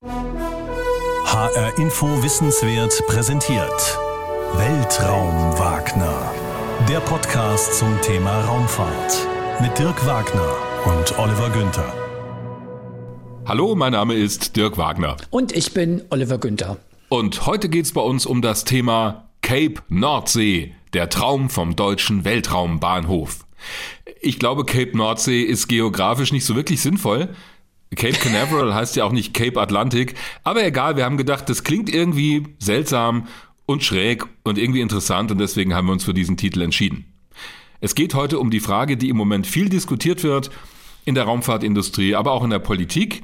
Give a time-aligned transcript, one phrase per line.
[0.00, 3.98] HR Info Wissenswert präsentiert
[4.54, 6.32] Weltraum Wagner.
[6.88, 9.26] Der Podcast zum Thema Raumfahrt
[9.60, 11.92] mit Dirk Wagner und Oliver Günther.
[13.44, 15.16] Hallo, mein Name ist Dirk Wagner.
[15.30, 16.76] Und ich bin Oliver Günther.
[17.08, 22.24] Und heute geht es bei uns um das Thema Cape Nordsee, der Traum vom deutschen
[22.24, 23.44] Weltraumbahnhof.
[24.20, 27.30] Ich glaube, Cape Nordsee ist geografisch nicht so wirklich sinnvoll.
[27.96, 30.14] Cape Canaveral heißt ja auch nicht Cape Atlantic,
[30.44, 33.26] aber egal, wir haben gedacht, das klingt irgendwie seltsam
[33.66, 37.12] und schräg und irgendwie interessant und deswegen haben wir uns für diesen Titel entschieden.
[37.80, 40.50] Es geht heute um die Frage, die im Moment viel diskutiert wird
[41.04, 43.22] in der Raumfahrtindustrie, aber auch in der Politik,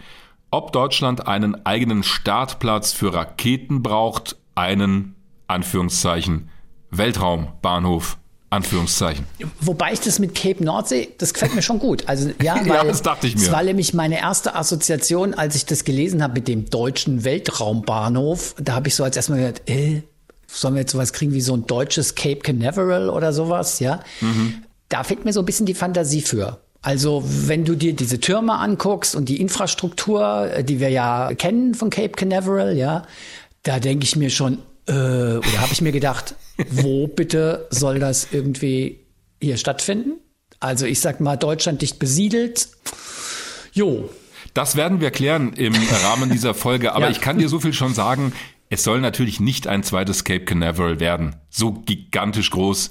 [0.51, 5.17] ob Deutschland einen eigenen Startplatz für Raketen braucht, einen
[5.48, 6.48] Anführungszeichen
[6.91, 8.19] Weltraumbahnhof
[8.55, 9.27] Anführungszeichen.
[9.61, 12.05] Wobei ich das mit Cape Nordsee, das gefällt mir schon gut.
[12.07, 13.43] Also ja, weil, ja das dachte ich mir.
[13.43, 18.55] Das war nämlich meine erste Assoziation, als ich das gelesen habe mit dem deutschen Weltraumbahnhof.
[18.59, 20.03] Da habe ich so als erstmal gedacht, äh,
[20.47, 24.01] sollen wir jetzt sowas kriegen wie so ein deutsches Cape Canaveral oder sowas, ja?
[24.20, 24.62] Mhm.
[24.89, 26.61] Da fehlt mir so ein bisschen die Fantasie für.
[26.84, 31.75] Also wenn du dir diese Türme anguckst und die Infrastruktur, äh, die wir ja kennen
[31.75, 33.03] von Cape Canaveral, ja,
[33.62, 36.34] da denke ich mir schon, äh, oder habe ich mir gedacht,
[36.70, 39.00] wo bitte soll das irgendwie
[39.41, 40.20] hier stattfinden?
[40.60, 42.69] Also ich sag mal, Deutschland dicht besiedelt.
[43.72, 44.08] Jo.
[44.55, 47.10] Das werden wir klären im Rahmen dieser Folge, aber ja.
[47.10, 48.32] ich kann dir so viel schon sagen,
[48.70, 51.36] es soll natürlich nicht ein zweites Cape Canaveral werden.
[51.50, 52.91] So gigantisch groß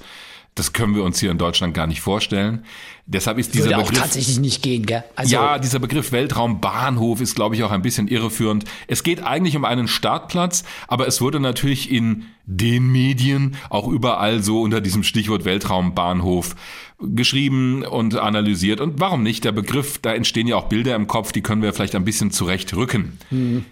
[0.55, 2.63] das können wir uns hier in Deutschland gar nicht vorstellen.
[3.05, 5.03] Deshalb ist dieser Würde Begriff auch tatsächlich nicht gehen, gell?
[5.15, 8.65] Also ja, dieser Begriff Weltraumbahnhof ist, glaube ich, auch ein bisschen irreführend.
[8.87, 14.43] Es geht eigentlich um einen Startplatz, aber es wurde natürlich in den Medien auch überall
[14.43, 16.55] so unter diesem Stichwort Weltraumbahnhof
[16.99, 18.79] geschrieben und analysiert.
[18.79, 19.43] Und warum nicht?
[19.43, 22.31] Der Begriff, da entstehen ja auch Bilder im Kopf, die können wir vielleicht ein bisschen
[22.31, 23.17] zurechtrücken.
[23.29, 23.65] Hm.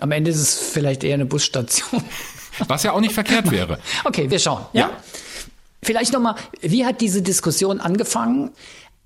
[0.00, 2.02] Am Ende ist es vielleicht eher eine Busstation.
[2.68, 3.78] Was ja auch nicht verkehrt wäre.
[4.04, 4.66] Okay, wir schauen.
[4.72, 4.88] ja?
[4.88, 4.90] ja?
[5.82, 8.50] Vielleicht nochmal, wie hat diese Diskussion angefangen?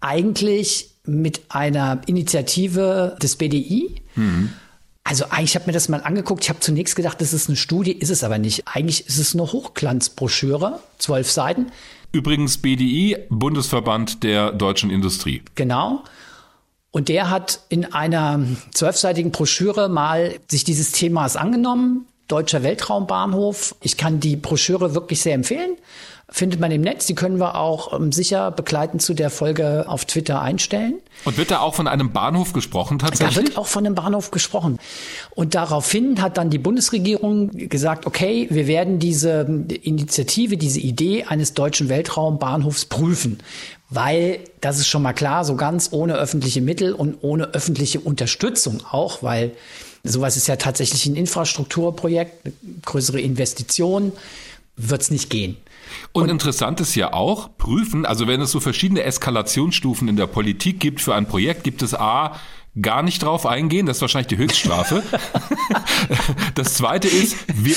[0.00, 3.97] Eigentlich mit einer Initiative des BDI.
[4.14, 4.53] Mhm.
[5.03, 6.44] Also eigentlich habe mir das mal angeguckt.
[6.44, 8.69] Ich habe zunächst gedacht, das ist eine Studie, ist es aber nicht.
[8.69, 11.66] Eigentlich ist es eine Hochglanzbroschüre, zwölf Seiten.
[12.12, 15.42] Übrigens BDI, Bundesverband der deutschen Industrie.
[15.54, 16.04] Genau.
[16.91, 18.41] Und der hat in einer
[18.72, 22.06] zwölfseitigen Broschüre mal sich dieses Themas angenommen.
[22.28, 23.75] Deutscher Weltraumbahnhof.
[23.80, 25.76] Ich kann die Broschüre wirklich sehr empfehlen
[26.30, 27.06] findet man im Netz.
[27.06, 30.94] Die können wir auch ähm, sicher begleitend zu der Folge auf Twitter einstellen.
[31.24, 33.36] Und wird da auch von einem Bahnhof gesprochen tatsächlich?
[33.36, 34.78] Da wird auch von einem Bahnhof gesprochen.
[35.30, 39.41] Und daraufhin hat dann die Bundesregierung gesagt, okay, wir werden diese
[39.82, 43.38] Initiative, diese Idee eines deutschen Weltraumbahnhofs prüfen.
[43.91, 48.82] Weil, das ist schon mal klar, so ganz ohne öffentliche Mittel und ohne öffentliche Unterstützung
[48.88, 49.50] auch, weil
[50.04, 52.54] sowas ist ja tatsächlich ein Infrastrukturprojekt, eine
[52.86, 54.12] größere Investition,
[54.88, 55.56] wird es nicht gehen.
[56.12, 60.26] Und, und interessant ist ja auch, prüfen, also wenn es so verschiedene Eskalationsstufen in der
[60.26, 62.36] Politik gibt für ein Projekt, gibt es A,
[62.80, 65.02] gar nicht drauf eingehen, das ist wahrscheinlich die Höchststrafe.
[66.54, 67.74] das zweite ist, wir,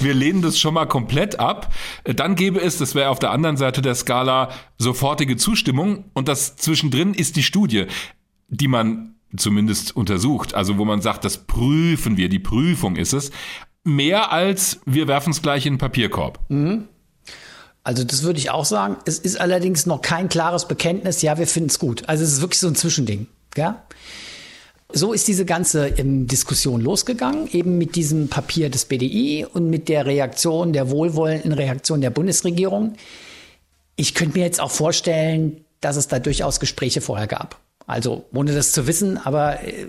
[0.00, 1.74] wir lehnen das schon mal komplett ab.
[2.04, 6.56] Dann gäbe es, das wäre auf der anderen Seite der Skala, sofortige Zustimmung und das
[6.56, 7.86] zwischendrin ist die Studie,
[8.48, 13.30] die man zumindest untersucht, also wo man sagt, das prüfen wir, die Prüfung ist es.
[13.88, 16.40] Mehr als wir werfen es gleich in den Papierkorb.
[16.48, 16.88] Mhm.
[17.82, 18.98] Also das würde ich auch sagen.
[19.06, 22.06] Es ist allerdings noch kein klares Bekenntnis, ja, wir finden es gut.
[22.06, 23.28] Also es ist wirklich so ein Zwischending.
[23.56, 23.82] Ja?
[24.92, 29.88] So ist diese ganze ähm, Diskussion losgegangen, eben mit diesem Papier des BDI und mit
[29.88, 32.92] der Reaktion, der wohlwollenden Reaktion der Bundesregierung.
[33.96, 37.58] Ich könnte mir jetzt auch vorstellen, dass es da durchaus Gespräche vorher gab.
[37.86, 39.86] Also ohne das zu wissen, aber äh,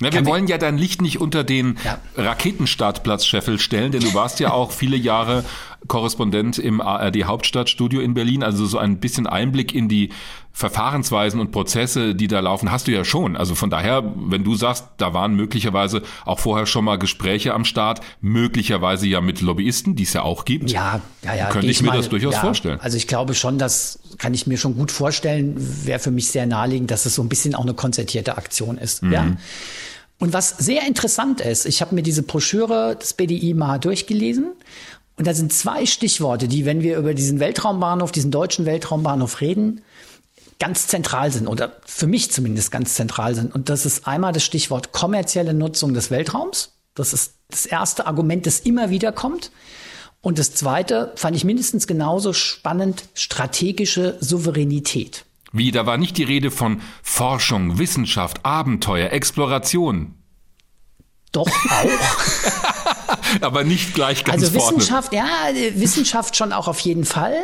[0.00, 1.98] na, wir wollen ja dein Licht nicht unter den ja.
[2.16, 5.44] Raketenstartplatz Scheffel stellen, denn du warst ja auch viele Jahre
[5.86, 8.42] Korrespondent im ARD Hauptstadtstudio in Berlin.
[8.42, 10.10] Also so ein bisschen Einblick in die
[10.52, 13.36] Verfahrensweisen und Prozesse, die da laufen, hast du ja schon.
[13.36, 17.64] Also von daher, wenn du sagst, da waren möglicherweise auch vorher schon mal Gespräche am
[17.64, 20.72] Start, möglicherweise ja mit Lobbyisten, die es ja auch gibt.
[20.72, 21.48] Ja, ja, ja.
[21.50, 22.80] Könnte ich, ich mir mal, das durchaus ja, vorstellen.
[22.80, 26.46] Also ich glaube schon, das kann ich mir schon gut vorstellen, wäre für mich sehr
[26.46, 29.04] naheliegend, dass es so ein bisschen auch eine konzertierte Aktion ist.
[29.04, 29.12] Mhm.
[29.12, 29.26] Ja.
[30.18, 34.52] Und was sehr interessant ist, ich habe mir diese Broschüre des BDI mal durchgelesen
[35.16, 39.82] und da sind zwei Stichworte, die, wenn wir über diesen Weltraumbahnhof, diesen deutschen Weltraumbahnhof reden,
[40.58, 43.54] ganz zentral sind oder für mich zumindest ganz zentral sind.
[43.54, 46.72] Und das ist einmal das Stichwort kommerzielle Nutzung des Weltraums.
[46.94, 49.52] Das ist das erste Argument, das immer wieder kommt.
[50.20, 55.24] Und das zweite fand ich mindestens genauso spannend, strategische Souveränität.
[55.52, 60.14] Wie, da war nicht die Rede von Forschung, Wissenschaft, Abenteuer, Exploration.
[61.32, 62.58] doch auch.
[63.40, 64.76] aber nicht gleich ganz Also vorne.
[64.76, 65.26] Wissenschaft, ja,
[65.74, 67.34] Wissenschaft schon auch auf jeden Fall.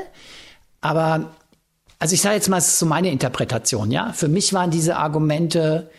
[0.80, 1.30] Aber,
[1.98, 4.12] also ich sage jetzt mal, es ist so meine Interpretation, ja.
[4.12, 5.90] Für mich waren diese Argumente,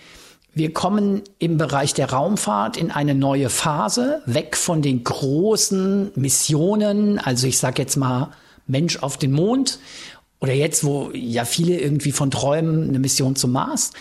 [0.54, 7.20] wir kommen im Bereich der Raumfahrt in eine neue Phase, weg von den großen Missionen,
[7.20, 8.32] also ich sage jetzt mal
[8.68, 9.80] Mensch auf den Mond
[10.46, 13.94] oder jetzt, wo ja viele irgendwie von träumen, eine Mission zum Mars.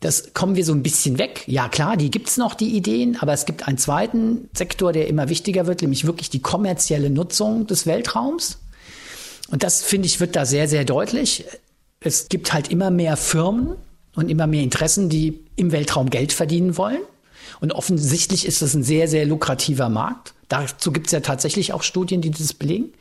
[0.00, 1.44] Das kommen wir so ein bisschen weg.
[1.46, 5.28] Ja, klar, die gibt's noch, die Ideen, aber es gibt einen zweiten Sektor, der immer
[5.28, 8.58] wichtiger wird, nämlich wirklich die kommerzielle Nutzung des Weltraums.
[9.48, 11.44] Und das, finde ich, wird da sehr, sehr deutlich.
[12.00, 13.76] Es gibt halt immer mehr Firmen
[14.16, 17.02] und immer mehr Interessen, die im Weltraum Geld verdienen wollen.
[17.60, 20.34] Und offensichtlich ist das ein sehr, sehr lukrativer Markt.
[20.48, 22.92] Dazu gibt es ja tatsächlich auch Studien, die das belegen.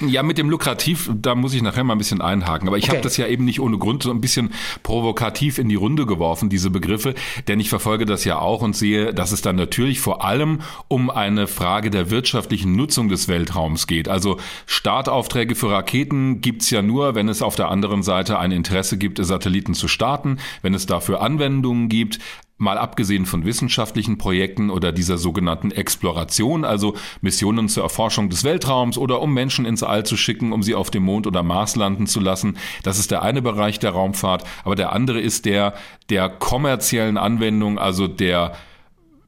[0.00, 2.68] Ja, mit dem Lukrativ, da muss ich nachher mal ein bisschen einhaken.
[2.68, 2.92] Aber ich Okay.
[2.92, 4.52] habe das ja eben nicht ohne Grund so ein bisschen
[4.82, 7.14] provokativ in die Runde geworfen, diese Begriffe.
[7.48, 11.10] Denn ich verfolge das ja auch und sehe, dass es dann natürlich vor allem um
[11.10, 14.08] eine Frage der wirtschaftlichen Nutzung des Weltraums geht.
[14.08, 18.98] Also Startaufträge für Raketen gibt's ja nur, wenn es auf der anderen Seite ein Interesse
[18.98, 22.18] gibt, Satelliten zu starten, wenn es dafür Anwendungen gibt.
[22.58, 28.98] Mal abgesehen von wissenschaftlichen Projekten oder dieser sogenannten Exploration, also Missionen zur Erforschung des Weltraums
[28.98, 32.08] oder um Menschen ins All zu schicken, um sie auf dem Mond oder Mars landen
[32.08, 32.56] zu lassen.
[32.82, 34.44] Das ist der eine Bereich der Raumfahrt.
[34.64, 35.74] Aber der andere ist der
[36.10, 38.54] der kommerziellen Anwendung, also der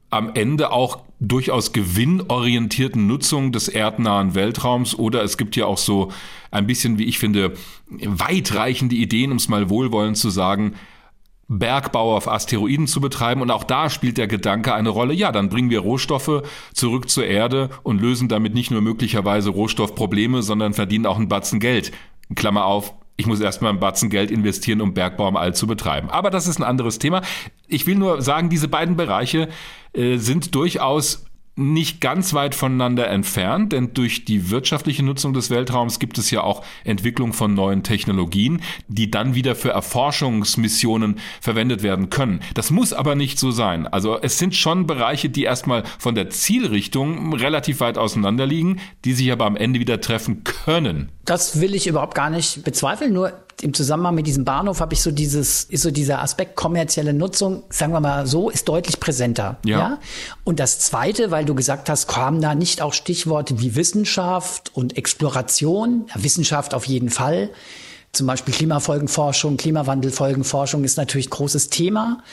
[0.09, 6.11] am Ende auch durchaus gewinnorientierten Nutzung des erdnahen Weltraums oder es gibt ja auch so
[6.49, 7.53] ein bisschen, wie ich finde,
[7.87, 10.73] weitreichende Ideen, um es mal wohlwollend zu sagen,
[11.59, 13.41] Bergbau auf Asteroiden zu betreiben.
[13.41, 15.13] Und auch da spielt der Gedanke eine Rolle.
[15.13, 16.43] Ja, dann bringen wir Rohstoffe
[16.73, 21.59] zurück zur Erde und lösen damit nicht nur möglicherweise Rohstoffprobleme, sondern verdienen auch einen Batzen
[21.59, 21.91] Geld.
[22.35, 22.93] Klammer auf.
[23.17, 26.09] Ich muss erstmal einen Batzen Geld investieren, um Bergbau im All zu betreiben.
[26.09, 27.21] Aber das ist ein anderes Thema.
[27.67, 29.49] Ich will nur sagen, diese beiden Bereiche
[29.93, 31.25] äh, sind durchaus
[31.61, 36.41] nicht ganz weit voneinander entfernt, denn durch die wirtschaftliche Nutzung des Weltraums gibt es ja
[36.43, 42.41] auch Entwicklung von neuen Technologien, die dann wieder für Erforschungsmissionen verwendet werden können.
[42.53, 43.87] Das muss aber nicht so sein.
[43.87, 49.13] Also es sind schon Bereiche, die erstmal von der Zielrichtung relativ weit auseinander liegen, die
[49.13, 51.09] sich aber am Ende wieder treffen können.
[51.25, 53.13] Das will ich überhaupt gar nicht bezweifeln.
[53.13, 57.13] Nur im Zusammenhang mit diesem Bahnhof habe ich so dieses, ist so dieser Aspekt kommerzielle
[57.13, 59.57] Nutzung, sagen wir mal so, ist deutlich präsenter.
[59.65, 59.99] Ja.
[60.43, 64.97] Und das zweite, weil du gesagt hast, kamen da nicht auch Stichworte wie Wissenschaft und
[64.97, 66.05] Exploration?
[66.13, 67.49] Ja, Wissenschaft auf jeden Fall.
[68.11, 72.23] Zum Beispiel Klimafolgenforschung, Klimawandelfolgenforschung ist natürlich großes Thema.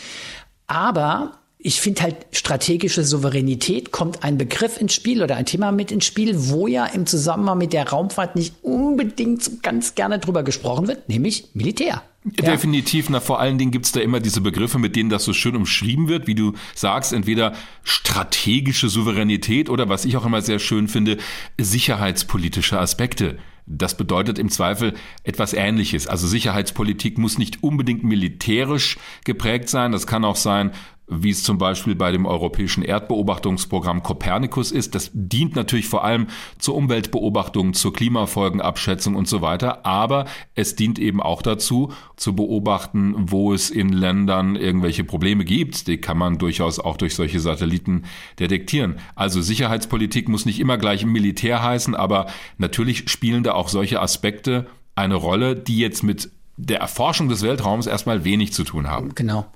[0.67, 5.91] Aber ich finde halt, strategische Souveränität kommt ein Begriff ins Spiel oder ein Thema mit
[5.91, 10.45] ins Spiel, wo ja im Zusammenhang mit der Raumfahrt nicht unbedingt so ganz gerne drüber
[10.45, 12.03] gesprochen wird, nämlich Militär.
[12.25, 12.51] Ja.
[12.51, 15.57] Definitiv, na vor allen Dingen gibt's da immer diese Begriffe, mit denen das so schön
[15.57, 20.87] umschrieben wird, wie du sagst, entweder strategische Souveränität oder was ich auch immer sehr schön
[20.89, 21.17] finde,
[21.59, 23.39] sicherheitspolitische Aspekte.
[23.67, 24.95] Das bedeutet im Zweifel
[25.25, 26.07] etwas Ähnliches.
[26.07, 29.93] Also Sicherheitspolitik muss nicht unbedingt militärisch geprägt sein.
[29.93, 30.73] Das kann auch sein,
[31.09, 34.95] wie es zum Beispiel bei dem europäischen Erdbeobachtungsprogramm Copernicus ist.
[34.95, 36.27] Das dient natürlich vor allem
[36.59, 39.87] zur Umweltbeobachtung, zur Klimafolgenabschätzung und so weiter.
[39.87, 45.89] Aber es dient eben auch dazu, zu beobachten, wo es in Ländern irgendwelche Probleme gibt.
[45.89, 48.05] Die kann man durchaus auch durch solche Satelliten
[48.39, 48.97] detektieren.
[49.15, 52.27] Also Sicherheitspolitik muss nicht immer gleich Militär heißen, aber
[52.59, 57.87] natürlich spielen da auch solche Aspekte eine Rolle, die jetzt mit der Erforschung des Weltraums
[57.87, 59.15] erstmal wenig zu tun haben.
[59.15, 59.47] Genau.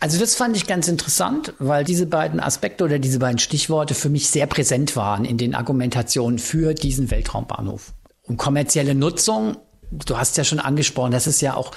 [0.00, 4.08] Also das fand ich ganz interessant, weil diese beiden Aspekte oder diese beiden Stichworte für
[4.08, 7.92] mich sehr präsent waren in den Argumentationen für diesen Weltraumbahnhof.
[8.22, 9.58] Und kommerzielle Nutzung,
[9.90, 11.72] du hast ja schon angesprochen, das ist ja auch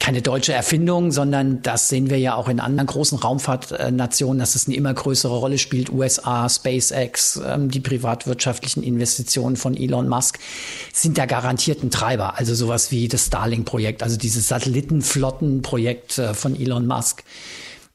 [0.00, 4.66] keine deutsche Erfindung, sondern das sehen wir ja auch in anderen großen Raumfahrtnationen, dass es
[4.66, 5.90] eine immer größere Rolle spielt.
[5.90, 10.38] USA, SpaceX, ähm, die privatwirtschaftlichen Investitionen von Elon Musk
[10.92, 12.38] sind da garantiert ein Treiber.
[12.38, 17.24] Also sowas wie das Starlink-Projekt, also dieses Satellitenflottenprojekt äh, von Elon Musk.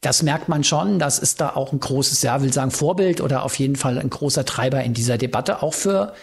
[0.02, 1.00] Das merkt man schon.
[1.00, 4.10] Das ist da auch ein großes, ja, will sagen Vorbild oder auf jeden Fall ein
[4.10, 6.14] großer Treiber in dieser Debatte, auch für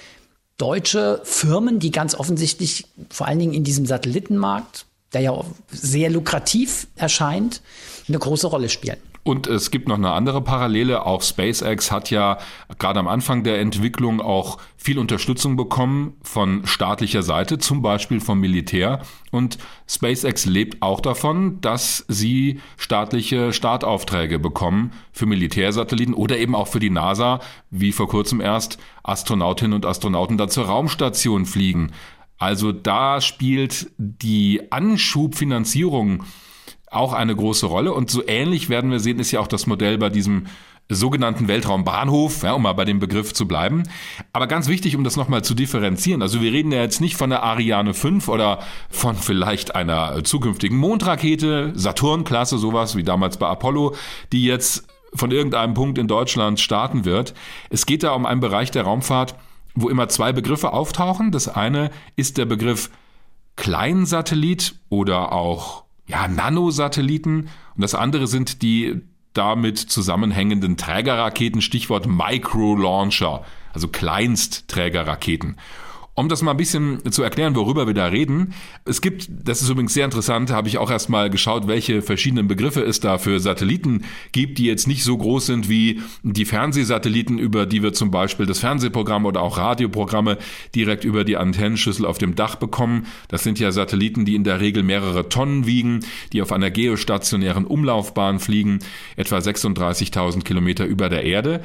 [0.58, 6.86] deutsche Firmen, die ganz offensichtlich vor allen Dingen in diesem Satellitenmarkt der ja sehr lukrativ
[6.96, 7.62] erscheint,
[8.08, 8.98] eine große Rolle spielen.
[9.22, 11.04] Und es gibt noch eine andere Parallele.
[11.04, 12.38] Auch SpaceX hat ja
[12.78, 18.40] gerade am Anfang der Entwicklung auch viel Unterstützung bekommen von staatlicher Seite, zum Beispiel vom
[18.40, 19.02] Militär.
[19.30, 26.68] Und SpaceX lebt auch davon, dass sie staatliche Startaufträge bekommen für Militärsatelliten oder eben auch
[26.68, 27.40] für die NASA,
[27.70, 31.92] wie vor kurzem erst Astronautinnen und Astronauten da zur Raumstation fliegen.
[32.40, 36.24] Also da spielt die Anschubfinanzierung
[36.90, 37.92] auch eine große Rolle.
[37.92, 40.46] Und so ähnlich werden wir sehen, ist ja auch das Modell bei diesem
[40.88, 43.84] sogenannten Weltraumbahnhof, ja, um mal bei dem Begriff zu bleiben.
[44.32, 46.22] Aber ganz wichtig, um das nochmal zu differenzieren.
[46.22, 50.78] Also wir reden ja jetzt nicht von der Ariane 5 oder von vielleicht einer zukünftigen
[50.78, 53.94] Mondrakete, Saturn-Klasse, sowas wie damals bei Apollo,
[54.32, 57.34] die jetzt von irgendeinem Punkt in Deutschland starten wird.
[57.68, 59.34] Es geht da um einen Bereich der Raumfahrt,
[59.74, 61.30] wo immer zwei Begriffe auftauchen.
[61.30, 62.90] Das eine ist der Begriff
[63.56, 73.44] Kleinsatellit oder auch ja, Nanosatelliten und das andere sind die damit zusammenhängenden Trägerraketen, Stichwort Micro-Launcher,
[73.72, 75.56] also Kleinstträgerraketen.
[76.20, 78.52] Um das mal ein bisschen zu erklären, worüber wir da reden.
[78.84, 82.82] Es gibt, das ist übrigens sehr interessant, habe ich auch erstmal geschaut, welche verschiedenen Begriffe
[82.82, 87.64] es da für Satelliten gibt, die jetzt nicht so groß sind wie die Fernsehsatelliten, über
[87.64, 90.36] die wir zum Beispiel das Fernsehprogramm oder auch Radioprogramme
[90.74, 93.06] direkt über die Antennenschüssel auf dem Dach bekommen.
[93.28, 96.00] Das sind ja Satelliten, die in der Regel mehrere Tonnen wiegen,
[96.34, 98.80] die auf einer geostationären Umlaufbahn fliegen,
[99.16, 101.62] etwa 36.000 Kilometer über der Erde.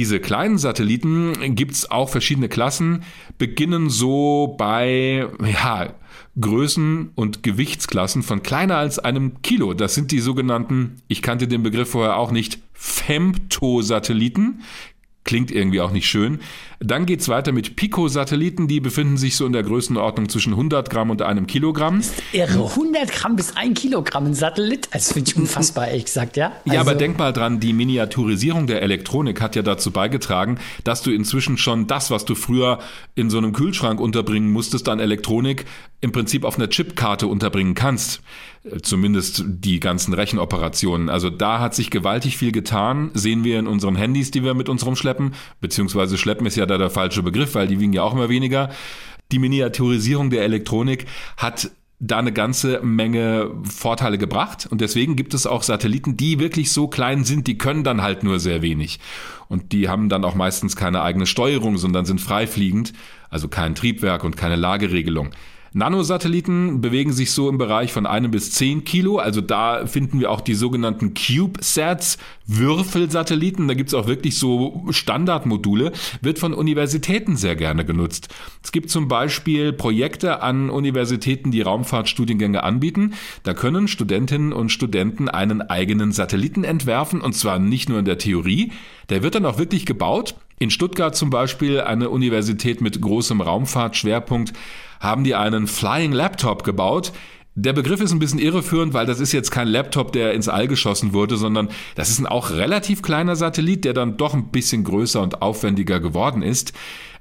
[0.00, 3.02] Diese kleinen Satelliten gibt's auch verschiedene Klassen,
[3.36, 5.92] beginnen so bei ja,
[6.40, 9.74] Größen und Gewichtsklassen von kleiner als einem Kilo.
[9.74, 14.62] Das sind die sogenannten, ich kannte den Begriff vorher auch nicht, Femtosatelliten.
[15.24, 16.40] Klingt irgendwie auch nicht schön.
[16.80, 21.10] Dann geht's weiter mit Pico-Satelliten, die befinden sich so in der Größenordnung zwischen 100 Gramm
[21.10, 21.98] und einem Kilogramm.
[21.98, 26.06] Das ist irre, 100 Gramm bis ein Kilogramm ein Satellit, das finde ich unfassbar, ehrlich
[26.06, 26.52] gesagt, ja.
[26.64, 30.58] Also ja, aber also denk mal dran, die Miniaturisierung der Elektronik hat ja dazu beigetragen,
[30.84, 32.78] dass du inzwischen schon das, was du früher
[33.14, 35.66] in so einem Kühlschrank unterbringen musstest an Elektronik,
[36.00, 38.22] im Prinzip auf einer Chipkarte unterbringen kannst.
[38.64, 41.08] Äh, zumindest die ganzen Rechenoperationen.
[41.08, 44.68] Also da hat sich gewaltig viel getan, sehen wir in unseren Handys, die wir mit
[44.68, 48.14] uns rumschleppen, beziehungsweise schleppen ist ja da der falsche Begriff, weil die wiegen ja auch
[48.14, 48.70] immer weniger.
[49.32, 51.70] Die Miniaturisierung der Elektronik hat
[52.02, 56.88] da eine ganze Menge Vorteile gebracht und deswegen gibt es auch Satelliten, die wirklich so
[56.88, 59.00] klein sind, die können dann halt nur sehr wenig
[59.48, 62.94] und die haben dann auch meistens keine eigene Steuerung, sondern sind freifliegend,
[63.28, 65.30] also kein Triebwerk und keine Lageregelung.
[65.72, 69.18] Nanosatelliten bewegen sich so im Bereich von einem bis zehn Kilo.
[69.18, 73.68] Also da finden wir auch die sogenannten CubeSats, Würfelsatelliten.
[73.68, 75.92] Da gibt's auch wirklich so Standardmodule.
[76.22, 78.28] Wird von Universitäten sehr gerne genutzt.
[78.64, 83.14] Es gibt zum Beispiel Projekte an Universitäten, die Raumfahrtstudiengänge anbieten.
[83.44, 87.20] Da können Studentinnen und Studenten einen eigenen Satelliten entwerfen.
[87.20, 88.72] Und zwar nicht nur in der Theorie.
[89.08, 90.34] Der wird dann auch wirklich gebaut.
[90.58, 94.52] In Stuttgart zum Beispiel eine Universität mit großem Raumfahrtschwerpunkt
[95.00, 97.12] haben die einen Flying Laptop gebaut.
[97.56, 100.68] Der Begriff ist ein bisschen irreführend, weil das ist jetzt kein Laptop, der ins All
[100.68, 104.84] geschossen wurde, sondern das ist ein auch relativ kleiner Satellit, der dann doch ein bisschen
[104.84, 106.72] größer und aufwendiger geworden ist.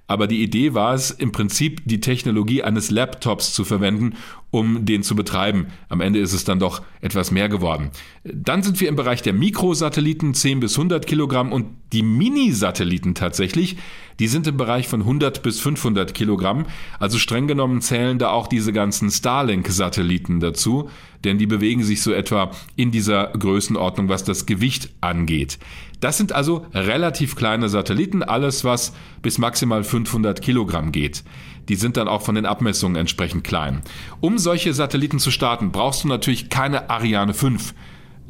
[0.05, 4.15] Aber die Idee war es, im Prinzip die Technologie eines Laptops zu verwenden,
[4.51, 5.67] um den zu betreiben.
[5.89, 7.91] Am Ende ist es dann doch etwas mehr geworden.
[8.23, 13.77] Dann sind wir im Bereich der Mikrosatelliten, 10 bis 100 Kilogramm und die Mini-Satelliten tatsächlich,
[14.19, 16.65] die sind im Bereich von 100 bis 500 Kilogramm.
[16.99, 20.89] Also streng genommen zählen da auch diese ganzen Starlink-Satelliten dazu,
[21.23, 25.57] denn die bewegen sich so etwa in dieser Größenordnung, was das Gewicht angeht.
[25.99, 31.23] Das sind also relativ kleine Satelliten, alles was bis maximal 500 Kilogramm geht.
[31.69, 33.81] Die sind dann auch von den Abmessungen entsprechend klein.
[34.19, 37.73] Um solche Satelliten zu starten, brauchst du natürlich keine Ariane 5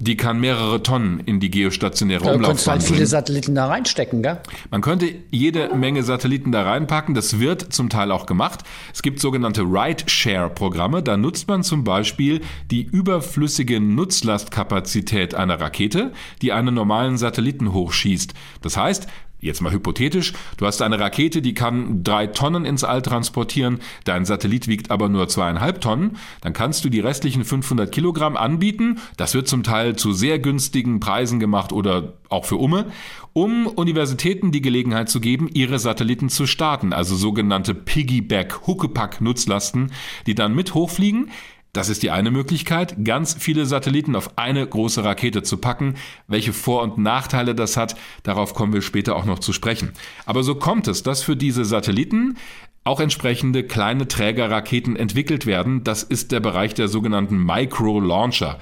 [0.02, 2.68] die kann mehrere Tonnen in die geostationäre Umlaufbahn bringen.
[2.68, 4.40] halt viele Satelliten da reinstecken, gell?
[4.72, 7.16] Man könnte jede Menge Satelliten da reinpacken.
[7.16, 8.62] Das wird zum Teil auch gemacht.
[8.94, 11.04] Es gibt sogenannte Ride-Share-Programme.
[11.04, 12.42] Da nutzt man zum Beispiel
[12.72, 18.34] die überflüssige Nutzlastkapazität einer Rakete, die einen normalen Satelliten hochschießt.
[18.62, 19.08] Das heißt,
[19.42, 24.26] Jetzt mal hypothetisch, du hast eine Rakete, die kann drei Tonnen ins All transportieren, dein
[24.26, 29.34] Satellit wiegt aber nur zweieinhalb Tonnen, dann kannst du die restlichen 500 Kilogramm anbieten, das
[29.34, 32.88] wird zum Teil zu sehr günstigen Preisen gemacht oder auch für Umme,
[33.32, 39.94] um Universitäten die Gelegenheit zu geben, ihre Satelliten zu starten, also sogenannte Piggyback-Huckepack-Nutzlasten,
[40.28, 41.32] die dann mit hochfliegen,
[41.74, 45.96] das ist die eine Möglichkeit, ganz viele Satelliten auf eine große Rakete zu packen.
[46.28, 49.94] Welche Vor- und Nachteile das hat, darauf kommen wir später auch noch zu sprechen.
[50.26, 52.38] Aber so kommt es, dass für diese Satelliten
[52.84, 55.84] auch entsprechende kleine Trägerraketen entwickelt werden.
[55.84, 58.58] Das ist der Bereich der sogenannten Micro-Launcher.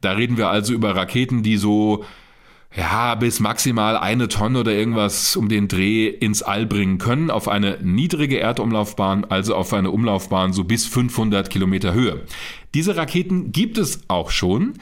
[0.00, 2.04] Da reden wir also über Raketen, die so
[2.74, 7.48] ja, bis maximal eine Tonne oder irgendwas um den Dreh ins All bringen können, auf
[7.48, 12.22] eine niedrige Erdumlaufbahn, also auf eine Umlaufbahn so bis 500 Kilometer Höhe.
[12.74, 14.74] Diese Raketen gibt es auch schon.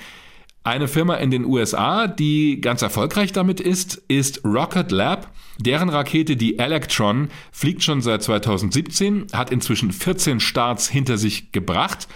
[0.62, 5.32] Eine Firma in den USA, die ganz erfolgreich damit ist, ist Rocket Lab.
[5.59, 12.06] Deren Rakete, die Electron, fliegt schon seit 2017, hat inzwischen 14 Starts hinter sich gebracht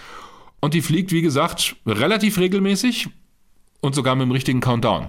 [0.61, 3.09] und die fliegt, wie gesagt, relativ regelmäßig
[3.81, 5.09] und sogar mit dem richtigen Countdown.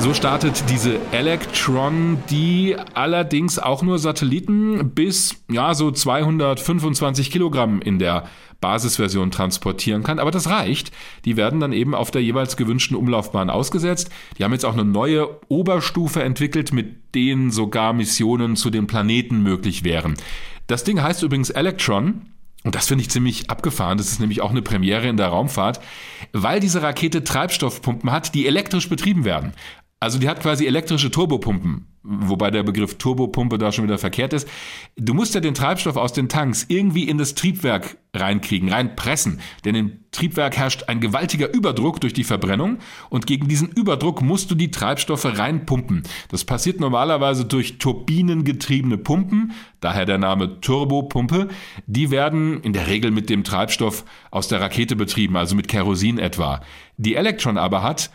[0.00, 7.98] So startet diese Electron, die allerdings auch nur Satelliten bis ja so 225 Kilogramm in
[7.98, 8.24] der
[8.60, 10.20] Basisversion transportieren kann.
[10.20, 10.92] Aber das reicht.
[11.24, 14.10] Die werden dann eben auf der jeweils gewünschten Umlaufbahn ausgesetzt.
[14.38, 19.42] Die haben jetzt auch eine neue Oberstufe entwickelt, mit denen sogar Missionen zu den Planeten
[19.42, 20.14] möglich wären.
[20.68, 22.22] Das Ding heißt übrigens Electron.
[22.64, 23.98] Und das finde ich ziemlich abgefahren.
[23.98, 25.80] Das ist nämlich auch eine Premiere in der Raumfahrt,
[26.32, 29.52] weil diese Rakete Treibstoffpumpen hat, die elektrisch betrieben werden.
[30.00, 34.48] Also die hat quasi elektrische Turbopumpen, wobei der Begriff Turbopumpe da schon wieder verkehrt ist.
[34.96, 39.40] Du musst ja den Treibstoff aus den Tanks irgendwie in das Triebwerk reinkriegen, reinpressen.
[39.64, 42.78] Denn im Triebwerk herrscht ein gewaltiger Überdruck durch die Verbrennung
[43.10, 46.04] und gegen diesen Überdruck musst du die Treibstoffe reinpumpen.
[46.28, 51.48] Das passiert normalerweise durch turbinengetriebene Pumpen, daher der Name Turbopumpe.
[51.86, 56.18] Die werden in der Regel mit dem Treibstoff aus der Rakete betrieben, also mit Kerosin
[56.18, 56.60] etwa.
[56.98, 58.10] Die Electron aber hat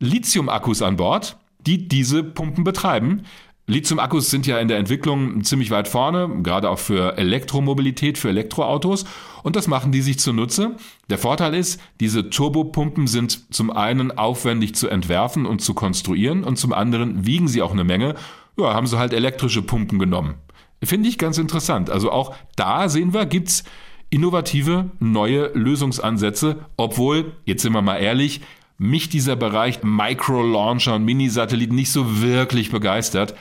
[0.00, 3.22] Lithium-Akkus an Bord, die diese Pumpen betreiben.
[3.68, 9.04] Lithium-Akkus sind ja in der Entwicklung ziemlich weit vorne, gerade auch für Elektromobilität, für Elektroautos.
[9.42, 10.76] Und das machen die sich zunutze.
[11.10, 16.56] Der Vorteil ist, diese Turbopumpen sind zum einen aufwendig zu entwerfen und zu konstruieren und
[16.58, 18.14] zum anderen wiegen sie auch eine Menge.
[18.56, 20.34] Ja, haben sie halt elektrische Pumpen genommen.
[20.82, 21.90] Finde ich ganz interessant.
[21.90, 23.64] Also auch da sehen wir, gibt's
[24.10, 28.40] innovative neue Lösungsansätze, obwohl, jetzt sind wir mal ehrlich,
[28.78, 33.34] mich dieser Bereich Micro-Launcher und Mini-Satelliten nicht so wirklich begeistert.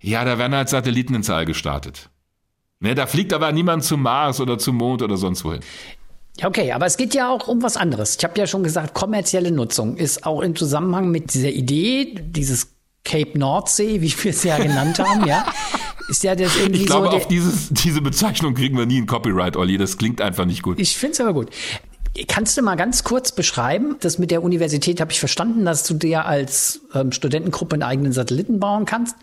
[0.00, 2.10] Ja, da werden halt Satelliten ins All gestartet.
[2.78, 5.60] Ne, da fliegt aber niemand zum Mars oder zum Mond oder sonst wohin.
[6.42, 8.16] Okay, aber es geht ja auch um was anderes.
[8.18, 12.74] Ich habe ja schon gesagt, kommerzielle Nutzung ist auch im Zusammenhang mit dieser Idee, dieses
[13.04, 15.46] Cape Nordsee, wie wir es ja genannt haben, ja.
[16.08, 19.06] Ist ja das irgendwie ich glaube, so auf dieses, diese Bezeichnung kriegen wir nie ein
[19.06, 19.76] Copyright, Olli.
[19.76, 20.78] Das klingt einfach nicht gut.
[20.78, 21.50] Ich finde es aber gut.
[22.28, 25.94] Kannst du mal ganz kurz beschreiben, das mit der Universität habe ich verstanden, dass du
[25.94, 29.16] dir als ähm, Studentengruppe einen eigenen Satelliten bauen kannst.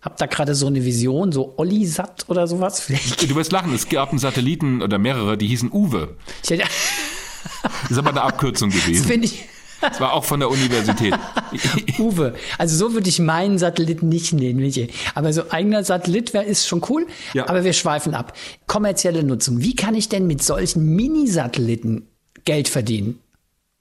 [0.00, 2.80] Hab da gerade so eine Vision, so Olli-Sat oder sowas.
[2.88, 3.28] Vielleicht.
[3.28, 6.16] Du wirst lachen, es gab einen Satelliten oder mehrere, die hießen Uwe.
[6.48, 9.02] das ist aber eine Abkürzung gewesen.
[9.02, 9.44] Das finde ich.
[9.80, 11.14] Das war auch von der Universität.
[11.98, 12.34] Uwe.
[12.56, 14.88] Also so würde ich meinen Satelliten nicht nennen, Michael.
[15.14, 17.06] Aber so eigener Satellit wäre ist schon cool.
[17.32, 17.48] Ja.
[17.48, 18.32] Aber wir schweifen ab.
[18.66, 19.60] Kommerzielle Nutzung.
[19.60, 22.08] Wie kann ich denn mit solchen Mini-Satelliten
[22.44, 23.20] Geld verdienen.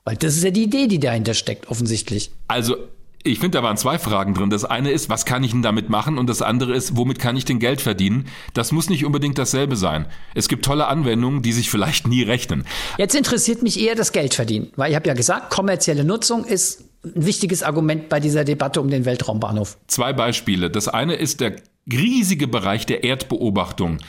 [0.03, 2.31] Weil das ist ja die Idee, die dahinter steckt, offensichtlich.
[2.47, 2.77] Also
[3.23, 4.49] ich finde, da waren zwei Fragen drin.
[4.49, 6.17] Das eine ist, was kann ich denn damit machen?
[6.17, 8.25] Und das andere ist, womit kann ich denn Geld verdienen?
[8.53, 10.05] Das muss nicht unbedingt dasselbe sein.
[10.33, 12.65] Es gibt tolle Anwendungen, die sich vielleicht nie rechnen.
[12.97, 16.85] Jetzt interessiert mich eher das Geld verdienen, weil ich habe ja gesagt, kommerzielle Nutzung ist
[17.03, 19.77] ein wichtiges Argument bei dieser Debatte um den Weltraumbahnhof.
[19.87, 20.69] Zwei Beispiele.
[20.69, 21.57] Das eine ist der
[21.91, 23.99] riesige Bereich der Erdbeobachtung.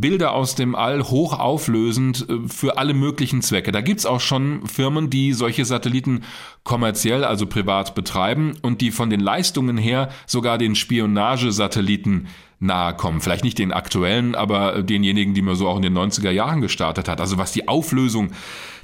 [0.00, 3.72] Bilder aus dem All hochauflösend äh, für alle möglichen Zwecke.
[3.72, 6.22] Da gibt's auch schon Firmen, die solche Satelliten
[6.64, 12.28] kommerziell, also privat betreiben und die von den Leistungen her sogar den Spionagesatelliten
[12.58, 13.20] nahe kommen.
[13.20, 17.08] Vielleicht nicht den aktuellen, aber denjenigen, die man so auch in den 90er Jahren gestartet
[17.08, 17.20] hat.
[17.20, 18.32] Also was die Auflösung,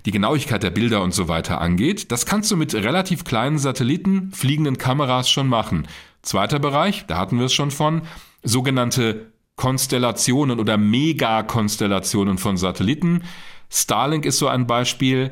[0.05, 4.31] die Genauigkeit der Bilder und so weiter angeht, das kannst du mit relativ kleinen Satelliten,
[4.33, 5.87] fliegenden Kameras schon machen.
[6.23, 8.03] Zweiter Bereich, da hatten wir es schon von,
[8.43, 13.23] sogenannte Konstellationen oder Megakonstellationen von Satelliten.
[13.71, 15.31] Starlink ist so ein Beispiel.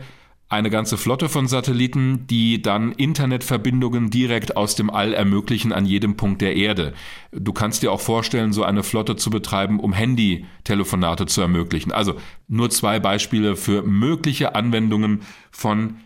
[0.49, 6.17] Eine ganze Flotte von Satelliten, die dann Internetverbindungen direkt aus dem All ermöglichen an jedem
[6.17, 6.93] Punkt der Erde.
[7.31, 11.93] Du kannst dir auch vorstellen, so eine Flotte zu betreiben, um Handy-Telefonate zu ermöglichen.
[11.93, 12.17] Also
[12.49, 15.99] nur zwei Beispiele für mögliche Anwendungen von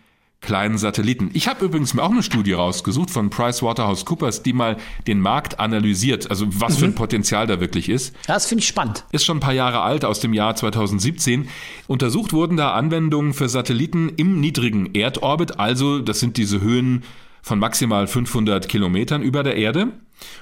[0.45, 1.31] kleinen Satelliten.
[1.33, 4.77] Ich habe übrigens mir auch eine Studie rausgesucht von PricewaterhouseCoopers, die mal
[5.07, 6.79] den Markt analysiert, also was mhm.
[6.79, 6.95] für ein mhm.
[6.95, 8.15] Potenzial da wirklich ist.
[8.27, 9.03] Das finde ich spannend.
[9.11, 11.49] Ist schon ein paar Jahre alt, aus dem Jahr 2017.
[11.87, 17.03] Untersucht wurden da Anwendungen für Satelliten im niedrigen Erdorbit, also das sind diese Höhen
[17.45, 19.89] von maximal 500 Kilometern über der Erde.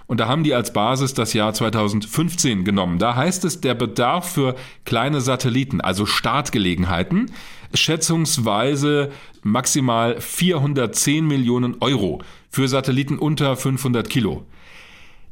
[0.07, 2.97] Und da haben die als Basis das Jahr 2015 genommen.
[2.97, 7.29] Da heißt es, der Bedarf für kleine Satelliten, also Startgelegenheiten,
[7.73, 9.11] schätzungsweise
[9.41, 14.45] maximal 410 Millionen Euro für Satelliten unter 500 Kilo.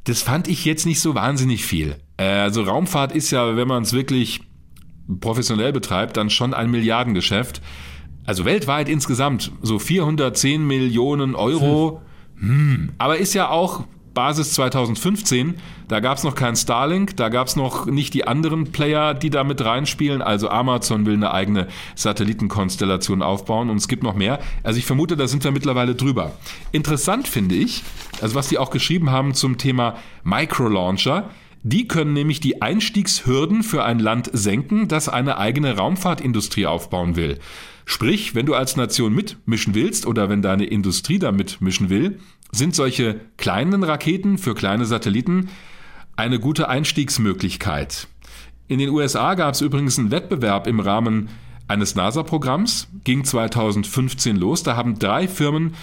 [0.03, 1.95] Das fand ich jetzt nicht so wahnsinnig viel.
[2.17, 4.41] Also Raumfahrt ist ja, wenn man es wirklich
[5.21, 7.61] professionell betreibt, dann schon ein Milliardengeschäft.
[8.31, 12.01] Also weltweit insgesamt so 410 Millionen Euro.
[12.39, 12.93] Hm.
[12.97, 15.55] Aber ist ja auch Basis 2015.
[15.89, 19.31] Da gab es noch kein Starlink, da gab es noch nicht die anderen Player, die
[19.31, 20.21] da mit reinspielen.
[20.21, 24.39] Also Amazon will eine eigene Satellitenkonstellation aufbauen und es gibt noch mehr.
[24.63, 26.31] Also ich vermute, da sind wir mittlerweile drüber.
[26.71, 27.83] Interessant finde ich,
[28.21, 31.29] also was die auch geschrieben haben zum Thema Microlauncher.
[31.63, 37.37] Die können nämlich die Einstiegshürden für ein Land senken, das eine eigene Raumfahrtindustrie aufbauen will.
[37.91, 42.73] Sprich, wenn du als Nation mitmischen willst oder wenn deine Industrie da mitmischen will, sind
[42.73, 45.49] solche kleinen Raketen für kleine Satelliten
[46.15, 48.07] eine gute Einstiegsmöglichkeit.
[48.69, 51.27] In den USA gab es übrigens einen Wettbewerb im Rahmen
[51.67, 54.63] eines NASA-Programms, ging 2015 los.
[54.63, 55.73] Da haben drei Firmen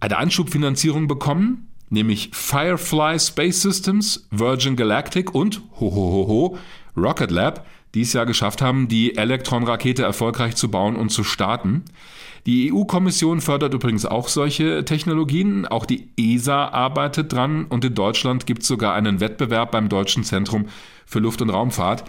[0.00, 6.56] eine Anschubfinanzierung bekommen, nämlich Firefly Space Systems, Virgin Galactic und hohohoho
[6.96, 11.84] Rocket Lab, die es ja geschafft haben, die Elektron-Rakete erfolgreich zu bauen und zu starten.
[12.46, 15.66] Die EU-Kommission fördert übrigens auch solche Technologien.
[15.66, 20.24] Auch die ESA arbeitet dran und in Deutschland gibt es sogar einen Wettbewerb beim Deutschen
[20.24, 20.66] Zentrum
[21.04, 22.04] für Luft- und Raumfahrt.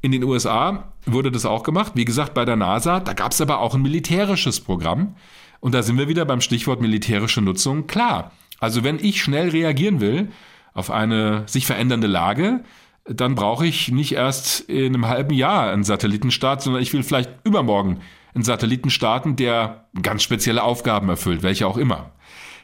[0.00, 1.92] In den USA wurde das auch gemacht.
[1.94, 5.16] Wie gesagt, bei der NASA, da gab es aber auch ein militärisches Programm.
[5.60, 7.86] Und da sind wir wieder beim Stichwort militärische Nutzung.
[7.88, 10.28] Klar, also wenn ich schnell reagieren will
[10.72, 12.62] auf eine sich verändernde Lage,
[13.08, 17.30] dann brauche ich nicht erst in einem halben Jahr einen Satellitenstart, sondern ich will vielleicht
[17.44, 18.00] übermorgen
[18.34, 22.12] einen Satelliten starten, der ganz spezielle Aufgaben erfüllt, welche auch immer.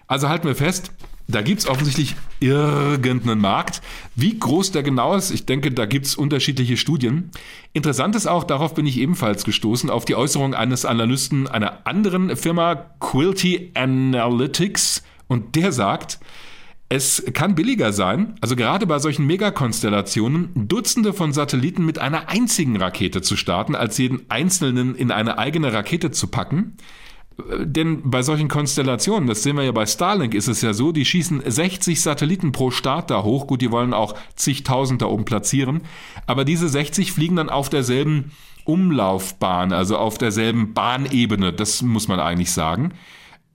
[0.06, 0.92] Also halten wir fest,
[1.26, 3.80] da gibt es offensichtlich irgendeinen Markt.
[4.14, 7.30] Wie groß der genau ist, ich denke, da gibt es unterschiedliche Studien.
[7.72, 12.36] Interessant ist auch, darauf bin ich ebenfalls gestoßen, auf die Äußerung eines Analysten einer anderen
[12.36, 15.02] Firma, Quilty Analytics.
[15.26, 16.18] Und der sagt,
[16.88, 22.76] es kann billiger sein, also gerade bei solchen Megakonstellationen, Dutzende von Satelliten mit einer einzigen
[22.76, 26.76] Rakete zu starten, als jeden einzelnen in eine eigene Rakete zu packen.
[27.58, 31.04] Denn bei solchen Konstellationen, das sehen wir ja bei Starlink, ist es ja so, die
[31.04, 33.48] schießen 60 Satelliten pro Start da hoch.
[33.48, 35.80] Gut, die wollen auch zigtausend da oben platzieren.
[36.26, 38.30] Aber diese 60 fliegen dann auf derselben
[38.64, 41.52] Umlaufbahn, also auf derselben Bahnebene.
[41.52, 42.92] Das muss man eigentlich sagen.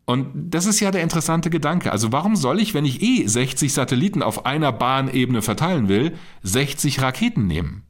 [0.09, 1.91] Und das ist ja der interessante Gedanke.
[1.91, 7.03] Also warum soll ich, wenn ich eh 60 Satelliten auf einer Bahnebene verteilen will, 60
[7.03, 7.83] Raketen nehmen?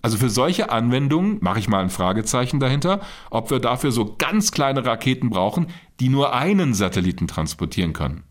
[0.00, 4.52] Also für solche Anwendungen mache ich mal ein Fragezeichen dahinter, ob wir dafür so ganz
[4.52, 5.66] kleine Raketen brauchen,
[6.00, 8.24] die nur einen Satelliten transportieren können.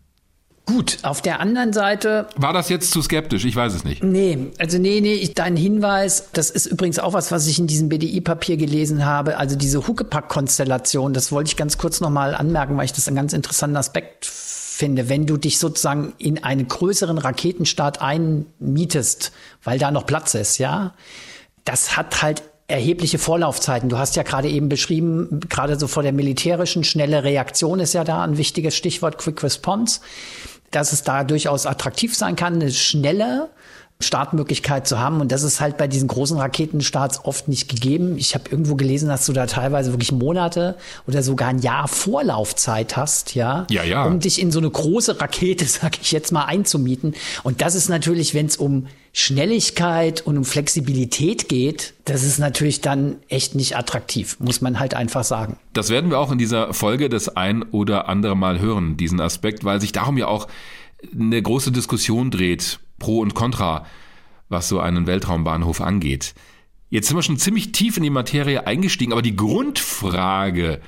[0.66, 2.26] Gut, auf der anderen Seite.
[2.36, 3.44] War das jetzt zu skeptisch?
[3.44, 4.02] Ich weiß es nicht.
[4.02, 7.66] Nee, also nee, nee, ich, dein Hinweis, das ist übrigens auch was, was ich in
[7.66, 9.36] diesem BDI-Papier gelesen habe.
[9.36, 13.34] Also diese Huckepack-Konstellation, das wollte ich ganz kurz nochmal anmerken, weil ich das einen ganz
[13.34, 15.10] interessanten Aspekt finde.
[15.10, 20.94] Wenn du dich sozusagen in einen größeren Raketenstart einmietest, weil da noch Platz ist, ja,
[21.64, 23.90] das hat halt erhebliche Vorlaufzeiten.
[23.90, 28.04] Du hast ja gerade eben beschrieben, gerade so vor der militärischen schnelle Reaktion ist ja
[28.04, 30.00] da ein wichtiges Stichwort, Quick Response
[30.74, 33.48] dass es da durchaus attraktiv sein kann, eine schnelle
[34.04, 35.20] Startmöglichkeit zu haben.
[35.20, 38.16] Und das ist halt bei diesen großen Raketenstarts oft nicht gegeben.
[38.18, 42.96] Ich habe irgendwo gelesen, dass du da teilweise wirklich Monate oder sogar ein Jahr Vorlaufzeit
[42.96, 44.04] hast, ja, ja, ja.
[44.04, 47.14] um dich in so eine große Rakete, sag ich jetzt mal, einzumieten.
[47.42, 52.80] Und das ist natürlich, wenn es um Schnelligkeit und um Flexibilität geht, das ist natürlich
[52.80, 55.56] dann echt nicht attraktiv, muss man halt einfach sagen.
[55.72, 59.62] Das werden wir auch in dieser Folge das ein oder andere Mal hören, diesen Aspekt,
[59.64, 60.48] weil sich darum ja auch
[61.12, 63.86] eine große Diskussion dreht, pro und contra,
[64.48, 66.34] was so einen Weltraumbahnhof angeht.
[66.90, 70.80] Jetzt sind wir schon ziemlich tief in die Materie eingestiegen, aber die Grundfrage,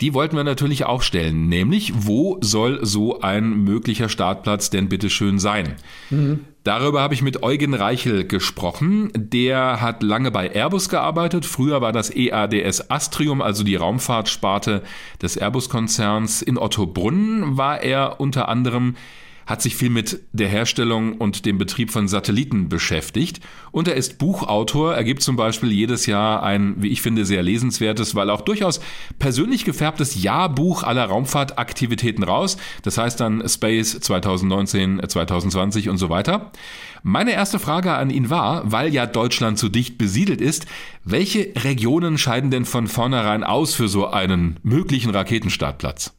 [0.00, 5.08] die wollten wir natürlich auch stellen, nämlich wo soll so ein möglicher Startplatz denn bitte
[5.08, 5.76] schön sein?
[6.10, 6.40] Mhm.
[6.64, 9.12] Darüber habe ich mit Eugen Reichel gesprochen.
[9.14, 11.44] Der hat lange bei Airbus gearbeitet.
[11.44, 14.82] Früher war das EADS Astrium, also die Raumfahrtsparte
[15.20, 16.42] des Airbus-Konzerns.
[16.42, 18.96] In Ottobrunn war er unter anderem
[19.46, 24.18] hat sich viel mit der Herstellung und dem Betrieb von Satelliten beschäftigt und er ist
[24.18, 24.94] Buchautor.
[24.94, 28.80] Er gibt zum Beispiel jedes Jahr ein, wie ich finde, sehr lesenswertes, weil auch durchaus
[29.18, 32.56] persönlich gefärbtes Jahrbuch aller Raumfahrtaktivitäten raus.
[32.82, 36.52] Das heißt dann Space 2019, 2020 und so weiter.
[37.02, 40.66] Meine erste Frage an ihn war, weil ja Deutschland so dicht besiedelt ist,
[41.04, 46.16] welche Regionen scheiden denn von vornherein aus für so einen möglichen Raketenstartplatz?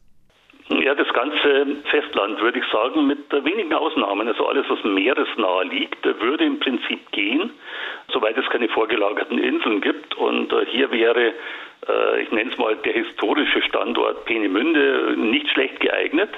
[0.68, 4.28] Ja, das ganze Festland würde ich sagen, mit wenigen Ausnahmen.
[4.28, 7.50] Also alles, was meeresnah liegt, würde im Prinzip gehen,
[8.12, 10.14] soweit es keine vorgelagerten Inseln gibt.
[10.16, 11.32] Und äh, hier wäre,
[11.88, 16.30] äh, ich nenne es mal, der historische Standort Peenemünde nicht schlecht geeignet.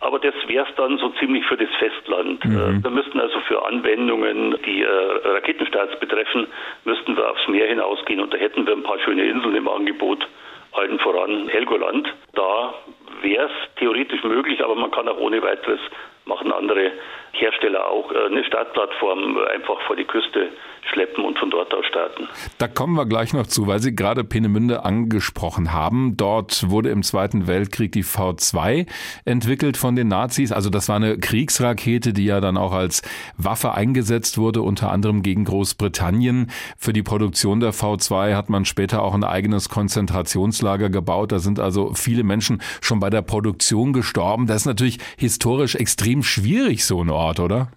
[0.00, 2.44] Aber das wäre es dann so ziemlich für das Festland.
[2.44, 2.56] Mhm.
[2.56, 6.48] Äh, wir müssten also für Anwendungen, die Raketenstarts betreffen,
[6.84, 10.26] müssten wir aufs Meer hinausgehen und da hätten wir ein paar schöne Inseln im Angebot
[10.72, 12.12] allen voran Helgoland.
[12.34, 12.74] Da
[13.20, 15.80] wäre es theoretisch möglich, aber man kann auch ohne weiteres
[16.24, 16.92] machen andere
[17.32, 20.50] Hersteller auch äh, eine Startplattform einfach vor die Küste
[20.92, 22.28] schleppen und von dort aus starten.
[22.58, 26.16] Da kommen wir gleich noch zu, weil Sie gerade Peenemünde angesprochen haben.
[26.16, 28.86] Dort wurde im Zweiten Weltkrieg die V2
[29.24, 30.52] entwickelt von den Nazis.
[30.52, 33.02] Also das war eine Kriegsrakete, die ja dann auch als
[33.36, 36.50] Waffe eingesetzt wurde, unter anderem gegen Großbritannien.
[36.76, 41.32] Für die Produktion der V2 hat man später auch ein eigenes Konzentrationslager gebaut.
[41.32, 44.46] Da sind also viele Menschen schon bei der Produktion gestorben.
[44.46, 47.72] Das ist natürlich historisch extrem schwierig, so ein Ort, oder?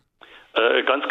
[0.53, 1.04] Äh, ganz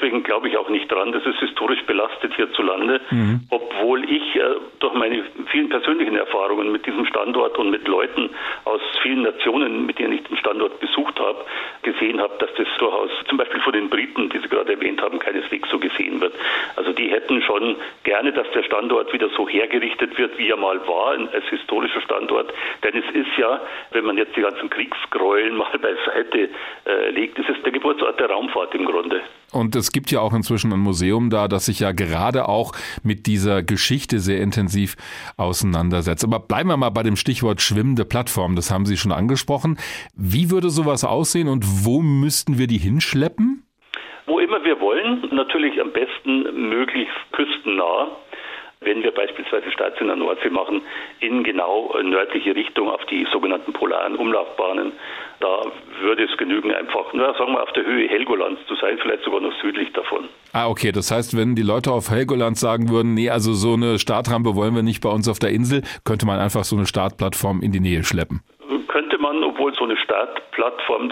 [0.00, 1.12] deswegen glaube ich auch nicht dran.
[1.12, 3.40] Das ist historisch belastet hierzulande, mhm.
[3.50, 4.42] obwohl ich äh,
[4.78, 8.30] durch meine vielen persönlichen Erfahrungen mit diesem Standort und mit Leuten
[8.64, 11.44] aus vielen Nationen, mit denen ich den Standort besucht habe,
[11.82, 15.18] gesehen habe, dass das durchaus zum Beispiel von den Briten, die Sie gerade erwähnt haben,
[15.18, 16.34] keineswegs so gesehen wird.
[16.76, 20.80] Also die hätten schon gerne, dass der Standort wieder so hergerichtet wird, wie er mal
[20.86, 22.52] war, als historischer Standort.
[22.84, 23.60] Denn es ist ja,
[23.92, 26.48] wenn man jetzt die ganzen Kriegsgräueln mal beiseite
[26.86, 29.20] äh, legt, es ist der Geburtsort der Raumfahrt im Grunde.
[29.52, 33.26] Und es gibt ja auch inzwischen ein Museum da, das sich ja gerade auch mit
[33.26, 34.96] dieser Geschichte sehr intensiv
[35.36, 36.24] auseinandersetzt.
[36.24, 38.54] Aber bleiben wir mal bei dem Stichwort schwimmende Plattform.
[38.54, 39.78] Das haben Sie schon angesprochen.
[40.14, 43.64] Wie würde sowas aussehen und wo müssten wir die hinschleppen?
[44.26, 48.08] Wo immer wir wollen, natürlich am besten möglichst küstennah
[48.82, 50.80] wenn wir beispielsweise Starts in der Nordsee machen,
[51.20, 54.92] in genau nördliche Richtung auf die sogenannten polaren Umlaufbahnen.
[55.40, 55.62] Da
[56.00, 59.40] würde es genügen, einfach, na, sagen wir, auf der Höhe Helgolands zu sein, vielleicht sogar
[59.40, 60.28] noch südlich davon.
[60.52, 60.92] Ah, okay.
[60.92, 64.74] Das heißt, wenn die Leute auf Helgoland sagen würden, nee, also so eine Startrampe wollen
[64.74, 67.80] wir nicht bei uns auf der Insel, könnte man einfach so eine Startplattform in die
[67.80, 68.42] Nähe schleppen
[69.70, 71.10] obwohl so eine Startplattform,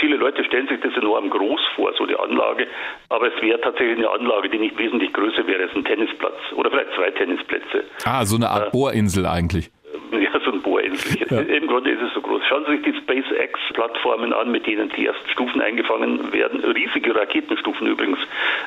[0.00, 2.66] viele Leute stellen sich das enorm groß vor, so die Anlage,
[3.08, 6.70] aber es wäre tatsächlich eine Anlage, die nicht wesentlich größer wäre als ein Tennisplatz oder
[6.70, 7.84] vielleicht zwei Tennisplätze.
[8.04, 9.70] Ah, so eine Art äh, Bohrinsel eigentlich.
[10.24, 11.26] Ja, so ein Bohrinsel.
[11.28, 11.40] Ja.
[11.40, 12.42] Im Grunde ist es so groß.
[12.48, 16.60] Schauen Sie sich die SpaceX-Plattformen an, mit denen die ersten Stufen eingefangen werden.
[16.64, 18.18] Riesige Raketenstufen übrigens.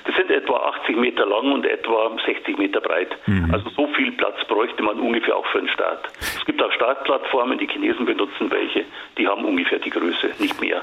[0.07, 3.17] Die sind etwa 80 Meter lang und etwa 60 Meter breit.
[3.27, 3.53] Mhm.
[3.53, 6.07] Also so viel Platz bräuchte man ungefähr auch für einen Start.
[6.19, 8.85] Es gibt auch Startplattformen, die Chinesen benutzen welche,
[9.17, 10.81] die haben ungefähr die Größe, nicht mehr.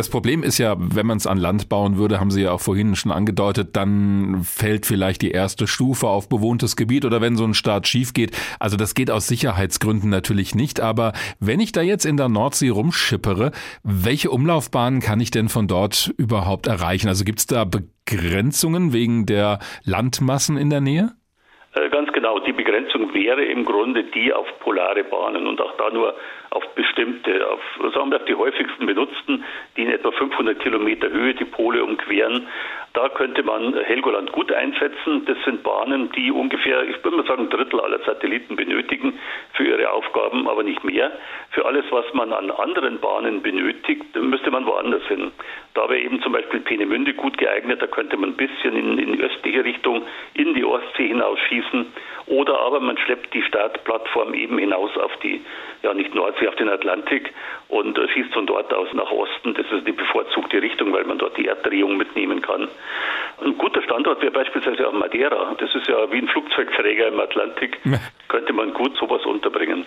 [0.00, 2.62] Das Problem ist ja, wenn man es an Land bauen würde, haben Sie ja auch
[2.62, 7.44] vorhin schon angedeutet, dann fällt vielleicht die erste Stufe auf bewohntes Gebiet oder wenn so
[7.44, 8.34] ein Start schief geht.
[8.58, 10.80] Also das geht aus Sicherheitsgründen natürlich nicht.
[10.80, 15.68] Aber wenn ich da jetzt in der Nordsee rumschippere, welche Umlaufbahnen kann ich denn von
[15.68, 17.08] dort überhaupt erreichen?
[17.08, 21.12] Also gibt es da Begrenzungen wegen der Landmassen in der Nähe?
[21.74, 22.40] Äh, ganz genau.
[22.40, 26.14] Die Begrenzung wäre im Grunde die auf polare Bahnen und auch da nur
[26.50, 27.60] auf bestimmte, auf,
[27.94, 29.44] sagen wir, auf die häufigsten benutzten,
[29.76, 32.48] die in etwa 500 Kilometer Höhe die Pole umqueren.
[32.92, 35.24] Da könnte man Helgoland gut einsetzen.
[35.26, 39.18] Das sind Bahnen, die ungefähr, ich würde mal sagen, ein Drittel aller Satelliten benötigen
[39.52, 41.12] für ihre Aufgaben, aber nicht mehr.
[41.50, 45.30] Für alles, was man an anderen Bahnen benötigt, müsste man woanders hin.
[45.74, 47.80] Da wäre eben zum Beispiel Peenemünde gut geeignet.
[47.80, 50.02] Da könnte man ein bisschen in, in östliche Richtung
[50.34, 51.86] in die Ostsee hinausschießen.
[52.30, 55.40] Oder aber man schleppt die Startplattform eben hinaus auf die,
[55.82, 57.32] ja nicht Nordsee, auf den Atlantik
[57.66, 59.54] und äh, schießt von dort aus nach Osten.
[59.54, 62.68] Das ist die bevorzugte Richtung, weil man dort die Erddrehung mitnehmen kann.
[63.42, 65.56] Ein guter Standort wäre beispielsweise auch Madeira.
[65.58, 67.78] Das ist ja wie ein Flugzeugträger im Atlantik.
[68.28, 69.84] Könnte man gut sowas unterbringen.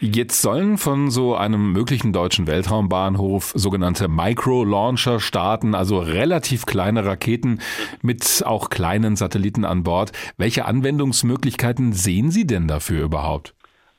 [0.00, 7.60] Jetzt sollen von so einem möglichen deutschen Weltraumbahnhof sogenannte Micro-Launcher starten, also relativ kleine Raketen
[8.02, 10.12] mit auch kleinen Satelliten an Bord.
[10.36, 13.54] Welche Anwendungsmöglichkeiten sehen Sie denn dafür überhaupt?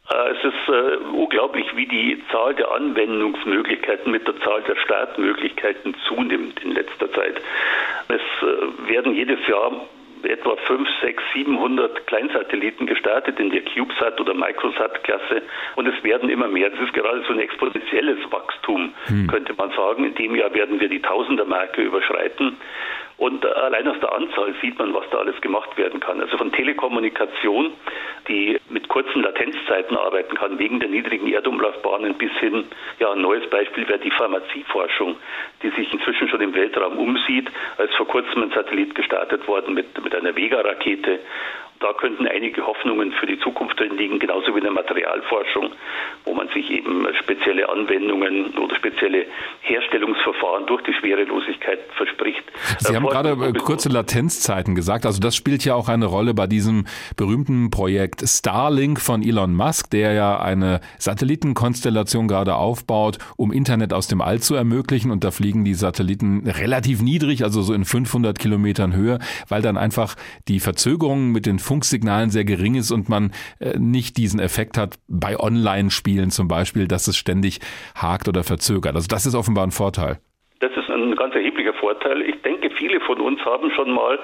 [0.10, 5.95] Äh, es ist äh, unglaublich, wie die Zahl der Anwendungsmöglichkeiten mit der Zahl der Startmöglichkeiten
[6.08, 7.41] zunimmt in letzter Zeit.
[8.08, 9.71] Es äh, werden jedes Jahr
[10.23, 15.43] etwa 5, 6, 700 Kleinsatelliten gestartet in der CubeSat oder Microsat-Klasse
[15.76, 16.69] und es werden immer mehr.
[16.69, 19.28] Das ist gerade so ein exponentielles Wachstum, hm.
[19.28, 20.06] könnte man sagen.
[20.06, 22.58] In dem Jahr werden wir die Tausender-Marke überschreiten.
[23.17, 26.21] Und allein aus der Anzahl sieht man, was da alles gemacht werden kann.
[26.21, 27.73] Also von Telekommunikation,
[28.27, 32.65] die mit kurzen Latenzzeiten arbeiten kann, wegen der niedrigen Erdumlaufbahnen bis hin,
[32.99, 35.15] ja, ein neues Beispiel wäre die Pharmazieforschung,
[35.63, 40.03] die sich inzwischen schon im Weltraum umsieht, als vor kurzem ein Satellit gestartet worden mit,
[40.03, 41.19] mit einer Vega-Rakete
[41.80, 45.72] da könnten einige Hoffnungen für die Zukunft drin liegen, genauso wie in der Materialforschung,
[46.26, 49.26] wo man sich eben spezielle Anwendungen oder spezielle
[49.62, 52.44] Herstellungsverfahren durch die Schwerelosigkeit verspricht.
[52.80, 55.06] Sie haben gerade äh, kurze Latenzzeiten gesagt.
[55.06, 56.86] Also das spielt ja auch eine Rolle bei diesem
[57.16, 64.08] berühmten Projekt Starlink von Elon Musk, der ja eine Satellitenkonstellation gerade aufbaut, um Internet aus
[64.08, 65.12] dem All zu ermöglichen.
[65.12, 69.78] Und da fliegen die Satelliten relativ niedrig, also so in 500 Kilometern Höhe, weil dann
[69.78, 70.16] einfach
[70.48, 74.95] die Verzögerungen mit den Funksignalen sehr gering ist und man äh, nicht diesen Effekt hat
[75.08, 77.60] bei Online-Spielen zum Beispiel, dass es ständig
[77.95, 78.95] hakt oder verzögert.
[78.95, 80.19] Also das ist offenbar ein Vorteil.
[81.38, 82.21] erheblicher Vorteil.
[82.21, 84.19] Ich denke, viele von uns haben schon mal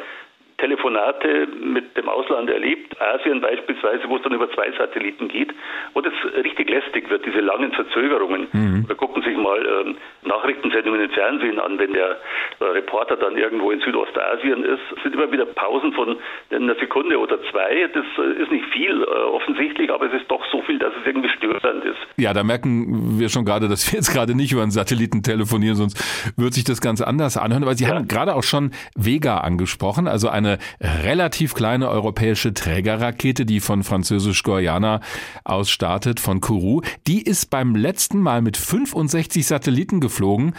[0.64, 5.52] Telefonate mit dem Ausland erlebt, Asien beispielsweise, wo es dann über zwei Satelliten geht,
[5.94, 8.48] wo das richtig lästig wird, diese langen Verzögerungen.
[8.54, 8.86] Mhm.
[8.88, 12.18] Da gucken sich mal ähm, Nachrichtensendungen im Fernsehen an, wenn der
[12.62, 16.16] äh, Reporter dann irgendwo in Südostasien ist, es sind immer wieder Pausen von
[16.50, 17.90] einer Sekunde oder zwei.
[17.94, 21.06] Das äh, ist nicht viel äh, offensichtlich, aber es ist doch so viel, dass es
[21.06, 22.00] irgendwie störend ist.
[22.16, 25.76] Ja, da merken wir schon gerade, dass wir jetzt gerade nicht über einen Satelliten telefonieren,
[25.76, 26.00] sonst
[26.38, 27.64] wird sich das ganz anders anhören.
[27.64, 27.90] Aber Sie ja.
[27.90, 33.84] haben gerade auch schon Vega angesprochen, also ein eine relativ kleine europäische Trägerrakete, die von
[33.84, 35.02] Französisch-Guayana
[35.44, 36.82] aus startet, von Kourou.
[37.08, 40.54] Die ist beim letzten Mal mit 65 Satelliten geflogen.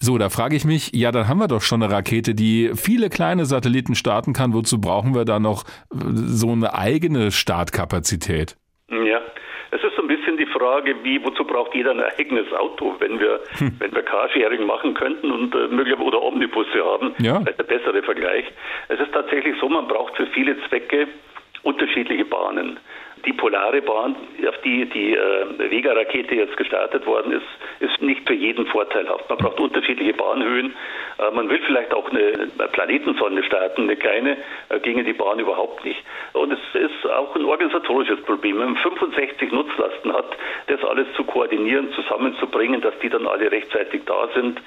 [0.00, 3.08] So, da frage ich mich, ja, dann haben wir doch schon eine Rakete, die viele
[3.08, 4.52] kleine Satelliten starten kann.
[4.52, 8.56] Wozu brauchen wir da noch äh, so eine eigene Startkapazität?
[8.90, 9.20] Ja,
[9.72, 13.18] es ist so ein bisschen die Frage, wie, wozu braucht jeder ein eigenes Auto, wenn
[13.18, 13.72] wir, hm.
[13.78, 17.38] wenn wir Carsharing machen könnten und äh, möglicherweise oder Omnibusse haben, ja.
[17.38, 18.44] der bessere Vergleich.
[18.88, 21.08] Es ist tatsächlich so, man braucht für viele Zwecke
[21.62, 22.78] unterschiedliche Bahnen.
[23.24, 24.16] Die polare Bahn,
[24.48, 27.46] auf die die äh, Vega-Rakete jetzt gestartet worden ist,
[27.78, 29.28] ist nicht für jeden vorteilhaft.
[29.28, 30.74] Man braucht unterschiedliche Bahnhöhen.
[31.18, 34.36] Äh, man will vielleicht auch eine Planetensonde starten, eine kleine,
[34.70, 36.02] äh, gegen die Bahn überhaupt nicht.
[36.32, 38.58] Und es ist auch ein organisatorisches Problem.
[38.58, 44.02] Wenn man 65 Nutzlasten hat, das alles zu koordinieren, zusammenzubringen, dass die dann alle rechtzeitig
[44.06, 44.60] da sind.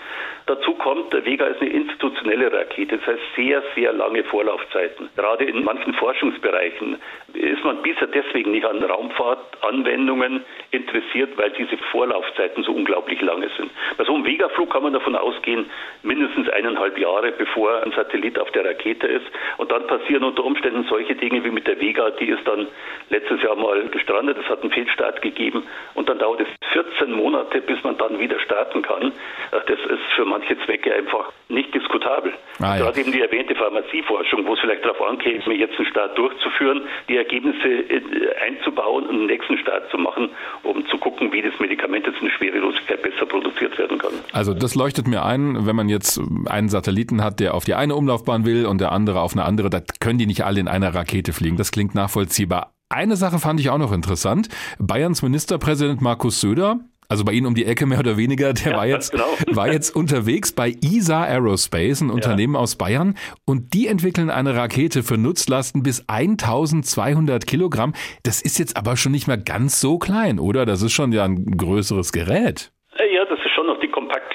[0.45, 5.09] Dazu kommt, Vega ist eine institutionelle Rakete, das heißt sehr, sehr lange Vorlaufzeiten.
[5.15, 7.01] Gerade in manchen Forschungsbereichen
[7.33, 13.71] ist man bisher deswegen nicht an Raumfahrtanwendungen interessiert, weil diese Vorlaufzeiten so unglaublich lange sind.
[13.97, 15.65] Bei so einem Vega-Flug kann man davon ausgehen,
[16.03, 19.25] mindestens eineinhalb Jahre, bevor ein Satellit auf der Rakete ist.
[19.57, 22.67] Und dann passieren unter Umständen solche Dinge wie mit der Vega, die ist dann
[23.09, 27.61] letztes Jahr mal gestrandet, es hat einen Fehlstart gegeben und dann dauert es 14 Monate,
[27.61, 29.13] bis man dann wieder starten kann.
[29.51, 32.33] Das ist für manche Zwecke einfach nicht diskutabel.
[32.59, 32.85] Ah, ja.
[32.85, 37.17] Gerade eben die erwähnte Pharmazieforschung, wo es vielleicht darauf ankäme, jetzt einen Start durchzuführen, die
[37.17, 38.01] Ergebnisse äh,
[38.41, 40.29] einzubauen und einen nächsten Start zu machen,
[40.63, 44.13] um zu gucken, wie das Medikament jetzt in Schwerelosigkeit besser produziert werden kann.
[44.31, 47.95] Also das leuchtet mir ein, wenn man jetzt einen Satelliten hat, der auf die eine
[47.95, 50.93] Umlaufbahn will und der andere auf eine andere, da können die nicht alle in einer
[50.93, 51.57] Rakete fliegen.
[51.57, 52.71] Das klingt nachvollziehbar.
[52.89, 54.47] Eine Sache fand ich auch noch interessant.
[54.77, 58.77] Bayerns Ministerpräsident Markus Söder, also bei Ihnen um die Ecke mehr oder weniger, der ja,
[58.77, 59.25] war jetzt, genau.
[59.55, 62.59] war jetzt unterwegs bei ESA Aerospace, ein Unternehmen ja.
[62.59, 63.15] aus Bayern,
[63.45, 67.93] und die entwickeln eine Rakete für Nutzlasten bis 1200 Kilogramm.
[68.23, 70.65] Das ist jetzt aber schon nicht mehr ganz so klein, oder?
[70.65, 72.71] Das ist schon ja ein größeres Gerät.
[72.97, 73.65] Ja, das ist schon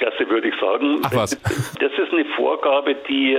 [0.01, 1.01] Kompaktklasse, würde ich sagen.
[1.05, 1.41] Ach was.
[1.81, 3.37] Das ist eine Vorgabe, die,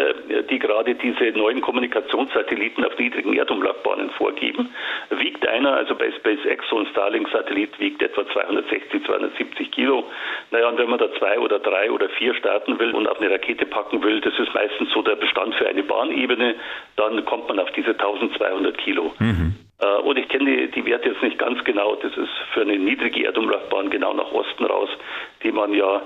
[0.49, 4.73] die gerade diese neuen Kommunikationssatelliten auf niedrigen Erdumlaufbahnen vorgeben.
[5.09, 10.05] Wiegt einer, also bei SpaceX so ein Starlink-Satellit wiegt etwa 260, 270 Kilo.
[10.49, 13.31] Naja, und wenn man da zwei oder drei oder vier starten will und auf eine
[13.31, 16.55] Rakete packen will, das ist meistens so der Bestand für eine Bahnebene,
[16.95, 19.13] dann kommt man auf diese 1200 Kilo.
[19.19, 19.55] Mhm.
[19.81, 21.95] Äh, und ich kenne die, die Werte jetzt nicht ganz genau.
[21.95, 24.89] Das ist für eine niedrige Erdumlaufbahn genau nach Osten raus,
[25.43, 26.01] die man ja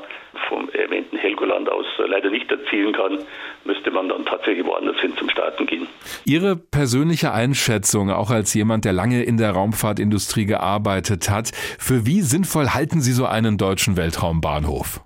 [0.47, 3.19] vom erwähnten Helgoland aus leider nicht erzielen kann,
[3.63, 5.87] müsste man dann tatsächlich woanders hin zum Starten gehen.
[6.25, 12.21] Ihre persönliche Einschätzung, auch als jemand, der lange in der Raumfahrtindustrie gearbeitet hat, für wie
[12.21, 15.01] sinnvoll halten Sie so einen deutschen Weltraumbahnhof?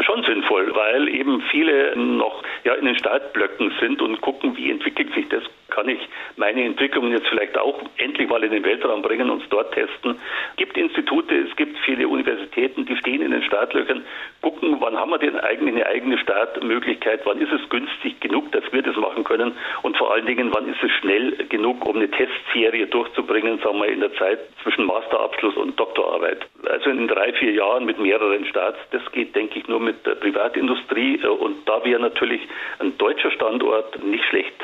[0.00, 5.12] Schon sinnvoll, weil eben viele noch ja, in den Startblöcken sind und gucken, wie entwickelt
[5.14, 5.42] sich das
[5.78, 6.00] kann ich
[6.36, 10.18] meine Entwicklungen jetzt vielleicht auch endlich mal in den Weltraum bringen und dort testen.
[10.50, 14.04] Es gibt Institute, es gibt viele Universitäten, die stehen in den Startlöchern,
[14.42, 18.64] gucken, wann haben wir denn eigentlich eine eigene Startmöglichkeit, wann ist es günstig genug, dass
[18.72, 22.10] wir das machen können und vor allen Dingen, wann ist es schnell genug, um eine
[22.10, 26.44] Testserie durchzubringen, sagen wir in der Zeit zwischen Masterabschluss und Doktorarbeit.
[26.68, 30.16] Also in drei, vier Jahren mit mehreren Starts, das geht, denke ich, nur mit der
[30.16, 32.40] Privatindustrie und da wäre natürlich
[32.80, 34.56] ein deutscher Standort nicht schlecht.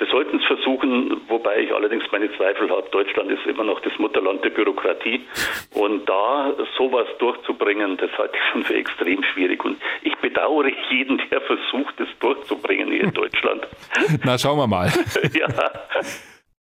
[0.00, 2.88] Wir sollten es versuchen, wobei ich allerdings meine Zweifel habe.
[2.90, 5.20] Deutschland ist immer noch das Mutterland der Bürokratie.
[5.74, 9.64] Und da sowas durchzubringen, das halte ich schon für extrem schwierig.
[9.64, 13.68] Und ich bedauere jeden, der versucht, es durchzubringen hier in Deutschland.
[14.24, 14.92] Na, schauen wir mal.
[15.32, 15.48] ja.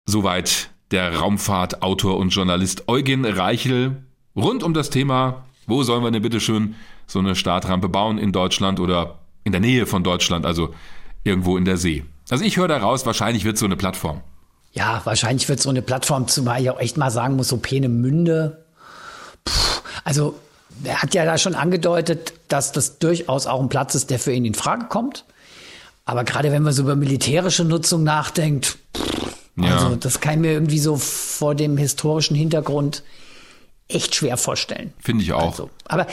[0.06, 3.96] Soweit der Raumfahrtautor und Journalist Eugen Reichel
[4.34, 6.74] rund um das Thema, wo sollen wir denn bitte schön
[7.06, 10.74] so eine Startrampe bauen in Deutschland oder in der Nähe von Deutschland, also
[11.22, 12.04] irgendwo in der See.
[12.30, 14.22] Also ich höre da raus, wahrscheinlich wird so eine Plattform.
[14.72, 18.64] Ja, wahrscheinlich wird so eine Plattform, zumal ich auch echt mal sagen muss, so Peenemünde.
[19.44, 20.34] Puh, also
[20.82, 24.32] er hat ja da schon angedeutet, dass das durchaus auch ein Platz ist, der für
[24.32, 25.24] ihn in Frage kommt.
[26.04, 29.74] Aber gerade wenn man so über militärische Nutzung nachdenkt, pff, ja.
[29.74, 33.02] also das kann ich mir irgendwie so vor dem historischen Hintergrund
[33.88, 34.92] echt schwer vorstellen.
[34.98, 35.52] Finde ich auch.
[35.52, 36.06] Also, aber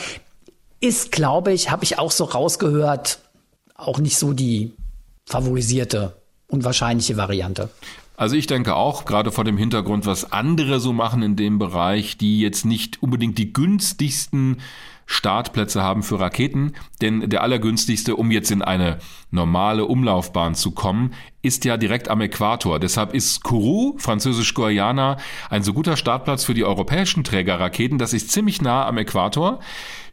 [0.80, 3.20] ist, glaube ich, habe ich auch so rausgehört,
[3.76, 4.74] auch nicht so die
[5.32, 6.18] favorisierte
[6.48, 7.70] und wahrscheinliche Variante.
[8.18, 12.18] Also ich denke auch, gerade vor dem Hintergrund, was andere so machen in dem Bereich,
[12.18, 14.58] die jetzt nicht unbedingt die günstigsten
[15.08, 19.00] Startplätze haben für Raketen, denn der allergünstigste, um jetzt in eine
[19.32, 22.80] normale Umlaufbahn zu kommen, ist ja direkt am Äquator.
[22.80, 25.18] Deshalb ist Kourou, französisch Guayana,
[25.50, 27.98] ein so guter Startplatz für die europäischen Trägerraketen.
[27.98, 29.60] Das ist ziemlich nah am Äquator.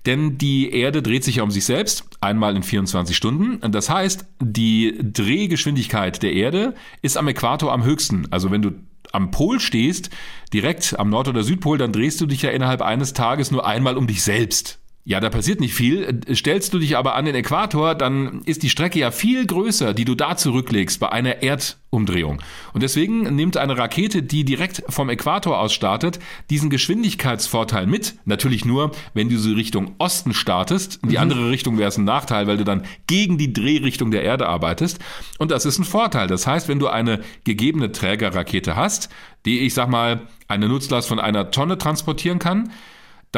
[0.08, 3.60] Denn die Erde dreht sich ja um sich selbst, einmal in 24 Stunden.
[3.70, 8.26] Das heißt, die Drehgeschwindigkeit der Erde ist am Äquator am höchsten.
[8.30, 8.70] Also wenn du
[9.12, 10.08] am Pol stehst,
[10.54, 13.98] direkt am Nord- oder Südpol, dann drehst du dich ja innerhalb eines Tages nur einmal
[13.98, 14.78] um dich selbst.
[15.08, 16.20] Ja, da passiert nicht viel.
[16.34, 20.04] Stellst du dich aber an den Äquator, dann ist die Strecke ja viel größer, die
[20.04, 22.42] du da zurücklegst bei einer Erdumdrehung.
[22.74, 26.18] Und deswegen nimmt eine Rakete, die direkt vom Äquator aus startet,
[26.50, 28.16] diesen Geschwindigkeitsvorteil mit.
[28.26, 31.00] Natürlich nur, wenn du sie Richtung Osten startest.
[31.02, 31.22] In die mhm.
[31.22, 34.98] andere Richtung wäre es ein Nachteil, weil du dann gegen die Drehrichtung der Erde arbeitest.
[35.38, 36.26] Und das ist ein Vorteil.
[36.26, 39.08] Das heißt, wenn du eine gegebene Trägerrakete hast,
[39.46, 42.70] die, ich sag mal, eine Nutzlast von einer Tonne transportieren kann,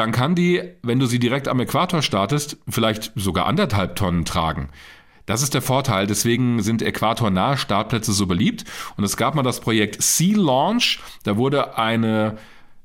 [0.01, 4.69] dann kann die, wenn du sie direkt am Äquator startest, vielleicht sogar anderthalb Tonnen tragen.
[5.27, 8.65] Das ist der Vorteil, deswegen sind äquatornahe Startplätze so beliebt.
[8.97, 12.39] Und es gab mal das Projekt Sea Launch, da wurde eine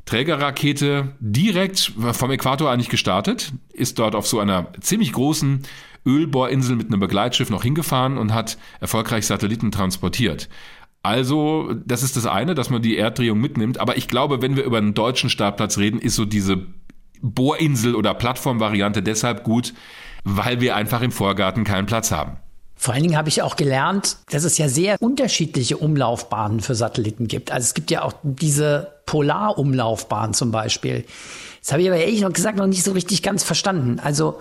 [0.04, 5.62] Trägerrakete direkt vom Äquator eigentlich gestartet, ist dort auf so einer ziemlich großen
[6.04, 10.50] Ölbohrinsel mit einem Begleitschiff noch hingefahren und hat erfolgreich Satelliten transportiert.
[11.02, 13.78] Also, das ist das eine, dass man die Erddrehung mitnimmt.
[13.78, 16.66] Aber ich glaube, wenn wir über einen deutschen Startplatz reden, ist so diese
[17.22, 19.74] Bohrinsel- oder Plattformvariante deshalb gut,
[20.24, 22.36] weil wir einfach im Vorgarten keinen Platz haben.
[22.78, 27.26] Vor allen Dingen habe ich auch gelernt, dass es ja sehr unterschiedliche Umlaufbahnen für Satelliten
[27.26, 27.50] gibt.
[27.50, 31.04] Also es gibt ja auch diese Polarumlaufbahn zum Beispiel.
[31.60, 33.98] Das habe ich aber ehrlich gesagt noch nicht so richtig ganz verstanden.
[33.98, 34.40] Also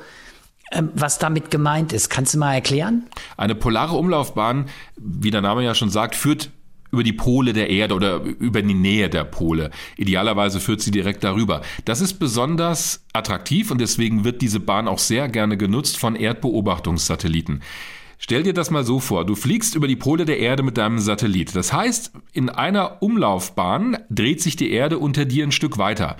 [0.71, 2.09] ähm, was damit gemeint ist.
[2.09, 3.07] Kannst du mal erklären?
[3.38, 4.67] Eine polare Umlaufbahn,
[4.97, 6.49] wie der Name ja schon sagt, führt
[6.96, 9.70] über die Pole der Erde oder über die Nähe der Pole.
[9.98, 11.62] Idealerweise führt sie direkt darüber.
[11.86, 17.62] Das ist besonders attraktiv und deswegen wird diese Bahn auch sehr gerne genutzt von Erdbeobachtungssatelliten.
[18.18, 21.00] Stell dir das mal so vor, du fliegst über die Pole der Erde mit deinem
[21.00, 21.56] Satellit.
[21.56, 26.18] Das heißt, in einer Umlaufbahn dreht sich die Erde unter dir ein Stück weiter.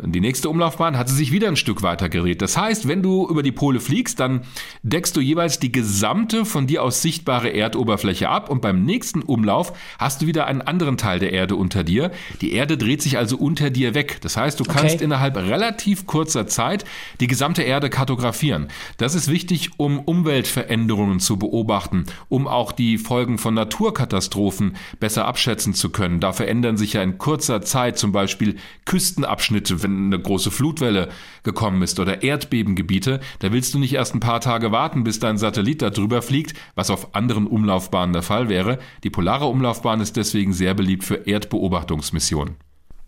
[0.00, 2.40] Die nächste Umlaufbahn hat sie sich wieder ein Stück weiter gerät.
[2.40, 4.42] Das heißt, wenn du über die Pole fliegst, dann
[4.84, 9.72] deckst du jeweils die gesamte von dir aus sichtbare Erdoberfläche ab und beim nächsten Umlauf
[9.98, 12.12] hast du wieder einen anderen Teil der Erde unter dir.
[12.42, 14.18] Die Erde dreht sich also unter dir weg.
[14.20, 15.04] Das heißt, du kannst okay.
[15.04, 16.84] innerhalb relativ kurzer Zeit
[17.18, 18.68] die gesamte Erde kartografieren.
[18.98, 25.74] Das ist wichtig, um Umweltveränderungen zu beobachten, um auch die Folgen von Naturkatastrophen besser abschätzen
[25.74, 26.20] zu können.
[26.20, 31.08] Da verändern sich ja in kurzer Zeit zum Beispiel Küstenabschnitte wenn eine große Flutwelle
[31.42, 35.38] gekommen ist oder Erdbebengebiete, da willst du nicht erst ein paar Tage warten, bis dein
[35.38, 38.78] Satellit da drüber fliegt, was auf anderen Umlaufbahnen der Fall wäre.
[39.04, 42.56] Die polare Umlaufbahn ist deswegen sehr beliebt für Erdbeobachtungsmissionen.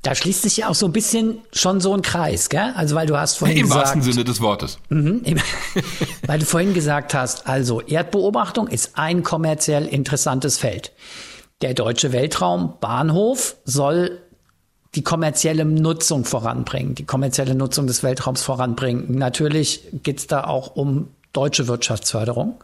[0.02, 2.72] Da schließt sich ja auch so ein bisschen schon so ein Kreis, gell?
[2.74, 4.78] Also weil du hast vorhin Im gesagt, wahrsten Sinne des Wortes.
[4.88, 5.22] Mhm,
[6.26, 10.92] weil du vorhin gesagt hast, also Erdbeobachtung ist ein kommerziell interessantes Feld.
[11.60, 14.22] Der deutsche Weltraumbahnhof soll
[14.95, 19.07] die kommerzielle Nutzung voranbringen, die kommerzielle Nutzung des Weltraums voranbringen.
[19.16, 22.62] Natürlich geht es da auch um deutsche Wirtschaftsförderung.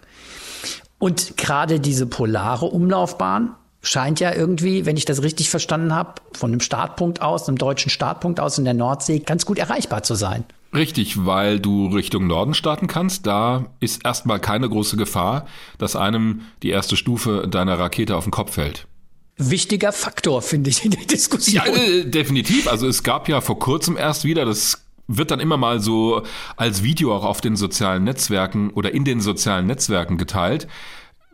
[0.99, 6.51] Und gerade diese polare Umlaufbahn scheint ja irgendwie, wenn ich das richtig verstanden habe, von
[6.51, 10.45] einem Startpunkt aus, einem deutschen Startpunkt aus in der Nordsee ganz gut erreichbar zu sein.
[10.75, 13.27] Richtig, weil du Richtung Norden starten kannst.
[13.27, 15.47] Da ist erstmal keine große Gefahr,
[15.79, 18.89] dass einem die erste Stufe deiner Rakete auf den Kopf fällt
[19.37, 21.65] wichtiger Faktor, finde ich, in der Diskussion.
[21.67, 22.69] Ja, äh, definitiv.
[22.69, 26.23] Also es gab ja vor kurzem erst wieder, das wird dann immer mal so
[26.57, 30.67] als Video auch auf den sozialen Netzwerken oder in den sozialen Netzwerken geteilt.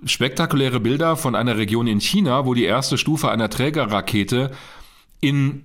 [0.05, 4.51] Spektakuläre Bilder von einer Region in China, wo die erste Stufe einer Trägerrakete
[5.21, 5.65] in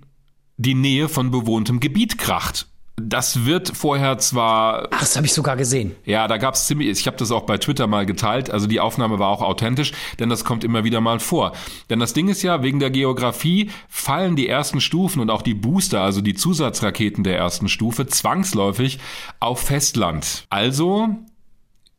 [0.58, 2.68] die Nähe von bewohntem Gebiet kracht.
[3.00, 4.88] Das wird vorher zwar.
[4.90, 5.96] Ach, das habe ich sogar gesehen.
[6.04, 6.90] Ja, da gab es ziemlich.
[6.90, 8.50] Ich habe das auch bei Twitter mal geteilt.
[8.50, 11.52] Also die Aufnahme war auch authentisch, denn das kommt immer wieder mal vor.
[11.92, 15.54] Denn das Ding ist ja, wegen der Geografie fallen die ersten Stufen und auch die
[15.54, 18.98] Booster, also die Zusatzraketen der ersten Stufe, zwangsläufig
[19.40, 20.48] auf Festland.
[20.50, 21.10] Also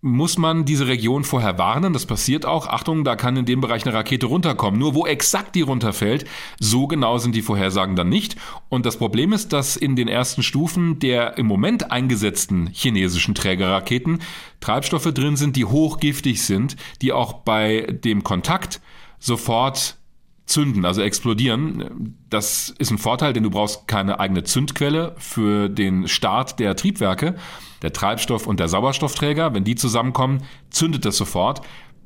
[0.01, 1.93] muss man diese Region vorher warnen.
[1.93, 2.69] Das passiert auch.
[2.69, 4.79] Achtung, da kann in dem Bereich eine Rakete runterkommen.
[4.79, 6.25] Nur wo exakt die runterfällt,
[6.61, 8.37] so genau sind die Vorhersagen dann nicht.
[8.69, 14.21] Und das Problem ist, dass in den ersten Stufen der im Moment eingesetzten chinesischen Trägerraketen
[14.61, 18.81] Treibstoffe drin sind, die hochgiftig sind, die auch bei dem Kontakt
[19.19, 19.98] sofort
[20.49, 22.17] zünden, also explodieren.
[22.31, 27.37] Das ist ein Vorteil, denn du brauchst keine eigene Zündquelle für den Start der Triebwerke.
[27.83, 31.61] Der Treibstoff und der Sauerstoffträger, wenn die zusammenkommen, zündet das sofort.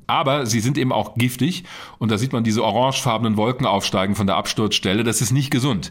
[0.07, 1.65] Aber sie sind eben auch giftig
[1.99, 5.05] und da sieht man diese orangefarbenen Wolken aufsteigen von der Absturzstelle.
[5.05, 5.91] Das ist nicht gesund.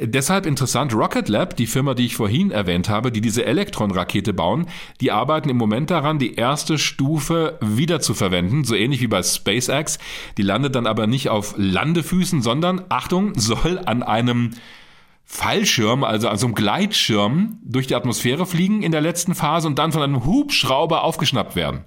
[0.00, 4.66] Deshalb interessant, Rocket Lab, die Firma, die ich vorhin erwähnt habe, die diese Elektron-Rakete bauen,
[5.00, 9.22] die arbeiten im Moment daran, die erste Stufe wieder zu verwenden, so ähnlich wie bei
[9.22, 9.98] SpaceX.
[10.38, 14.52] Die landet dann aber nicht auf Landefüßen, sondern, Achtung, soll an einem
[15.24, 19.78] Fallschirm, also an so einem Gleitschirm durch die Atmosphäre fliegen in der letzten Phase und
[19.78, 21.84] dann von einem Hubschrauber aufgeschnappt werden.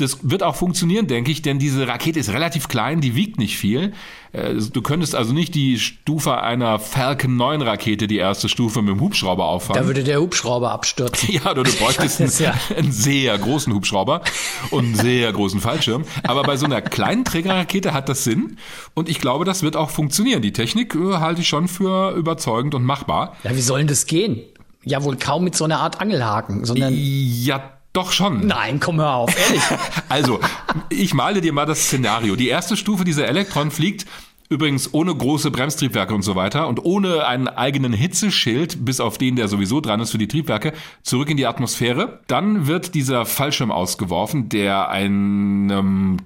[0.00, 3.58] Das wird auch funktionieren, denke ich, denn diese Rakete ist relativ klein, die wiegt nicht
[3.58, 3.92] viel.
[4.32, 8.94] Äh, du könntest also nicht die Stufe einer Falcon 9 Rakete, die erste Stufe mit
[8.94, 9.82] dem Hubschrauber auffangen.
[9.82, 11.28] Da würde der Hubschrauber abstürzen.
[11.30, 12.54] Ja, oder du bräuchtest einen, ja.
[12.76, 14.22] einen, sehr großen Hubschrauber
[14.70, 16.04] und einen sehr großen Fallschirm.
[16.22, 18.56] Aber bei so einer kleinen Trägerrakete hat das Sinn
[18.94, 20.42] und ich glaube, das wird auch funktionieren.
[20.42, 23.36] Die Technik äh, halte ich schon für überzeugend und machbar.
[23.44, 24.42] Ja, wie soll denn das gehen?
[24.82, 26.94] Ja, wohl kaum mit so einer Art Angelhaken, sondern.
[26.96, 28.46] Ja, doch schon.
[28.46, 29.62] Nein, komm hör auf, ehrlich.
[30.08, 30.40] also,
[30.88, 32.36] ich male dir mal das Szenario.
[32.36, 34.06] Die erste Stufe dieser Elektron fliegt
[34.50, 39.36] Übrigens ohne große Bremstriebwerke und so weiter und ohne einen eigenen Hitzeschild, bis auf den,
[39.36, 40.72] der sowieso dran ist für die Triebwerke,
[41.04, 42.18] zurück in die Atmosphäre.
[42.26, 46.16] Dann wird dieser Fallschirm ausgeworfen, der einem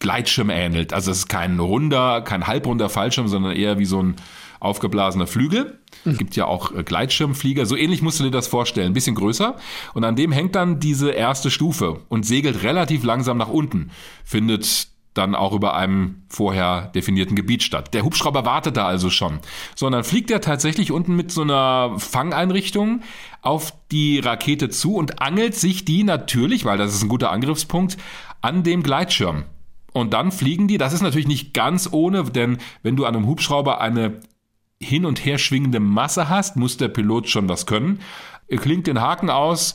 [0.00, 0.94] Gleitschirm ähnelt.
[0.94, 4.16] Also es ist kein runder, kein halbrunder Fallschirm, sondern eher wie so ein
[4.60, 5.78] aufgeblasener Flügel.
[6.04, 7.66] Es gibt ja auch äh, Gleitschirmflieger.
[7.66, 8.88] So ähnlich musst du dir das vorstellen.
[8.88, 9.56] Ein bisschen größer.
[9.94, 13.90] Und an dem hängt dann diese erste Stufe und segelt relativ langsam nach unten.
[14.24, 17.92] Findet dann auch über einem vorher definierten Gebiet statt.
[17.92, 19.40] Der Hubschrauber wartet da also schon.
[19.74, 23.02] Sondern fliegt er tatsächlich unten mit so einer Fangeinrichtung
[23.42, 27.96] auf die Rakete zu und angelt sich die natürlich, weil das ist ein guter Angriffspunkt,
[28.40, 29.44] an dem Gleitschirm.
[29.92, 33.26] Und dann fliegen die, das ist natürlich nicht ganz ohne, denn wenn du an einem
[33.26, 34.20] Hubschrauber eine
[34.80, 38.00] hin und her schwingende Masse hast, muss der Pilot schon was können.
[38.56, 39.74] Klingt den Haken aus,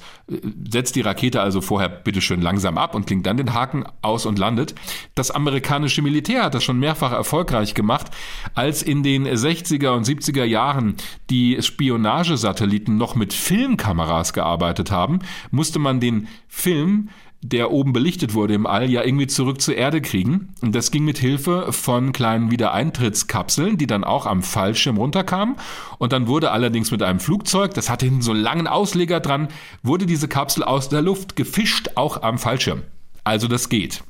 [0.67, 4.39] setzt die Rakete also vorher bitteschön langsam ab und klingt dann den Haken aus und
[4.39, 4.73] landet.
[5.13, 8.07] Das amerikanische Militär hat das schon mehrfach erfolgreich gemacht.
[8.55, 10.95] Als in den 60er und 70er Jahren
[11.29, 15.19] die Spionagesatelliten noch mit Filmkameras gearbeitet haben,
[15.51, 17.09] musste man den Film
[17.43, 20.53] der oben belichtet wurde im All, ja irgendwie zurück zur Erde kriegen.
[20.61, 25.57] Und das ging mit Hilfe von kleinen Wiedereintrittskapseln, die dann auch am Fallschirm runterkamen.
[25.97, 29.49] Und dann wurde allerdings mit einem Flugzeug, das hatte hinten so einen langen Ausleger dran,
[29.83, 32.83] wurde diese Kapsel aus der Luft gefischt, auch am Fallschirm.
[33.25, 34.03] Also das geht.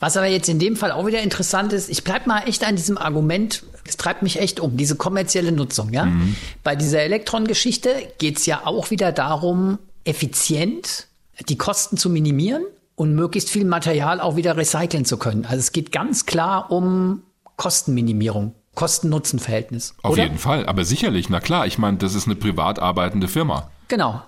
[0.00, 2.74] Was aber jetzt in dem Fall auch wieder interessant ist, ich bleib mal echt an
[2.74, 6.06] diesem Argument, es treibt mich echt um, diese kommerzielle Nutzung, ja.
[6.06, 6.34] Mhm.
[6.64, 11.06] Bei dieser Elektron-Geschichte geht's ja auch wieder darum, effizient
[11.48, 12.64] die Kosten zu minimieren
[12.94, 15.44] und möglichst viel Material auch wieder recyceln zu können.
[15.44, 17.22] Also es geht ganz klar um
[17.56, 18.54] Kostenminimierung.
[18.74, 19.94] Kosten-Nutzen-Verhältnis.
[20.02, 20.22] Auf oder?
[20.22, 23.70] jeden Fall, aber sicherlich, na klar, ich meine, das ist eine privat arbeitende Firma.
[23.88, 24.22] Genau.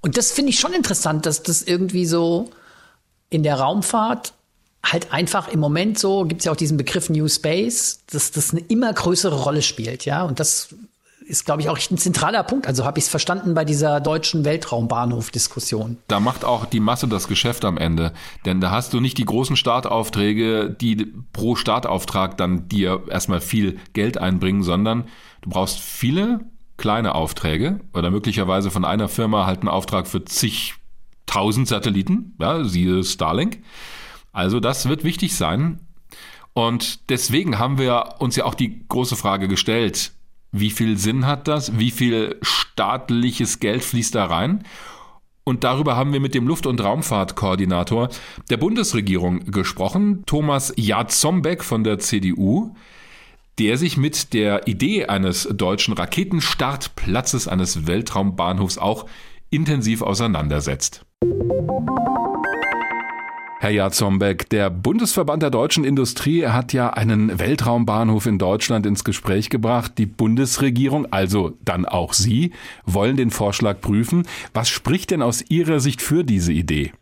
[0.00, 2.50] Und das finde ich schon interessant, dass das irgendwie so
[3.30, 4.32] in der Raumfahrt
[4.82, 8.52] halt einfach im Moment so, gibt es ja auch diesen Begriff New Space, dass das
[8.52, 10.24] eine immer größere Rolle spielt, ja.
[10.24, 10.74] Und das
[11.28, 12.66] ist, glaube ich, auch ein zentraler Punkt.
[12.66, 15.98] Also habe ich es verstanden bei dieser deutschen Weltraumbahnhof-Diskussion.
[16.08, 18.12] Da macht auch die Masse das Geschäft am Ende.
[18.46, 23.78] Denn da hast du nicht die großen Startaufträge, die pro Startauftrag dann dir erstmal viel
[23.92, 25.04] Geld einbringen, sondern
[25.42, 26.40] du brauchst viele
[26.78, 33.04] kleine Aufträge oder möglicherweise von einer Firma halt einen Auftrag für zigtausend Satelliten, ja, siehe
[33.04, 33.58] Starlink.
[34.32, 35.80] Also das wird wichtig sein.
[36.54, 40.12] Und deswegen haben wir uns ja auch die große Frage gestellt,
[40.52, 41.78] wie viel Sinn hat das?
[41.78, 44.64] Wie viel staatliches Geld fließt da rein?
[45.44, 48.10] Und darüber haben wir mit dem Luft- und Raumfahrtkoordinator
[48.50, 52.74] der Bundesregierung gesprochen, Thomas Jazombeck von der CDU,
[53.58, 59.06] der sich mit der Idee eines deutschen Raketenstartplatzes eines Weltraumbahnhofs auch
[59.50, 61.06] intensiv auseinandersetzt.
[63.60, 69.50] Herr Jazombeck, der Bundesverband der deutschen Industrie hat ja einen Weltraumbahnhof in Deutschland ins Gespräch
[69.50, 69.94] gebracht.
[69.98, 72.52] Die Bundesregierung, also dann auch Sie,
[72.86, 74.28] wollen den Vorschlag prüfen.
[74.54, 76.92] Was spricht denn aus Ihrer Sicht für diese Idee?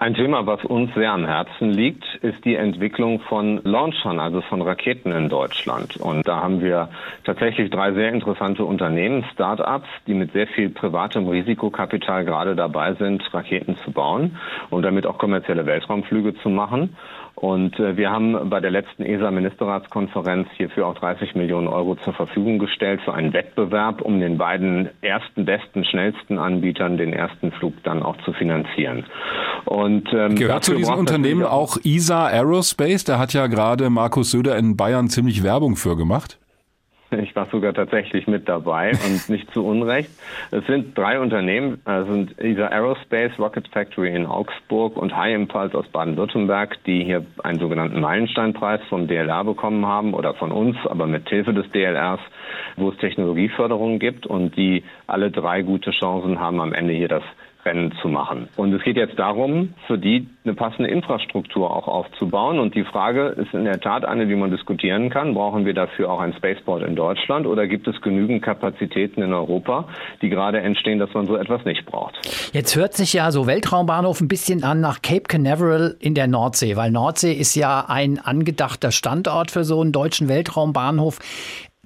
[0.00, 4.62] Ein Thema, was uns sehr am Herzen liegt, ist die Entwicklung von Launchern, also von
[4.62, 5.96] Raketen in Deutschland.
[5.96, 6.88] Und da haben wir
[7.24, 13.24] tatsächlich drei sehr interessante Unternehmen, Start-ups, die mit sehr viel privatem Risikokapital gerade dabei sind,
[13.34, 14.36] Raketen zu bauen
[14.70, 16.96] und damit auch kommerzielle Weltraumflüge zu machen.
[17.40, 22.58] Und äh, wir haben bei der letzten ESA-Ministerratskonferenz hierfür auch 30 Millionen Euro zur Verfügung
[22.58, 28.02] gestellt für einen Wettbewerb, um den beiden ersten, besten, schnellsten Anbietern den ersten Flug dann
[28.02, 29.04] auch zu finanzieren.
[29.64, 33.04] Und Und, ähm, Gehört zu diesem Unternehmen auch ESA Aerospace?
[33.04, 36.38] Da hat ja gerade Markus Söder in Bayern ziemlich Werbung für gemacht.
[37.22, 40.10] Ich war sogar tatsächlich mit dabei und nicht zu Unrecht.
[40.50, 45.76] Es sind drei Unternehmen, es sind ESA Aerospace, Rocket Factory in Augsburg und High Impulse
[45.76, 51.06] aus Baden-Württemberg, die hier einen sogenannten Meilensteinpreis vom DLR bekommen haben oder von uns, aber
[51.06, 52.20] mit Hilfe des DLRs,
[52.76, 57.22] wo es Technologieförderung gibt und die alle drei gute Chancen haben, am Ende hier das
[57.68, 58.48] Rennen zu machen.
[58.56, 62.58] Und es geht jetzt darum, für die eine passende Infrastruktur auch aufzubauen.
[62.58, 65.34] Und die Frage ist in der Tat eine, die man diskutieren kann.
[65.34, 69.86] Brauchen wir dafür auch ein Spaceport in Deutschland oder gibt es genügend Kapazitäten in Europa,
[70.22, 72.14] die gerade entstehen, dass man so etwas nicht braucht?
[72.52, 76.76] Jetzt hört sich ja so Weltraumbahnhof ein bisschen an nach Cape Canaveral in der Nordsee,
[76.76, 81.18] weil Nordsee ist ja ein angedachter Standort für so einen deutschen Weltraumbahnhof.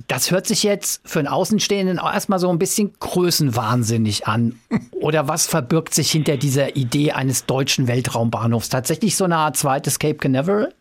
[0.08, 4.58] Das hört sich jetzt für einen Außenstehenden erstmal so ein bisschen größenwahnsinnig an.
[5.00, 8.68] Oder was verbirgt sich hinter dieser Idee eines deutschen Weltraumbahnhofs?
[8.68, 10.72] Tatsächlich so eine Art zweites Cape Canaveral?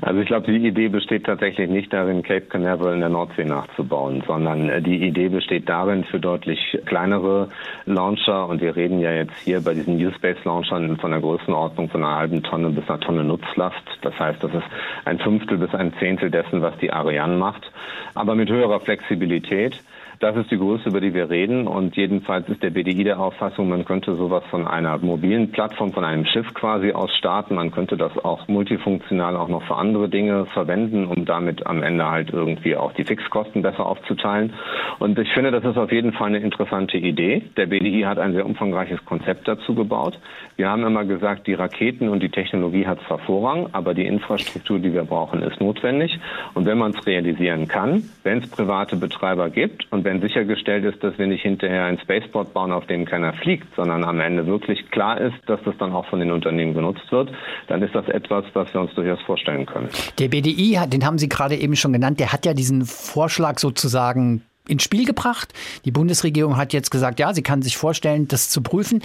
[0.00, 4.22] Also ich glaube, die Idee besteht tatsächlich nicht darin, Cape Canaveral in der Nordsee nachzubauen,
[4.26, 7.48] sondern äh, die Idee besteht darin, für deutlich kleinere
[7.86, 11.88] Launcher, und wir reden ja jetzt hier bei diesen New Space Launchern von der Größenordnung
[11.88, 13.82] von einer halben Tonne bis einer Tonne Nutzlast.
[14.02, 14.66] Das heißt, das ist
[15.04, 17.70] ein Fünftel bis ein Zehntel dessen, was die Ariane macht,
[18.14, 19.82] aber mit höherer Flexibilität
[20.22, 21.66] das ist die Größe, über die wir reden.
[21.66, 26.04] Und jedenfalls ist der BDI der Auffassung, man könnte sowas von einer mobilen Plattform, von
[26.04, 27.56] einem Schiff quasi aus starten.
[27.56, 32.08] Man könnte das auch multifunktional auch noch für andere Dinge verwenden, um damit am Ende
[32.08, 34.52] halt irgendwie auch die Fixkosten besser aufzuteilen.
[35.00, 37.42] Und ich finde, das ist auf jeden Fall eine interessante Idee.
[37.56, 40.20] Der BDI hat ein sehr umfangreiches Konzept dazu gebaut.
[40.56, 44.78] Wir haben immer gesagt, die Raketen und die Technologie hat zwar Vorrang, aber die Infrastruktur,
[44.78, 46.20] die wir brauchen, ist notwendig.
[46.54, 50.84] Und wenn man es realisieren kann, wenn es private Betreiber gibt und wenn wenn sichergestellt
[50.84, 54.46] ist, dass wir nicht hinterher ein Spaceport bauen, auf dem keiner fliegt, sondern am Ende
[54.46, 57.30] wirklich klar ist, dass das dann auch von den Unternehmen genutzt wird,
[57.68, 59.88] dann ist das etwas, was wir uns durchaus vorstellen können.
[60.18, 64.42] Der BDI, den haben Sie gerade eben schon genannt, der hat ja diesen Vorschlag sozusagen
[64.68, 65.54] ins Spiel gebracht.
[65.86, 69.02] Die Bundesregierung hat jetzt gesagt, ja, sie kann sich vorstellen, das zu prüfen.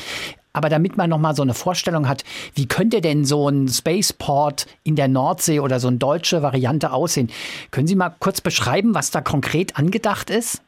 [0.54, 4.96] Aber damit man nochmal so eine Vorstellung hat, wie könnte denn so ein Spaceport in
[4.96, 7.30] der Nordsee oder so eine deutsche Variante aussehen?
[7.72, 10.64] Können Sie mal kurz beschreiben, was da konkret angedacht ist?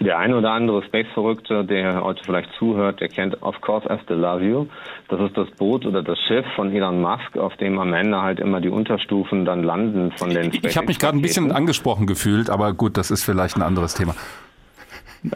[0.00, 4.14] Der eine oder andere Space-Verrückte, der heute vielleicht zuhört, der kennt Of Course As The
[4.14, 4.66] Love You.
[5.08, 8.40] Das ist das Boot oder das Schiff von Elon Musk, auf dem am Ende halt
[8.40, 12.06] immer die Unterstufen dann landen von den Space Ich habe mich gerade ein bisschen angesprochen
[12.06, 14.14] gefühlt, aber gut, das ist vielleicht ein anderes Thema.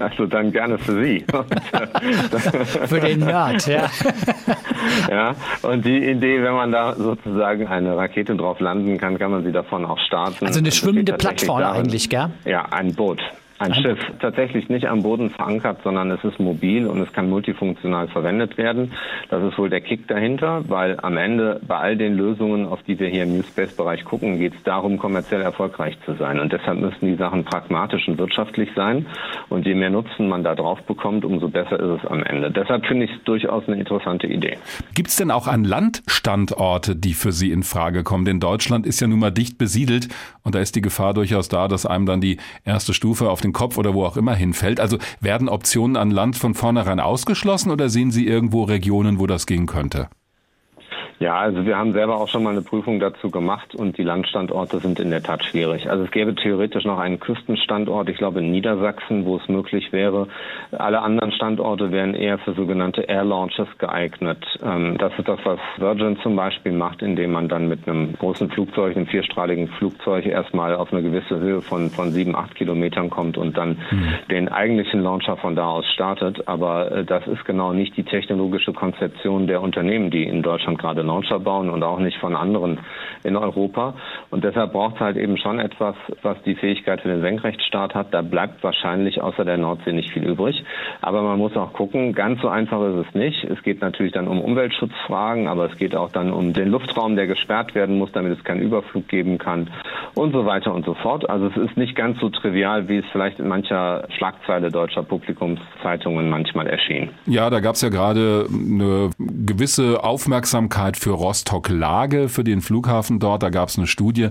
[0.00, 1.24] Also dann gerne für Sie.
[2.86, 3.88] für den Nerd, ja.
[5.10, 9.44] ja, und die Idee, wenn man da sozusagen eine Rakete drauf landen kann, kann man
[9.44, 10.44] sie davon auch starten.
[10.44, 12.30] Also eine schwimmende Plattform eigentlich, gell?
[12.44, 13.22] Ja, ein Boot.
[13.58, 18.08] Ein Schiff, tatsächlich nicht am Boden verankert, sondern es ist mobil und es kann multifunktional
[18.08, 18.92] verwendet werden.
[19.30, 22.98] Das ist wohl der Kick dahinter, weil am Ende bei all den Lösungen, auf die
[22.98, 26.38] wir hier im New Space-Bereich gucken, geht es darum, kommerziell erfolgreich zu sein.
[26.38, 29.06] Und deshalb müssen die Sachen pragmatisch und wirtschaftlich sein.
[29.48, 32.50] Und je mehr Nutzen man da drauf bekommt, umso besser ist es am Ende.
[32.50, 34.58] Deshalb finde ich es durchaus eine interessante Idee.
[34.94, 38.26] Gibt es denn auch an Landstandorte, die für Sie in Frage kommen?
[38.26, 40.08] Denn Deutschland ist ja nun mal dicht besiedelt
[40.42, 43.52] und da ist die Gefahr durchaus da, dass einem dann die erste Stufe auf den
[43.52, 44.80] Kopf oder wo auch immer hinfällt.
[44.80, 49.46] Also werden Optionen an Land von vornherein ausgeschlossen oder sehen Sie irgendwo Regionen, wo das
[49.46, 50.08] gehen könnte?
[51.18, 54.80] Ja, also wir haben selber auch schon mal eine Prüfung dazu gemacht und die Landstandorte
[54.80, 55.88] sind in der Tat schwierig.
[55.88, 60.28] Also es gäbe theoretisch noch einen Küstenstandort, ich glaube in Niedersachsen, wo es möglich wäre.
[60.72, 64.44] Alle anderen Standorte wären eher für sogenannte Air Launches geeignet.
[64.62, 68.50] Ähm, das ist das, was Virgin zum Beispiel macht, indem man dann mit einem großen
[68.50, 73.38] Flugzeug, einem vierstrahligen Flugzeug erstmal auf eine gewisse Höhe von, von sieben, acht Kilometern kommt
[73.38, 74.14] und dann mhm.
[74.30, 76.46] den eigentlichen Launcher von da aus startet.
[76.46, 81.05] Aber äh, das ist genau nicht die technologische Konzeption der Unternehmen, die in Deutschland gerade
[81.06, 82.80] Launcher bauen und auch nicht von anderen
[83.24, 83.94] in Europa.
[84.30, 88.12] Und deshalb braucht es halt eben schon etwas, was die Fähigkeit für den Senkrechtstart hat.
[88.12, 90.64] Da bleibt wahrscheinlich außer der Nordsee nicht viel übrig.
[91.00, 93.44] Aber man muss auch gucken, ganz so einfach ist es nicht.
[93.44, 97.26] Es geht natürlich dann um Umweltschutzfragen, aber es geht auch dann um den Luftraum, der
[97.26, 99.70] gesperrt werden muss, damit es keinen Überflug geben kann
[100.14, 101.28] und so weiter und so fort.
[101.28, 106.28] Also es ist nicht ganz so trivial, wie es vielleicht in mancher Schlagzeile deutscher Publikumszeitungen
[106.30, 107.10] manchmal erschien.
[107.26, 113.42] Ja, da gab es ja gerade eine gewisse Aufmerksamkeit für Rostock-Lage, für den Flughafen dort.
[113.42, 114.30] Da gab es eine Studie,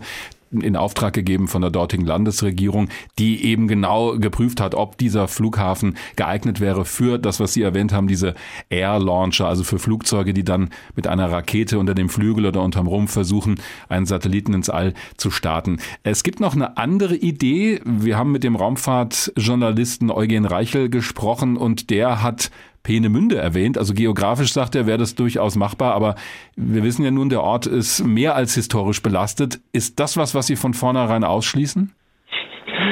[0.51, 5.97] in Auftrag gegeben von der dortigen Landesregierung, die eben genau geprüft hat, ob dieser Flughafen
[6.15, 8.35] geeignet wäre für das, was Sie erwähnt haben, diese
[8.69, 12.87] Air Launcher, also für Flugzeuge, die dann mit einer Rakete unter dem Flügel oder unterm
[12.87, 13.55] Rumpf versuchen,
[13.89, 15.79] einen Satelliten ins All zu starten.
[16.03, 17.81] Es gibt noch eine andere Idee.
[17.83, 22.51] Wir haben mit dem Raumfahrtjournalisten Eugen Reichel gesprochen und der hat
[22.85, 23.77] Peenemünde erwähnt.
[23.77, 26.15] Also geografisch sagt er, wäre das durchaus machbar, aber
[26.55, 29.59] wir wissen ja nun, der Ort ist mehr als historisch belastet.
[29.73, 31.91] Ist das was, was Sie von vornherein ausschließen?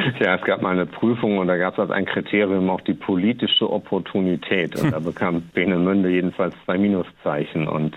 [0.20, 2.94] Ja, es gab mal eine Prüfung und da gab es als ein Kriterium auch die
[2.94, 4.82] politische Opportunität.
[4.82, 7.68] Und da bekam Peenemünde jedenfalls zwei Minuszeichen.
[7.68, 7.96] Und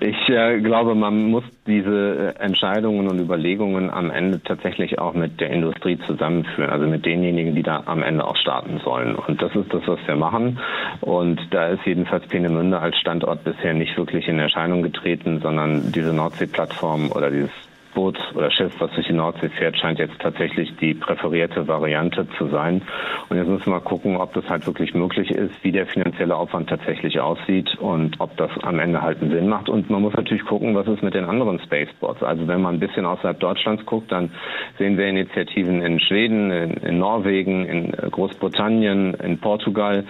[0.00, 5.40] ich äh, glaube, man muss diese äh, Entscheidungen und Überlegungen am Ende tatsächlich auch mit
[5.40, 9.14] der Industrie zusammenführen, also mit denjenigen, die da am Ende auch starten sollen.
[9.14, 10.58] Und das ist das, was wir machen.
[11.00, 16.12] Und da ist jedenfalls Peenemünde als Standort bisher nicht wirklich in Erscheinung getreten, sondern diese
[16.12, 20.94] Nordsee-Plattform oder dieses Boot oder Schiff, was durch die Nordsee fährt, scheint jetzt tatsächlich die
[20.94, 22.82] präferierte Variante zu sein.
[23.28, 26.68] Und jetzt müssen wir gucken, ob das halt wirklich möglich ist, wie der finanzielle Aufwand
[26.68, 29.68] tatsächlich aussieht und ob das am Ende halt einen Sinn macht.
[29.68, 32.22] Und man muss natürlich gucken, was ist mit den anderen Spaceports.
[32.22, 34.30] Also wenn man ein bisschen außerhalb Deutschlands guckt, dann
[34.78, 40.04] sehen wir Initiativen in Schweden, in, in Norwegen, in Großbritannien, in Portugal.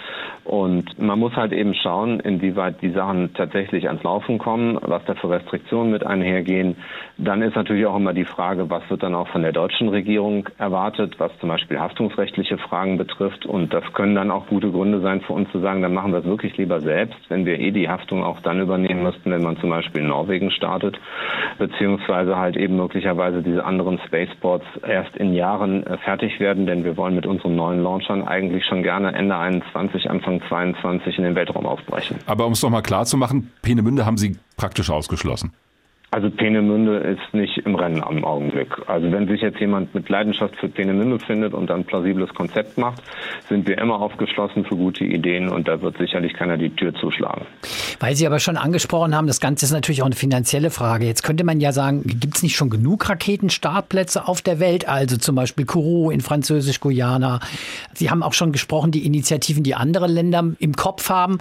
[0.44, 5.14] Und man muss halt eben schauen, inwieweit die Sachen tatsächlich ans Laufen kommen, was da
[5.14, 6.76] für Restriktionen mit einhergehen.
[7.18, 9.90] Dann ist natürlich natürlich auch immer die Frage, was wird dann auch von der deutschen
[9.90, 13.44] Regierung erwartet, was zum Beispiel haftungsrechtliche Fragen betrifft.
[13.44, 16.20] Und das können dann auch gute Gründe sein für uns zu sagen, dann machen wir
[16.20, 19.58] es wirklich lieber selbst, wenn wir eh die Haftung auch dann übernehmen müssten, wenn man
[19.58, 20.98] zum Beispiel in Norwegen startet,
[21.58, 26.96] beziehungsweise halt eben möglicherweise diese anderen Spaceports erst in Jahren äh, fertig werden, denn wir
[26.96, 31.66] wollen mit unseren neuen Launchern eigentlich schon gerne Ende 21, Anfang 22 in den Weltraum
[31.66, 32.16] aufbrechen.
[32.24, 35.52] Aber um es doch mal klar zu machen, Peenemünde haben Sie praktisch ausgeschlossen.
[36.10, 38.68] Also Peenemünde ist nicht im Rennen am Augenblick.
[38.86, 43.02] Also wenn sich jetzt jemand mit Leidenschaft für Peenemünde findet und ein plausibles Konzept macht,
[43.50, 47.44] sind wir immer aufgeschlossen für gute Ideen und da wird sicherlich keiner die Tür zuschlagen.
[48.00, 51.04] Weil Sie aber schon angesprochen haben, das Ganze ist natürlich auch eine finanzielle Frage.
[51.04, 54.88] Jetzt könnte man ja sagen, gibt es nicht schon genug Raketenstartplätze auf der Welt?
[54.88, 57.40] Also zum Beispiel Kourou in Französisch-Guyana.
[57.92, 61.38] Sie haben auch schon gesprochen, die Initiativen, die andere Länder im Kopf haben.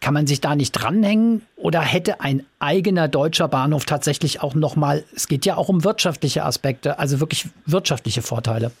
[0.00, 1.42] Kann man sich da nicht dranhängen?
[1.56, 6.44] Oder hätte ein eigener deutscher Bahnhof tatsächlich auch nochmal, es geht ja auch um wirtschaftliche
[6.44, 8.72] Aspekte, also wirklich wirtschaftliche Vorteile?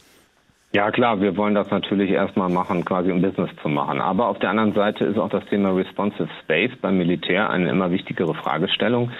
[0.74, 4.00] Ja klar, wir wollen das natürlich erstmal machen, quasi um Business zu machen.
[4.00, 7.90] Aber auf der anderen Seite ist auch das Thema Responsive Space beim Militär eine immer
[7.90, 9.10] wichtigere Fragestellung.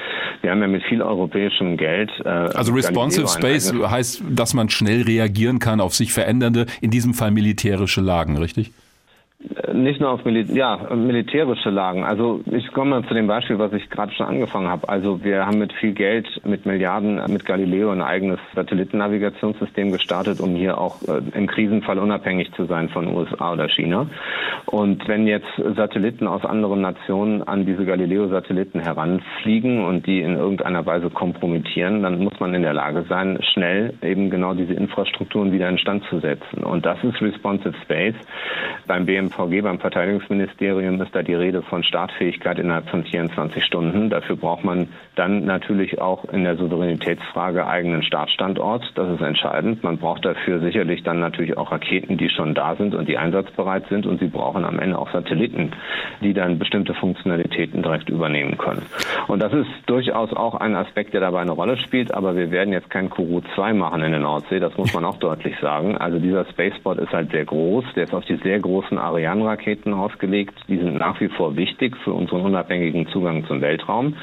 [0.41, 2.11] Wir haben ja mit viel europäischem Geld.
[2.25, 7.13] Äh, also Responsive Space heißt, dass man schnell reagieren kann auf sich verändernde, in diesem
[7.13, 8.73] Fall militärische Lagen, richtig?
[9.73, 12.05] Nicht nur auf Mil ja, militärische Lagen.
[12.05, 14.89] Also ich komme zu dem Beispiel, was ich gerade schon angefangen habe.
[14.89, 20.55] Also wir haben mit viel Geld, mit Milliarden, mit Galileo ein eigenes Satellitennavigationssystem gestartet, um
[20.55, 24.07] hier auch äh, im Krisenfall unabhängig zu sein von USA oder China.
[24.67, 30.87] Und wenn jetzt Satelliten aus anderen Nationen an diese Galileo-Satelliten heranfliegen und die in irgendeiner
[30.87, 35.69] Weise kompromittieren, dann muss man in der Lage sein, schnell eben genau diese Infrastrukturen wieder
[35.69, 36.63] instand zu setzen.
[36.63, 38.15] Und das ist Responsive Space.
[38.87, 44.11] Beim BMP BMVG, beim Verteidigungsministerium ist da die Rede von Startfähigkeit innerhalb von 24 Stunden.
[44.11, 48.93] Dafür braucht man dann natürlich auch in der Souveränitätsfrage eigenen Startstandort.
[48.95, 49.83] Das ist entscheidend.
[49.83, 53.87] Man braucht dafür sicherlich dann natürlich auch Raketen, die schon da sind und die einsatzbereit
[53.89, 54.07] sind.
[54.07, 55.73] Und sie brauchen am Ende auch Satelliten,
[56.21, 58.83] die dann bestimmte Funktionalitäten direkt übernehmen können.
[59.29, 62.13] Und das ist durchaus auch ein Aspekt, der dabei eine Rolle spielt.
[62.13, 64.61] Aber wir werden jetzt kein Kuru 2 machen in der Nordsee.
[64.61, 65.97] Das muss man auch deutlich sagen.
[65.97, 67.85] Also dieser Spaceport ist halt sehr groß.
[67.97, 70.55] Der ist auf die sehr großen Areale Ariane-Raketen ausgelegt.
[70.69, 74.17] Die sind nach wie vor wichtig für unseren unabhängigen Zugang zum Weltraum.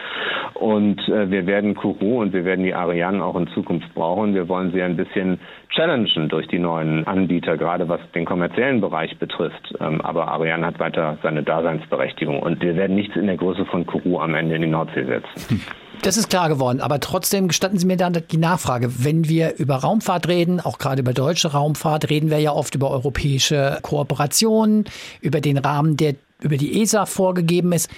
[0.56, 4.36] Und äh, wir werden Kourou und wir werden die Ariane auch in Zukunft brauchen.
[4.36, 5.40] Wir wollen sie ein bisschen
[5.70, 9.74] challengen durch die neuen Anbieter, gerade was den kommerziellen Bereich betrifft.
[9.80, 13.86] Ähm, aber Ariane hat weiter seine Daseinsberechtigung und wir werden nichts in der Größe von
[13.86, 15.66] Kourou am Ende in die Nordsee setzen.
[16.02, 19.04] Das ist klar geworden, aber trotzdem gestatten Sie mir dann die Nachfrage.
[19.04, 22.90] Wenn wir über Raumfahrt reden, auch gerade über deutsche Raumfahrt, reden wir ja oft über
[22.90, 24.86] europäische Kooperationen,
[25.20, 27.90] über den Rahmen, der über die ESA vorgegeben ist.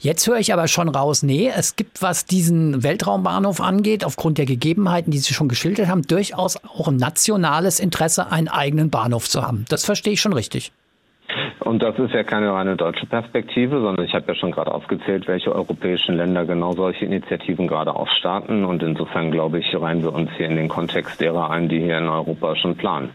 [0.00, 4.46] Jetzt höre ich aber schon raus, nee, es gibt, was diesen Weltraumbahnhof angeht, aufgrund der
[4.46, 9.42] Gegebenheiten, die Sie schon geschildert haben, durchaus auch ein nationales Interesse, einen eigenen Bahnhof zu
[9.42, 9.66] haben.
[9.68, 10.72] Das verstehe ich schon richtig.
[11.64, 15.28] Und das ist ja keine reine deutsche Perspektive, sondern ich habe ja schon gerade aufgezählt,
[15.28, 18.64] welche europäischen Länder genau solche Initiativen gerade aufstarten.
[18.64, 21.98] Und insofern glaube ich, reihen wir uns hier in den Kontext derer ein, die hier
[21.98, 23.10] in Europa schon planen.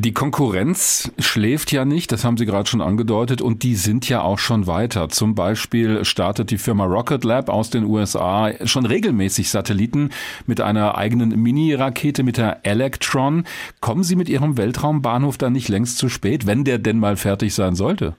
[0.00, 4.22] Die Konkurrenz schläft ja nicht, das haben Sie gerade schon angedeutet, und die sind ja
[4.22, 5.08] auch schon weiter.
[5.08, 10.10] Zum Beispiel startet die Firma Rocket Lab aus den USA schon regelmäßig Satelliten
[10.46, 13.42] mit einer eigenen Mini-Rakete, mit der Electron.
[13.80, 17.52] Kommen Sie mit Ihrem Weltraumbahnhof da nicht längst zu spät, wenn der denn mal fertig
[17.52, 18.14] sein sollte?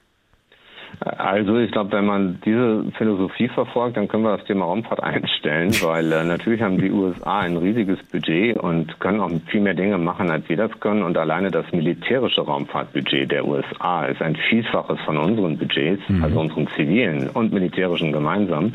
[0.99, 5.71] Also ich glaube, wenn man diese Philosophie verfolgt, dann können wir das Thema Raumfahrt einstellen,
[5.81, 9.97] weil äh, natürlich haben die USA ein riesiges Budget und können auch viel mehr Dinge
[9.97, 11.03] machen, als wir das können.
[11.03, 16.23] Und alleine das militärische Raumfahrtbudget der USA ist ein Vielfaches von unseren Budgets, mhm.
[16.23, 18.73] also unseren zivilen und militärischen gemeinsam.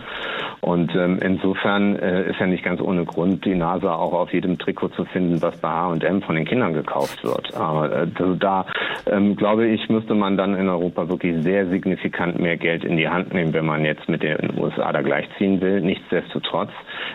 [0.63, 4.59] Und ähm, insofern äh, ist ja nicht ganz ohne Grund die NASA auch auf jedem
[4.59, 7.55] Trikot zu finden, was bei H&M von den Kindern gekauft wird.
[7.55, 8.65] Aber äh, also da
[9.07, 12.04] ähm, glaube ich, müsste man dann in Europa wirklich sehr signifikant
[12.39, 15.81] mehr Geld in die Hand nehmen, wenn man jetzt mit den USA da gleichziehen will.
[15.81, 16.71] Nichtsdestotrotz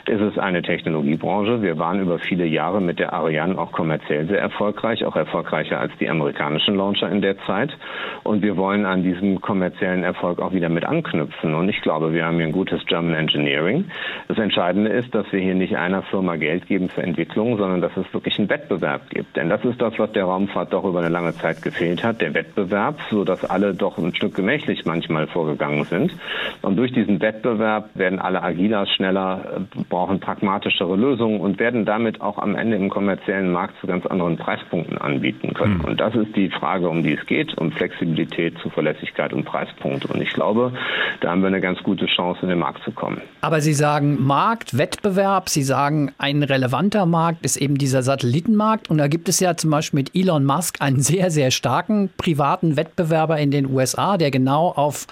[0.07, 1.61] ist es eine Technologiebranche.
[1.61, 5.91] Wir waren über viele Jahre mit der Ariane auch kommerziell sehr erfolgreich, auch erfolgreicher als
[5.99, 7.75] die amerikanischen Launcher in der Zeit.
[8.23, 11.53] Und wir wollen an diesem kommerziellen Erfolg auch wieder mit anknüpfen.
[11.53, 13.85] Und ich glaube, wir haben hier ein gutes German Engineering.
[14.27, 17.95] Das Entscheidende ist, dass wir hier nicht einer Firma Geld geben für Entwicklung, sondern dass
[17.97, 19.35] es wirklich einen Wettbewerb gibt.
[19.35, 22.33] Denn das ist das, was der Raumfahrt doch über eine lange Zeit gefehlt hat, der
[22.33, 26.13] Wettbewerb, so dass alle doch ein Stück gemächlich manchmal vorgegangen sind.
[26.61, 32.21] Und durch diesen Wettbewerb werden alle agiler, schneller, äh, brauchen pragmatischere Lösungen und werden damit
[32.21, 35.79] auch am Ende im kommerziellen Markt zu ganz anderen Preispunkten anbieten können.
[35.79, 35.85] Mhm.
[35.85, 40.07] Und das ist die Frage, um die es geht, um Flexibilität, Zuverlässigkeit und Preispunkte.
[40.07, 40.73] Und ich glaube,
[41.21, 43.21] da haben wir eine ganz gute Chance, in den Markt zu kommen.
[43.41, 48.89] Aber Sie sagen Markt, Wettbewerb, Sie sagen, ein relevanter Markt ist eben dieser Satellitenmarkt.
[48.89, 52.77] Und da gibt es ja zum Beispiel mit Elon Musk einen sehr, sehr starken privaten
[52.77, 55.07] Wettbewerber in den USA, der genau auf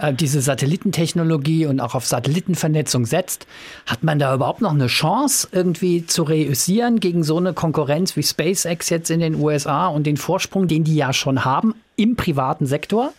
[0.00, 3.46] äh, diese Satellitentechnologie und auch auf Satellitenvernetzung setzt.
[3.86, 8.22] Hat man da überhaupt noch eine Chance, irgendwie zu reüssieren gegen so eine Konkurrenz wie
[8.22, 12.66] SpaceX jetzt in den USA und den Vorsprung, den die ja schon haben im privaten
[12.66, 13.12] Sektor?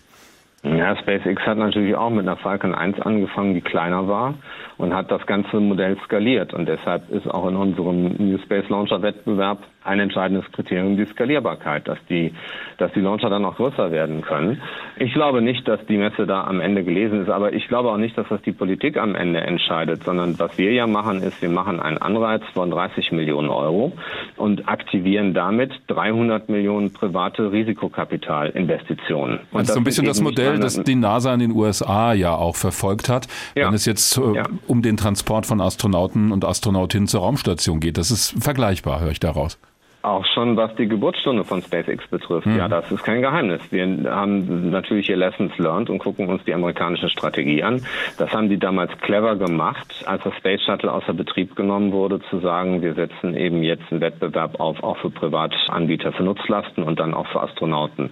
[0.63, 4.33] Ja, SpaceX hat natürlich auch mit einer Falcon 1 angefangen, die kleiner war
[4.77, 6.53] und hat das ganze Modell skaliert.
[6.53, 11.87] Und deshalb ist auch in unserem New Space Launcher Wettbewerb ein entscheidendes Kriterium die Skalierbarkeit,
[11.87, 12.33] dass die,
[12.77, 14.61] dass die Launcher dann auch größer werden können.
[14.97, 17.97] Ich glaube nicht, dass die Messe da am Ende gelesen ist, aber ich glaube auch
[17.97, 21.49] nicht, dass das die Politik am Ende entscheidet, sondern was wir ja machen, ist, wir
[21.49, 23.93] machen einen Anreiz von 30 Millionen Euro
[24.37, 29.39] und aktivieren damit 300 Millionen private Risikokapitalinvestitionen.
[29.51, 32.35] Und das ist so ein bisschen das Modell, das die NASA in den USA ja
[32.35, 33.67] auch verfolgt hat, ja.
[33.67, 34.43] wenn es jetzt äh, ja.
[34.67, 37.97] Um den Transport von Astronauten und Astronautinnen zur Raumstation geht.
[37.97, 39.57] Das ist vergleichbar, höre ich daraus.
[40.05, 42.45] Auch schon was die Geburtsstunde von SpaceX betrifft.
[42.45, 42.57] Mhm.
[42.57, 43.61] Ja, das ist kein Geheimnis.
[43.71, 47.81] Wir haben natürlich hier Lessons learned und gucken uns die amerikanische Strategie an.
[48.19, 52.39] Das haben die damals clever gemacht, als das Space Shuttle außer Betrieb genommen wurde, zu
[52.39, 57.15] sagen, wir setzen eben jetzt einen Wettbewerb auf, auch für Privatanbieter für Nutzlasten und dann
[57.15, 58.11] auch für Astronauten.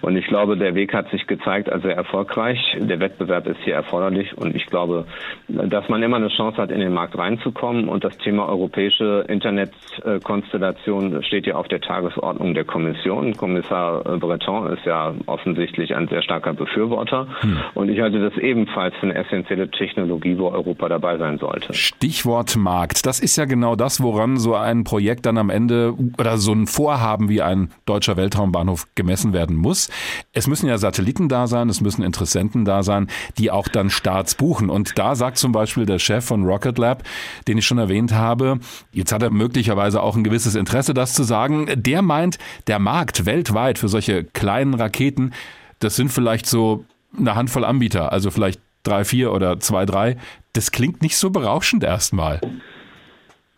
[0.00, 2.58] Und ich glaube, der Weg hat sich gezeigt als sehr erfolgreich.
[2.78, 5.04] Der Wettbewerb ist hier erforderlich und ich glaube,
[5.48, 11.22] dass man immer eine Chance hat, in den Markt reinzukommen und das Thema europäische Internetkonstellation
[11.34, 13.36] steht ja auf der Tagesordnung der Kommission.
[13.36, 17.26] Kommissar Breton ist ja offensichtlich ein sehr starker Befürworter.
[17.40, 17.58] Hm.
[17.74, 21.74] Und ich halte das ebenfalls für eine essentielle Technologie, wo Europa dabei sein sollte.
[21.74, 23.04] Stichwort Markt.
[23.04, 26.68] Das ist ja genau das, woran so ein Projekt dann am Ende oder so ein
[26.68, 29.90] Vorhaben wie ein deutscher Weltraumbahnhof gemessen werden muss.
[30.32, 33.08] Es müssen ja Satelliten da sein, es müssen Interessenten da sein,
[33.38, 34.70] die auch dann Starts buchen.
[34.70, 37.02] Und da sagt zum Beispiel der Chef von Rocket Lab,
[37.48, 38.60] den ich schon erwähnt habe,
[38.92, 41.68] jetzt hat er möglicherweise auch ein gewisses Interesse, das zu sagen.
[41.74, 45.32] Der meint, der Markt weltweit für solche kleinen Raketen,
[45.78, 46.84] das sind vielleicht so
[47.16, 50.16] eine Handvoll Anbieter, also vielleicht drei, vier oder zwei, drei.
[50.52, 52.40] Das klingt nicht so berauschend erstmal.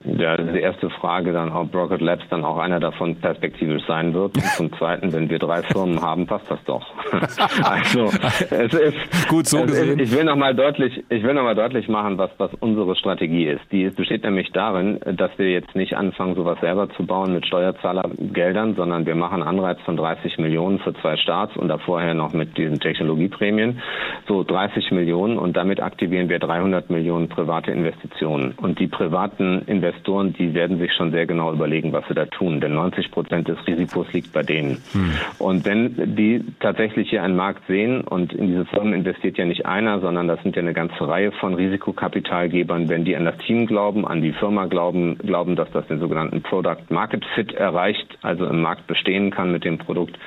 [0.06, 4.36] Ja, die erste Frage dann, ob Rocket Labs dann auch einer davon perspektivisch sein wird.
[4.36, 6.86] Und zum Zweiten, wenn wir drei Firmen haben, passt das doch.
[7.62, 8.10] also,
[8.50, 9.98] es ist, gut so gesehen.
[9.98, 13.46] Ist, ich will nochmal deutlich, ich will noch mal deutlich machen, was, was unsere Strategie
[13.46, 13.62] ist.
[13.72, 18.76] Die besteht nämlich darin, dass wir jetzt nicht anfangen, sowas selber zu bauen mit Steuerzahlergeldern,
[18.76, 22.56] sondern wir machen Anreiz von 30 Millionen für zwei Starts und da vorher noch mit
[22.56, 23.80] diesen Technologieprämien.
[24.28, 28.54] So 30 Millionen und damit aktivieren wir 300 Millionen private Investitionen.
[28.56, 32.26] Und die privaten Investitionen Investoren, die werden sich schon sehr genau überlegen, was sie da
[32.26, 34.82] tun, denn 90 Prozent des Risikos liegt bei denen.
[34.92, 35.12] Hm.
[35.38, 39.64] Und wenn die tatsächlich hier einen Markt sehen und in diese Firmen investiert ja nicht
[39.66, 43.66] einer, sondern das sind ja eine ganze Reihe von Risikokapitalgebern, wenn die an das Team
[43.66, 48.46] glauben, an die Firma glauben, glauben, dass das den sogenannten Product Market Fit erreicht, also
[48.46, 50.18] im Markt bestehen kann mit dem Produkt,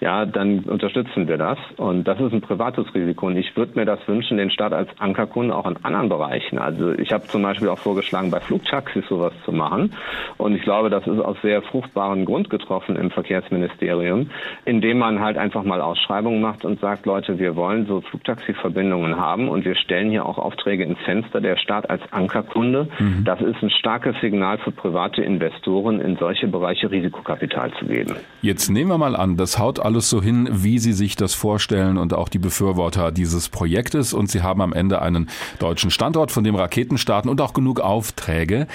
[0.00, 1.58] ja, dann unterstützen wir das.
[1.76, 3.26] Und das ist ein privates Risiko.
[3.26, 6.58] Und ich würde mir das wünschen, den Staat als Ankerkunde auch in anderen Bereichen.
[6.58, 9.90] Also ich habe zum Beispiel auch vorgeschlagen, bei Flugtaxis ist, sowas zu machen.
[10.36, 14.30] Und ich glaube, das ist auf sehr fruchtbaren Grund getroffen im Verkehrsministerium,
[14.64, 19.48] indem man halt einfach mal Ausschreibungen macht und sagt, Leute, wir wollen so Flugtaxi-Verbindungen haben
[19.48, 22.88] und wir stellen hier auch Aufträge ins Fenster, der Staat als Ankerkunde.
[22.98, 23.24] Mhm.
[23.24, 28.16] Das ist ein starkes Signal für private Investoren, in solche Bereiche Risikokapital zu geben.
[28.42, 31.98] Jetzt nehmen wir mal an, das haut alles so hin, wie Sie sich das vorstellen
[31.98, 35.28] und auch die Befürworter dieses Projektes und Sie haben am Ende einen
[35.58, 38.66] deutschen Standort, von dem Raketen starten und auch genug Aufträge.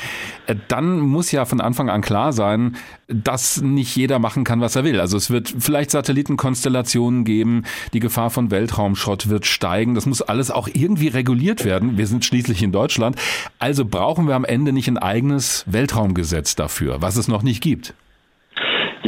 [0.47, 2.75] Äh, dann muss ja von Anfang an klar sein,
[3.07, 4.99] dass nicht jeder machen kann, was er will.
[4.99, 7.63] Also es wird vielleicht Satellitenkonstellationen geben,
[7.93, 9.95] die Gefahr von Weltraumschrott wird steigen.
[9.95, 11.97] Das muss alles auch irgendwie reguliert werden.
[11.97, 13.15] Wir sind schließlich in Deutschland.
[13.57, 17.93] Also brauchen wir am Ende nicht ein eigenes Weltraumgesetz dafür, was es noch nicht gibt.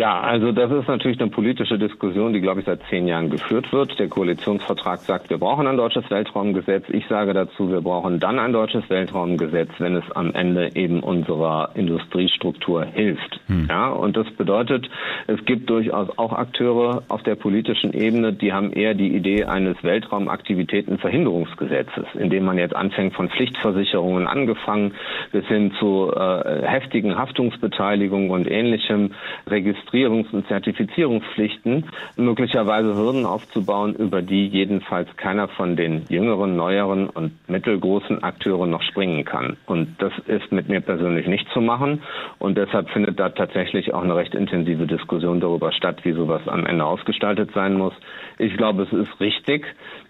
[0.01, 3.71] Ja, also das ist natürlich eine politische Diskussion, die, glaube ich, seit zehn Jahren geführt
[3.71, 3.99] wird.
[3.99, 6.85] Der Koalitionsvertrag sagt, wir brauchen ein deutsches Weltraumgesetz.
[6.89, 11.69] Ich sage dazu, wir brauchen dann ein deutsches Weltraumgesetz, wenn es am Ende eben unserer
[11.75, 13.39] Industriestruktur hilft.
[13.45, 13.67] Hm.
[13.69, 14.89] Ja, und das bedeutet,
[15.27, 19.83] es gibt durchaus auch Akteure auf der politischen Ebene, die haben eher die Idee eines
[19.83, 24.95] Weltraumaktivitätenverhinderungsgesetzes, in dem man jetzt anfängt von Pflichtversicherungen angefangen
[25.31, 29.11] bis hin zu äh, heftigen Haftungsbeteiligungen und ähnlichem
[29.45, 31.85] Registrierung Registrierungs- und Zertifizierungspflichten
[32.15, 38.83] möglicherweise Hürden aufzubauen, über die jedenfalls keiner von den jüngeren, neueren und mittelgroßen Akteuren noch
[38.83, 39.57] springen kann.
[39.65, 42.01] Und das ist mit mir persönlich nicht zu machen.
[42.39, 46.65] Und deshalb findet da tatsächlich auch eine recht intensive Diskussion darüber statt, wie sowas am
[46.65, 47.93] Ende ausgestaltet sein muss.
[48.37, 49.65] Ich glaube, es ist richtig,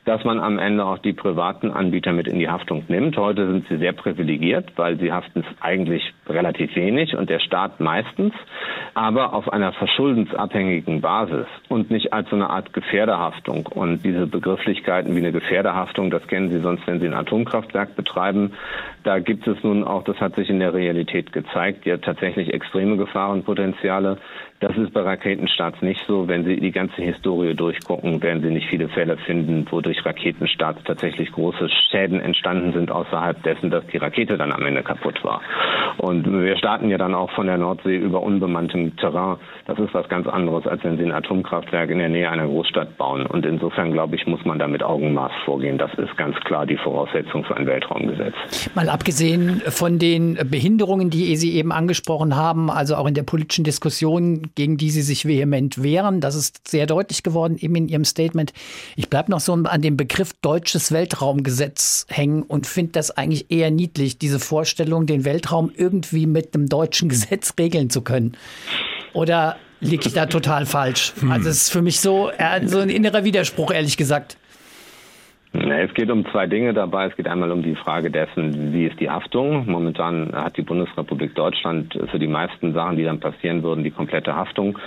[0.05, 3.17] dass man am Ende auch die privaten Anbieter mit in die Haftung nimmt.
[3.17, 8.33] Heute sind sie sehr privilegiert, weil sie haften eigentlich relativ wenig und der Staat meistens,
[8.93, 13.67] aber auf einer verschuldensabhängigen Basis und nicht als so eine Art Gefährderhaftung.
[13.67, 18.53] Und diese Begrifflichkeiten wie eine Gefährderhaftung, das kennen Sie sonst, wenn Sie ein Atomkraftwerk betreiben.
[19.03, 22.97] Da gibt es nun auch, das hat sich in der Realität gezeigt, ja tatsächlich extreme
[22.97, 24.17] Gefahrenpotenziale.
[24.61, 26.27] Das ist bei Raketenstarts nicht so.
[26.27, 30.83] Wenn Sie die ganze Historie durchgucken, werden Sie nicht viele Fälle finden, wo durch Raketenstarts
[30.83, 35.41] tatsächlich große Schäden entstanden sind, außerhalb dessen, dass die Rakete dann am Ende kaputt war.
[35.97, 39.37] Und wir starten ja dann auch von der Nordsee über unbemanntem Terrain.
[39.65, 42.97] Das ist was ganz anderes, als wenn Sie ein Atomkraftwerk in der Nähe einer Großstadt
[42.97, 43.25] bauen.
[43.25, 45.79] Und insofern, glaube ich, muss man da mit Augenmaß vorgehen.
[45.79, 48.35] Das ist ganz klar die Voraussetzung für ein Weltraumgesetz.
[48.75, 53.63] Mal abgesehen von den Behinderungen, die Sie eben angesprochen haben, also auch in der politischen
[53.63, 56.21] Diskussion gegen die Sie sich vehement wehren.
[56.21, 58.53] Das ist sehr deutlich geworden eben in Ihrem Statement.
[58.95, 63.71] Ich bleibe noch so an dem Begriff deutsches Weltraumgesetz hängen und finde das eigentlich eher
[63.71, 68.37] niedlich, diese Vorstellung, den Weltraum irgendwie mit einem deutschen Gesetz regeln zu können.
[69.13, 71.13] Oder liege ich da total falsch?
[71.19, 71.31] Hm.
[71.31, 74.37] Also es ist für mich so, äh, so ein innerer Widerspruch, ehrlich gesagt.
[75.53, 77.07] Es geht um zwei Dinge dabei.
[77.07, 79.69] Es geht einmal um die Frage dessen, wie ist die Haftung.
[79.69, 84.33] Momentan hat die Bundesrepublik Deutschland für die meisten Sachen, die dann passieren würden, die komplette
[84.33, 84.79] Haftung.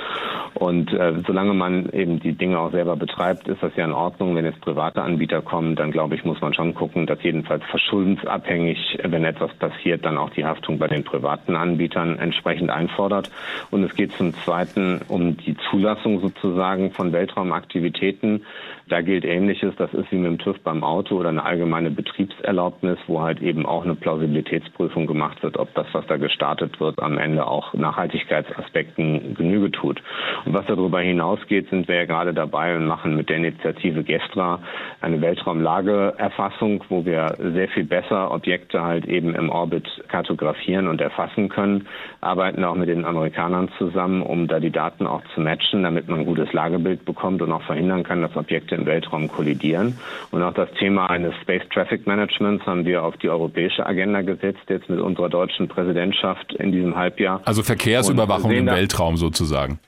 [0.54, 4.36] Und äh, solange man eben die Dinge auch selber betreibt, ist das ja in Ordnung.
[4.36, 9.00] Wenn jetzt private Anbieter kommen, dann glaube ich, muss man schon gucken, dass jedenfalls verschuldensabhängig,
[9.02, 13.30] wenn etwas passiert, dann auch die Haftung bei den privaten Anbietern entsprechend einfordert.
[13.70, 18.46] Und es geht zum Zweiten um die Zulassung sozusagen von Weltraumaktivitäten.
[18.88, 19.74] Da gilt Ähnliches.
[19.76, 23.64] Das ist wie mit dem TÜV beim Auto oder eine allgemeine Betriebserlaubnis, wo halt eben
[23.64, 29.34] auch eine Plausibilitätsprüfung gemacht wird, ob das, was da gestartet wird, am Ende auch Nachhaltigkeitsaspekten
[29.34, 30.02] Genüge tut.
[30.44, 34.60] Und was darüber hinausgeht, sind wir ja gerade dabei und machen mit der Initiative Gestra
[35.00, 41.48] eine Weltraumlageerfassung, wo wir sehr viel besser Objekte halt eben im Orbit kartografieren und erfassen
[41.48, 41.86] können,
[42.20, 46.20] arbeiten auch mit den Amerikanern zusammen, um da die Daten auch zu matchen, damit man
[46.20, 49.98] ein gutes Lagebild bekommt und auch verhindern kann, dass Objekte im Weltraum kollidieren.
[50.30, 54.62] Und auch das Thema eines Space Traffic Managements haben wir auf die europäische Agenda gesetzt,
[54.68, 57.40] jetzt mit unserer deutschen Präsidentschaft in diesem Halbjahr.
[57.44, 59.78] Also Verkehrsüberwachung im Weltraum sozusagen.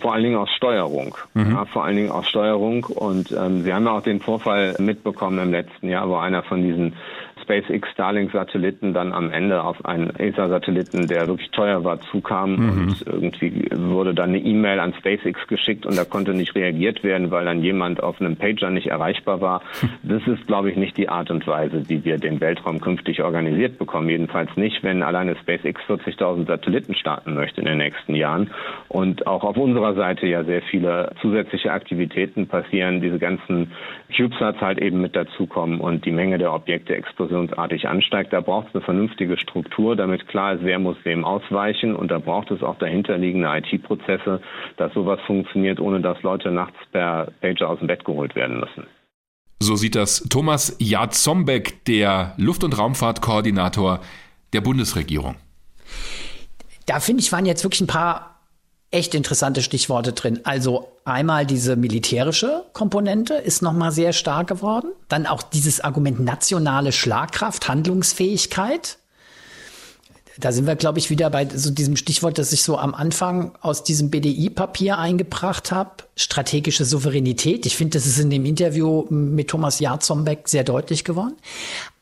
[0.00, 1.16] Vor allen Dingen auch Steuerung.
[1.34, 1.52] Mhm.
[1.52, 2.84] Ja, vor allen Dingen auch Steuerung.
[2.84, 6.62] Und ähm, Sie haben ja auch den Vorfall mitbekommen im letzten Jahr, wo einer von
[6.62, 6.94] diesen
[7.44, 12.68] SpaceX Starlink-Satelliten dann am Ende auf einen ESA-Satelliten, der wirklich teuer war, zukam mhm.
[12.68, 17.30] und irgendwie wurde dann eine E-Mail an SpaceX geschickt und da konnte nicht reagiert werden,
[17.30, 19.62] weil dann jemand auf einem Pager nicht erreichbar war.
[20.06, 23.78] Das ist, glaube ich, nicht die Art und Weise, wie wir den Weltraum künftig organisiert
[23.78, 24.08] bekommen.
[24.08, 28.50] Jedenfalls nicht, wenn alleine SpaceX 40.000 Satelliten starten möchte in den nächsten Jahren
[28.88, 33.72] und auch auf unserer Seite ja sehr viele zusätzliche Aktivitäten passieren, diese ganzen
[34.14, 38.32] CubeSats halt eben mit dazukommen und die Menge der Objekte explosionsartig ansteigt.
[38.32, 41.94] Da braucht es eine vernünftige Struktur, damit klar ist, wer muss wem ausweichen.
[41.96, 44.40] Und da braucht es auch dahinterliegende IT-Prozesse,
[44.76, 48.86] dass sowas funktioniert, ohne dass Leute nachts per Pager aus dem Bett geholt werden müssen.
[49.60, 54.00] So sieht das Thomas Jadzombeck, der Luft- und Raumfahrtkoordinator
[54.52, 55.36] der Bundesregierung.
[56.86, 58.33] Da finde ich, waren jetzt wirklich ein paar
[58.94, 60.40] echt interessante Stichworte drin.
[60.44, 64.92] Also einmal diese militärische Komponente ist nochmal sehr stark geworden.
[65.08, 68.98] Dann auch dieses Argument nationale Schlagkraft, Handlungsfähigkeit.
[70.38, 73.52] Da sind wir, glaube ich, wieder bei so diesem Stichwort, das ich so am Anfang
[73.60, 77.66] aus diesem BDI-Papier eingebracht habe, strategische Souveränität.
[77.66, 81.34] Ich finde, das ist in dem Interview mit Thomas Jarzombeck sehr deutlich geworden.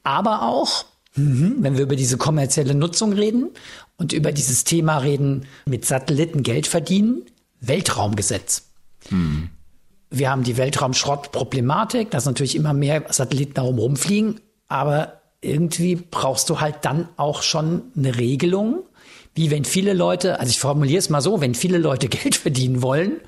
[0.02, 0.84] Aber auch,
[1.16, 3.50] mhm, wenn wir über diese kommerzielle Nutzung reden
[3.96, 7.22] und über dieses Thema reden, mit Satelliten Geld verdienen,
[7.60, 8.66] Weltraumgesetz.
[9.10, 9.50] Mhm.
[10.10, 16.60] Wir haben die Weltraumschrottproblematik, dass natürlich immer mehr Satelliten darum rumfliegen, aber irgendwie brauchst du
[16.60, 18.82] halt dann auch schon eine Regelung,
[19.34, 22.82] wie wenn viele Leute, also ich formuliere es mal so, wenn viele Leute Geld verdienen
[22.82, 23.20] wollen,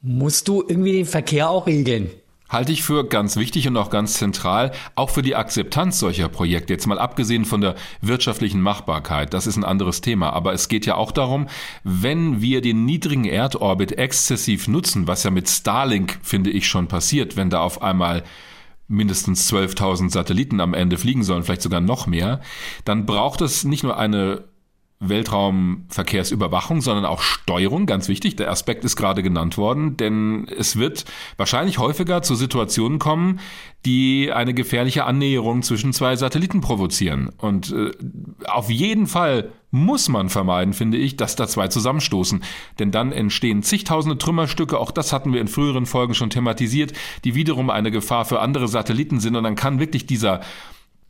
[0.00, 2.10] musst du irgendwie den Verkehr auch regeln.
[2.52, 6.74] Halte ich für ganz wichtig und auch ganz zentral, auch für die Akzeptanz solcher Projekte.
[6.74, 10.34] Jetzt mal abgesehen von der wirtschaftlichen Machbarkeit, das ist ein anderes Thema.
[10.34, 11.48] Aber es geht ja auch darum,
[11.82, 17.38] wenn wir den niedrigen Erdorbit exzessiv nutzen, was ja mit Starlink, finde ich, schon passiert,
[17.38, 18.22] wenn da auf einmal
[18.86, 22.42] mindestens 12.000 Satelliten am Ende fliegen sollen, vielleicht sogar noch mehr,
[22.84, 24.44] dann braucht es nicht nur eine
[25.02, 28.36] Weltraumverkehrsüberwachung, sondern auch Steuerung, ganz wichtig.
[28.36, 31.04] Der Aspekt ist gerade genannt worden, denn es wird
[31.36, 33.40] wahrscheinlich häufiger zu Situationen kommen,
[33.84, 37.30] die eine gefährliche Annäherung zwischen zwei Satelliten provozieren.
[37.38, 37.90] Und äh,
[38.46, 42.44] auf jeden Fall muss man vermeiden, finde ich, dass da zwei zusammenstoßen.
[42.78, 46.92] Denn dann entstehen zigtausende Trümmerstücke, auch das hatten wir in früheren Folgen schon thematisiert,
[47.24, 49.34] die wiederum eine Gefahr für andere Satelliten sind.
[49.34, 50.42] Und dann kann wirklich dieser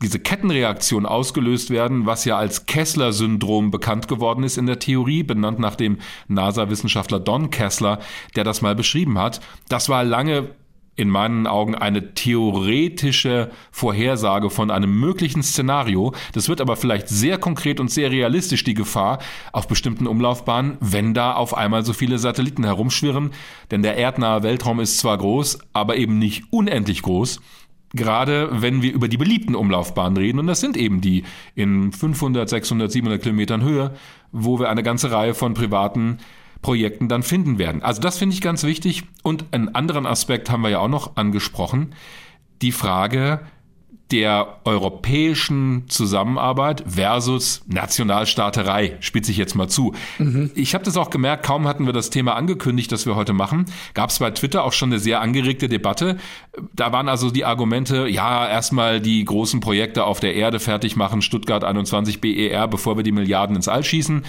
[0.03, 5.59] diese Kettenreaktion ausgelöst werden, was ja als Kessler-Syndrom bekannt geworden ist in der Theorie, benannt
[5.59, 5.97] nach dem
[6.27, 7.99] NASA-Wissenschaftler Don Kessler,
[8.35, 9.41] der das mal beschrieben hat.
[9.69, 10.49] Das war lange
[10.95, 16.13] in meinen Augen eine theoretische Vorhersage von einem möglichen Szenario.
[16.33, 19.19] Das wird aber vielleicht sehr konkret und sehr realistisch die Gefahr
[19.53, 23.31] auf bestimmten Umlaufbahnen, wenn da auf einmal so viele Satelliten herumschwirren.
[23.71, 27.39] Denn der erdnahe Weltraum ist zwar groß, aber eben nicht unendlich groß.
[27.93, 31.23] Gerade wenn wir über die beliebten Umlaufbahnen reden, und das sind eben die
[31.53, 33.93] in 500, 600, 700 Kilometern Höhe,
[34.31, 36.17] wo wir eine ganze Reihe von privaten
[36.63, 37.83] Projekten dann finden werden.
[37.83, 39.03] Also das finde ich ganz wichtig.
[39.21, 41.93] Und einen anderen Aspekt haben wir ja auch noch angesprochen.
[42.63, 43.41] Die Frage,
[44.11, 49.93] der europäischen Zusammenarbeit versus Nationalstaaterei, spitze ich jetzt mal zu.
[50.19, 50.51] Mhm.
[50.55, 53.65] Ich habe das auch gemerkt, kaum hatten wir das Thema angekündigt, das wir heute machen,
[53.93, 56.17] gab es bei Twitter auch schon eine sehr angeregte Debatte.
[56.73, 61.21] Da waren also die Argumente, ja, erstmal die großen Projekte auf der Erde fertig machen,
[61.21, 64.23] Stuttgart 21 BER, bevor wir die Milliarden ins All schießen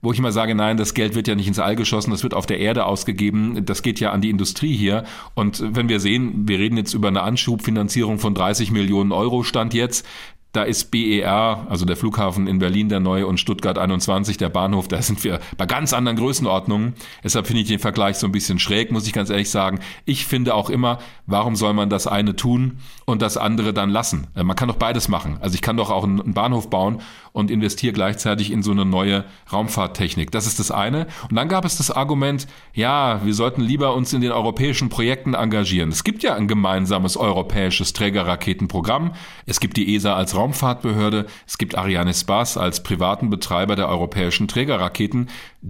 [0.00, 2.34] wo ich immer sage, nein, das Geld wird ja nicht ins All geschossen, das wird
[2.34, 5.04] auf der Erde ausgegeben, das geht ja an die Industrie hier.
[5.34, 9.74] Und wenn wir sehen, wir reden jetzt über eine Anschubfinanzierung von 30 Millionen Euro Stand
[9.74, 10.06] jetzt,
[10.52, 14.88] da ist BER, also der Flughafen in Berlin der neue und Stuttgart 21 der Bahnhof,
[14.88, 16.94] da sind wir bei ganz anderen Größenordnungen.
[17.22, 19.80] Deshalb finde ich den Vergleich so ein bisschen schräg, muss ich ganz ehrlich sagen.
[20.06, 24.28] Ich finde auch immer, warum soll man das eine tun und das andere dann lassen?
[24.34, 25.36] Man kann doch beides machen.
[25.40, 27.02] Also ich kann doch auch einen Bahnhof bauen
[27.32, 30.30] und investiere gleichzeitig in so eine neue Raumfahrttechnik.
[30.30, 31.06] Das ist das eine.
[31.28, 35.34] Und dann gab es das Argument, ja, wir sollten lieber uns in den europäischen Projekten
[35.34, 35.90] engagieren.
[35.90, 39.12] Es gibt ja ein gemeinsames europäisches Trägerraketenprogramm.
[39.46, 44.48] Es gibt die ESA als Raumfahrtbehörde, es gibt Ariane Spaß als privaten Betreiber der europäischen
[44.48, 45.28] Trägerraketen,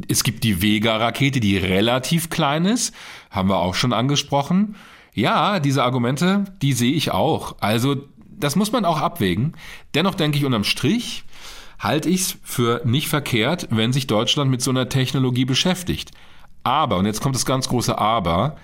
[0.09, 2.95] es gibt die Vega-Rakete, die relativ klein ist,
[3.31, 4.77] haben wir auch schon angesprochen.
[5.15, 7.57] Ja, diese Argumente, die sehe ich auch.
[7.61, 7.97] Also
[8.31, 9.55] das muss man auch abwägen.
[9.95, 11.25] Dennoch denke ich unterm Strich,
[11.79, 16.11] halte ich es für nicht verkehrt, wenn sich Deutschland mit so einer Technologie beschäftigt.
[16.65, 18.57] Aber, und jetzt kommt das ganz große Aber,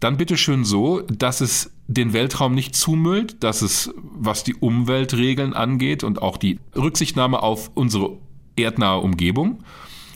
[0.00, 5.54] dann bitte schön so, dass es den Weltraum nicht zumüllt, dass es, was die Umweltregeln
[5.54, 8.18] angeht und auch die Rücksichtnahme auf unsere
[8.56, 9.62] erdnahe Umgebung.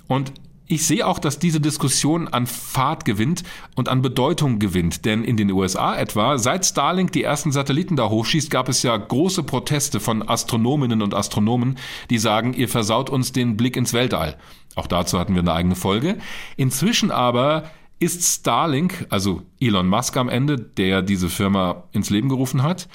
[0.06, 0.32] Und
[0.68, 3.42] ich sehe auch, dass diese Diskussion an Fahrt gewinnt
[3.74, 5.06] und an Bedeutung gewinnt.
[5.06, 8.94] Denn in den USA etwa, seit Starlink die ersten Satelliten da hochschießt, gab es ja
[8.96, 11.78] große Proteste von Astronominnen und Astronomen,
[12.10, 14.36] die sagen, ihr versaut uns den Blick ins Weltall.
[14.74, 16.18] Auch dazu hatten wir eine eigene Folge.
[16.56, 22.62] Inzwischen aber ist Starlink, also Elon Musk am Ende, der diese Firma ins Leben gerufen
[22.62, 22.88] hat,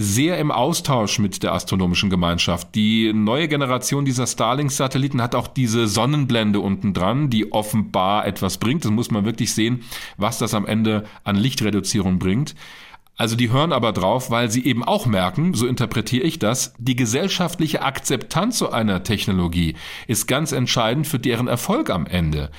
[0.00, 2.72] sehr im Austausch mit der astronomischen Gemeinschaft.
[2.76, 8.84] Die neue Generation dieser Starlink-Satelliten hat auch diese Sonnenblende unten dran, die offenbar etwas bringt.
[8.84, 9.82] Das muss man wirklich sehen,
[10.16, 12.54] was das am Ende an Lichtreduzierung bringt.
[13.16, 16.94] Also die hören aber drauf, weil sie eben auch merken, so interpretiere ich das, die
[16.94, 19.74] gesellschaftliche Akzeptanz so einer Technologie
[20.06, 22.52] ist ganz entscheidend für deren Erfolg am Ende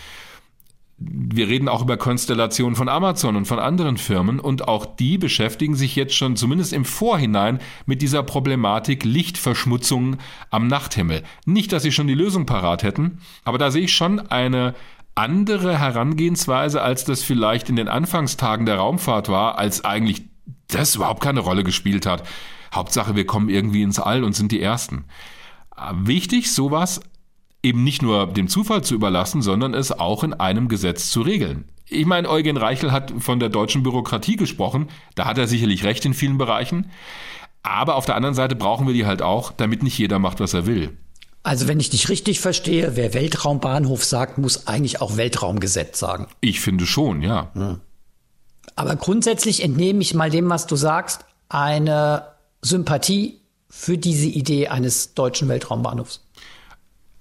[0.99, 5.75] wir reden auch über Konstellationen von Amazon und von anderen Firmen und auch die beschäftigen
[5.75, 10.17] sich jetzt schon zumindest im Vorhinein mit dieser Problematik Lichtverschmutzung
[10.49, 11.23] am Nachthimmel.
[11.45, 14.75] Nicht, dass sie schon die Lösung parat hätten, aber da sehe ich schon eine
[15.15, 20.23] andere Herangehensweise, als das vielleicht in den Anfangstagen der Raumfahrt war, als eigentlich
[20.67, 22.23] das überhaupt keine Rolle gespielt hat.
[22.73, 25.05] Hauptsache, wir kommen irgendwie ins All und sind die Ersten.
[25.93, 26.99] Wichtig, sowas
[27.63, 31.65] eben nicht nur dem Zufall zu überlassen, sondern es auch in einem Gesetz zu regeln.
[31.87, 36.05] Ich meine, Eugen Reichel hat von der deutschen Bürokratie gesprochen, da hat er sicherlich recht
[36.05, 36.91] in vielen Bereichen,
[37.63, 40.53] aber auf der anderen Seite brauchen wir die halt auch, damit nicht jeder macht, was
[40.53, 40.97] er will.
[41.43, 46.27] Also wenn ich dich richtig verstehe, wer Weltraumbahnhof sagt, muss eigentlich auch Weltraumgesetz sagen.
[46.41, 47.49] Ich finde schon, ja.
[47.53, 47.79] Hm.
[48.75, 52.27] Aber grundsätzlich entnehme ich mal dem, was du sagst, eine
[52.61, 56.21] Sympathie für diese Idee eines deutschen Weltraumbahnhofs.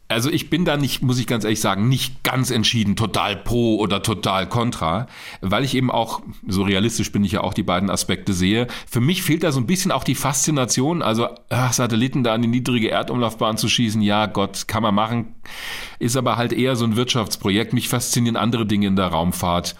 [0.08, 3.76] Also ich bin da nicht, muss ich ganz ehrlich sagen, nicht ganz entschieden total pro
[3.76, 5.06] oder total contra,
[5.42, 8.68] weil ich eben auch, so realistisch bin ich ja auch, die beiden Aspekte sehe.
[8.88, 12.40] Für mich fehlt da so ein bisschen auch die Faszination, also ach, Satelliten da an
[12.40, 15.34] die niedrige Erdumlaufbahn zu schießen, ja Gott, kann man machen,
[15.98, 17.74] ist aber halt eher so ein Wirtschaftsprojekt.
[17.74, 19.76] Mich faszinieren andere Dinge in der Raumfahrt.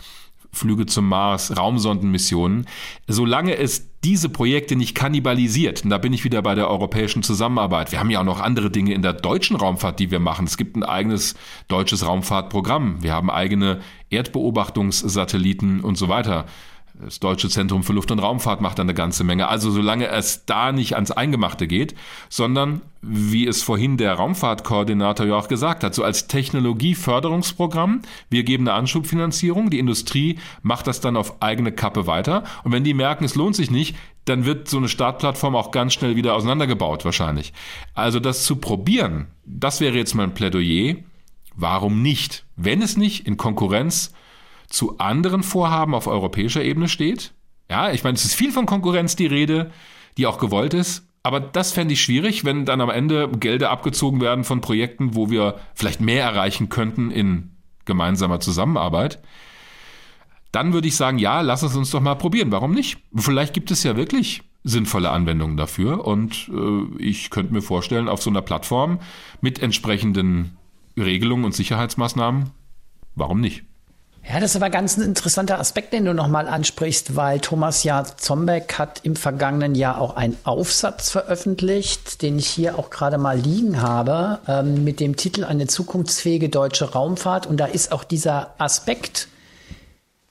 [0.51, 2.67] Flüge zum Mars, Raumsondenmissionen,
[3.07, 7.91] solange es diese Projekte nicht kannibalisiert, und da bin ich wieder bei der europäischen Zusammenarbeit.
[7.91, 10.47] Wir haben ja auch noch andere Dinge in der deutschen Raumfahrt, die wir machen.
[10.47, 11.35] Es gibt ein eigenes
[11.67, 13.03] deutsches Raumfahrtprogramm.
[13.03, 13.81] Wir haben eigene
[14.11, 16.47] Erdbeobachtungssatelliten und so weiter.
[17.01, 19.47] Das Deutsche Zentrum für Luft- und Raumfahrt macht eine ganze Menge.
[19.47, 21.95] Also solange es da nicht ans Eingemachte geht,
[22.29, 28.67] sondern wie es vorhin der Raumfahrtkoordinator ja auch gesagt hat, so als Technologieförderungsprogramm, wir geben
[28.67, 33.25] eine Anschubfinanzierung, die Industrie macht das dann auf eigene Kappe weiter und wenn die merken,
[33.25, 33.95] es lohnt sich nicht,
[34.25, 37.53] dann wird so eine Startplattform auch ganz schnell wieder auseinandergebaut wahrscheinlich.
[37.95, 40.97] Also das zu probieren, das wäre jetzt mein Plädoyer.
[41.55, 42.45] Warum nicht?
[42.57, 44.13] Wenn es nicht in Konkurrenz
[44.69, 47.33] zu anderen Vorhaben auf europäischer Ebene steht.
[47.71, 49.71] Ja, ich meine, es ist viel von Konkurrenz die Rede,
[50.17, 51.07] die auch gewollt ist.
[51.23, 55.31] Aber das fände ich schwierig, wenn dann am Ende Gelder abgezogen werden von Projekten, wo
[55.31, 57.51] wir vielleicht mehr erreichen könnten in
[57.85, 59.21] gemeinsamer Zusammenarbeit.
[60.53, 62.53] Dann würde ich sagen, ja, lass es uns doch mal probieren.
[62.53, 62.99] Warum nicht?
[63.15, 66.07] Vielleicht gibt es ja wirklich sinnvolle Anwendungen dafür.
[66.07, 69.01] Und äh, ich könnte mir vorstellen, auf so einer Plattform
[69.41, 70.57] mit entsprechenden
[70.97, 72.51] Regelungen und Sicherheitsmaßnahmen,
[73.15, 73.65] warum nicht?
[74.31, 78.19] Ja, das ist aber ganz ein interessanter Aspekt, den du nochmal ansprichst, weil Thomas Jahr
[78.19, 83.39] Zombeck hat im vergangenen Jahr auch einen Aufsatz veröffentlicht, den ich hier auch gerade mal
[83.39, 87.47] liegen habe, ähm, mit dem Titel Eine zukunftsfähige deutsche Raumfahrt.
[87.47, 89.29] Und da ist auch dieser Aspekt,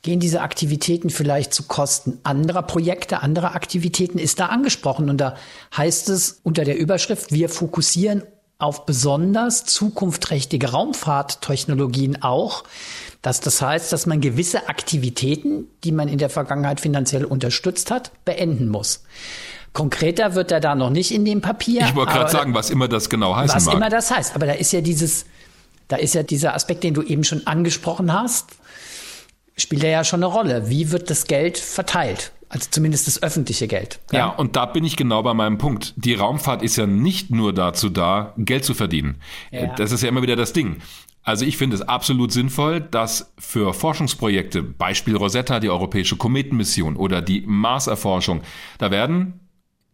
[0.04, 5.10] gehen diese Aktivitäten vielleicht zu Kosten anderer Projekte, anderer Aktivitäten, ist da angesprochen.
[5.10, 5.36] Und da
[5.76, 8.22] heißt es unter der Überschrift, wir fokussieren
[8.60, 12.64] auf besonders zukunftsträchtige Raumfahrttechnologien auch.
[13.22, 18.12] Dass das heißt, dass man gewisse Aktivitäten, die man in der Vergangenheit finanziell unterstützt hat,
[18.26, 19.04] beenden muss.
[19.74, 21.82] Konkreter wird er da noch nicht in dem Papier.
[21.82, 23.54] Ich wollte gerade sagen, was immer das genau heißt.
[23.54, 23.76] Was mag.
[23.76, 24.34] immer das heißt.
[24.34, 25.26] Aber da ist ja dieses,
[25.88, 28.56] da ist ja dieser Aspekt, den du eben schon angesprochen hast,
[29.56, 30.70] spielt ja schon eine Rolle.
[30.70, 32.32] Wie wird das Geld verteilt?
[32.50, 34.00] Also zumindest das öffentliche Geld.
[34.12, 34.20] Ja.
[34.20, 35.94] ja, und da bin ich genau bei meinem Punkt.
[35.98, 39.18] Die Raumfahrt ist ja nicht nur dazu da, Geld zu verdienen.
[39.52, 39.76] Ja.
[39.76, 40.78] Das ist ja immer wieder das Ding.
[41.24, 47.22] Also ich finde es absolut sinnvoll, dass für Forschungsprojekte, Beispiel Rosetta, die europäische Kometenmission oder
[47.22, 48.44] die Marserforschung,
[48.78, 49.42] da werden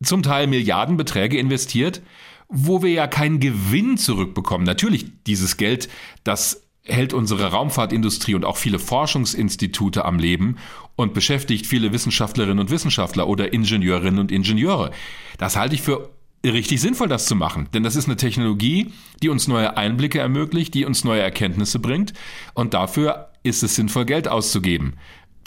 [0.03, 2.03] zum Teil Milliardenbeträge investiert,
[2.49, 4.63] wo wir ja keinen Gewinn zurückbekommen.
[4.63, 5.89] Natürlich, dieses Geld,
[6.23, 10.57] das hält unsere Raumfahrtindustrie und auch viele Forschungsinstitute am Leben
[10.95, 14.91] und beschäftigt viele Wissenschaftlerinnen und Wissenschaftler oder Ingenieurinnen und Ingenieure.
[15.37, 16.09] Das halte ich für
[16.45, 17.69] richtig sinnvoll, das zu machen.
[17.73, 18.91] Denn das ist eine Technologie,
[19.21, 22.13] die uns neue Einblicke ermöglicht, die uns neue Erkenntnisse bringt.
[22.53, 24.95] Und dafür ist es sinnvoll, Geld auszugeben.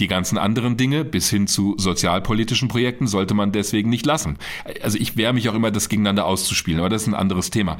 [0.00, 4.38] Die ganzen anderen Dinge bis hin zu sozialpolitischen Projekten sollte man deswegen nicht lassen.
[4.82, 7.78] Also ich wehre mich auch immer, das gegeneinander auszuspielen, aber das ist ein anderes Thema.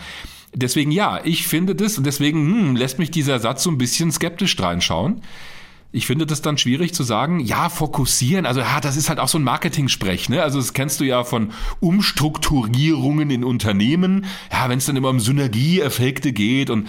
[0.55, 4.11] Deswegen ja, ich finde das und deswegen hm, lässt mich dieser Satz so ein bisschen
[4.11, 5.21] skeptisch reinschauen
[5.97, 9.29] ich finde das dann schwierig zu sagen, ja, fokussieren, also ja, das ist halt auch
[9.29, 10.43] so ein Marketing-Sprech, ne?
[10.43, 15.21] Also das kennst du ja von Umstrukturierungen in Unternehmen, ja, wenn es dann immer um
[15.21, 16.89] Synergieeffekte geht und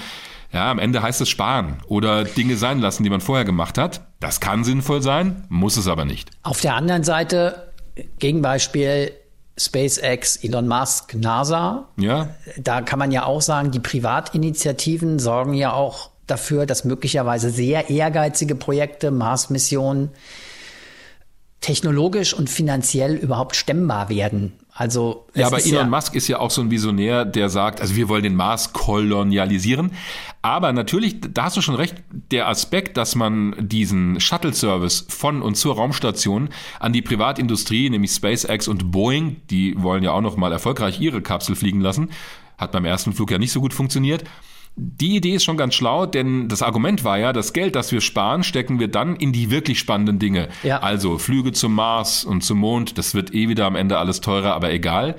[0.52, 4.07] ja, am Ende heißt es sparen oder Dinge sein lassen, die man vorher gemacht hat.
[4.20, 6.32] Das kann sinnvoll sein, muss es aber nicht.
[6.44, 7.72] Auf der anderen Seite,
[8.20, 9.12] Gegenbeispiel,
[9.58, 11.88] SpaceX, Elon Musk, NASA.
[11.98, 12.30] Ja.
[12.58, 17.90] Da kann man ja auch sagen, die Privatinitiativen sorgen ja auch dafür, dass möglicherweise sehr
[17.90, 20.12] ehrgeizige Projekte, Mars-Missionen,
[21.62, 24.54] technologisch und finanziell überhaupt stemmbar werden.
[24.80, 27.96] Also ja, aber Elon ja Musk ist ja auch so ein Visionär, der sagt, also
[27.96, 29.92] wir wollen den Mars kolonialisieren.
[30.44, 35.56] Aber natürlich, da hast du schon recht, der Aspekt, dass man diesen Shuttle-Service von und
[35.56, 36.50] zur Raumstation
[36.80, 41.24] an die Privatindustrie, nämlich SpaceX und Boeing, die wollen ja auch noch mal erfolgreich ihre
[41.24, 42.12] Kapsel fliegen lassen,
[42.60, 44.26] hat beim ersten Flug ja nicht so gut funktioniert.
[44.80, 48.00] Die Idee ist schon ganz schlau, denn das Argument war ja, das Geld, das wir
[48.00, 50.50] sparen, stecken wir dann in die wirklich spannenden Dinge.
[50.62, 50.82] Ja.
[50.82, 54.54] Also Flüge zum Mars und zum Mond, das wird eh wieder am Ende alles teurer,
[54.54, 55.16] aber egal.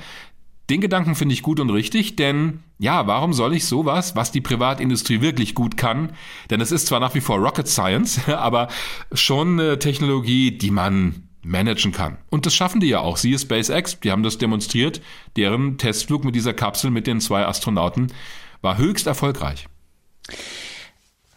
[0.71, 4.41] Den Gedanken finde ich gut und richtig, denn ja, warum soll ich sowas, was die
[4.41, 6.13] Privatindustrie wirklich gut kann,
[6.51, 8.69] denn es ist zwar nach wie vor Rocket Science, aber
[9.13, 12.19] schon eine Technologie, die man managen kann.
[12.31, 13.17] Und das schaffen die ja auch.
[13.17, 15.01] Siehe SpaceX, die haben das demonstriert,
[15.37, 18.13] deren Testflug mit dieser Kapsel mit den zwei Astronauten
[18.61, 19.67] war höchst erfolgreich.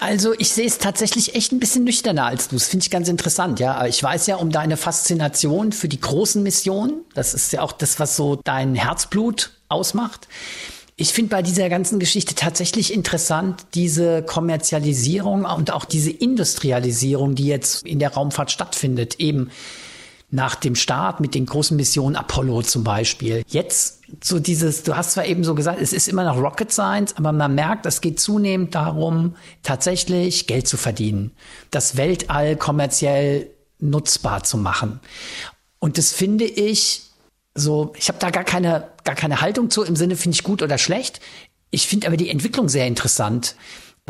[0.02, 2.56] Also ich sehe es tatsächlich echt ein bisschen nüchterner als du.
[2.56, 3.86] Das finde ich ganz interessant, ja.
[3.86, 7.06] Ich weiß ja um deine Faszination für die großen Missionen.
[7.14, 10.28] Das ist ja auch das, was so dein Herzblut ausmacht.
[10.96, 17.46] Ich finde bei dieser ganzen Geschichte tatsächlich interessant diese Kommerzialisierung und auch diese Industrialisierung, die
[17.46, 19.20] jetzt in der Raumfahrt stattfindet.
[19.20, 19.52] Eben
[20.32, 23.44] nach dem Start mit den großen Missionen Apollo zum Beispiel.
[23.48, 27.16] Jetzt so dieses, du hast zwar eben so gesagt, es ist immer noch Rocket Science,
[27.18, 31.32] aber man merkt, es geht zunehmend darum, tatsächlich Geld zu verdienen,
[31.72, 35.00] das Weltall kommerziell nutzbar zu machen.
[35.80, 37.04] Und das finde ich
[37.56, 40.62] so, ich habe da gar keine, gar keine Haltung zu im Sinne, finde ich gut
[40.62, 41.20] oder schlecht.
[41.70, 43.56] Ich finde aber die Entwicklung sehr interessant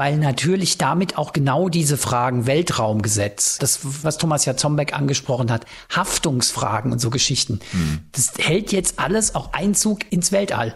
[0.01, 5.67] weil natürlich damit auch genau diese Fragen Weltraumgesetz, das, was Thomas ja Zombeck angesprochen hat,
[5.95, 7.99] Haftungsfragen und so Geschichten, mhm.
[8.11, 10.75] das hält jetzt alles auch Einzug ins Weltall.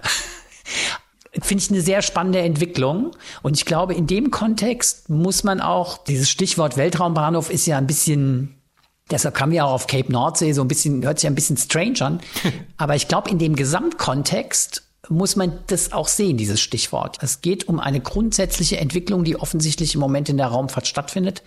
[1.42, 3.14] Finde ich eine sehr spannende Entwicklung.
[3.42, 7.88] Und ich glaube, in dem Kontext muss man auch, dieses Stichwort Weltraumbahnhof ist ja ein
[7.88, 8.62] bisschen,
[9.10, 12.00] deshalb kam ja auch auf Cape Nordsee so ein bisschen, hört sich ein bisschen strange
[12.02, 12.20] an.
[12.78, 17.18] Aber ich glaube, in dem Gesamtkontext muss man das auch sehen, dieses Stichwort.
[17.22, 21.44] Es geht um eine grundsätzliche Entwicklung, die offensichtlich im Moment in der Raumfahrt stattfindet.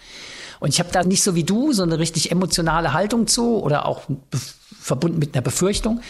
[0.61, 3.87] Und ich habe da nicht so wie du so eine richtig emotionale Haltung zu oder
[3.87, 4.03] auch
[4.81, 6.01] verbunden mit einer Befürchtung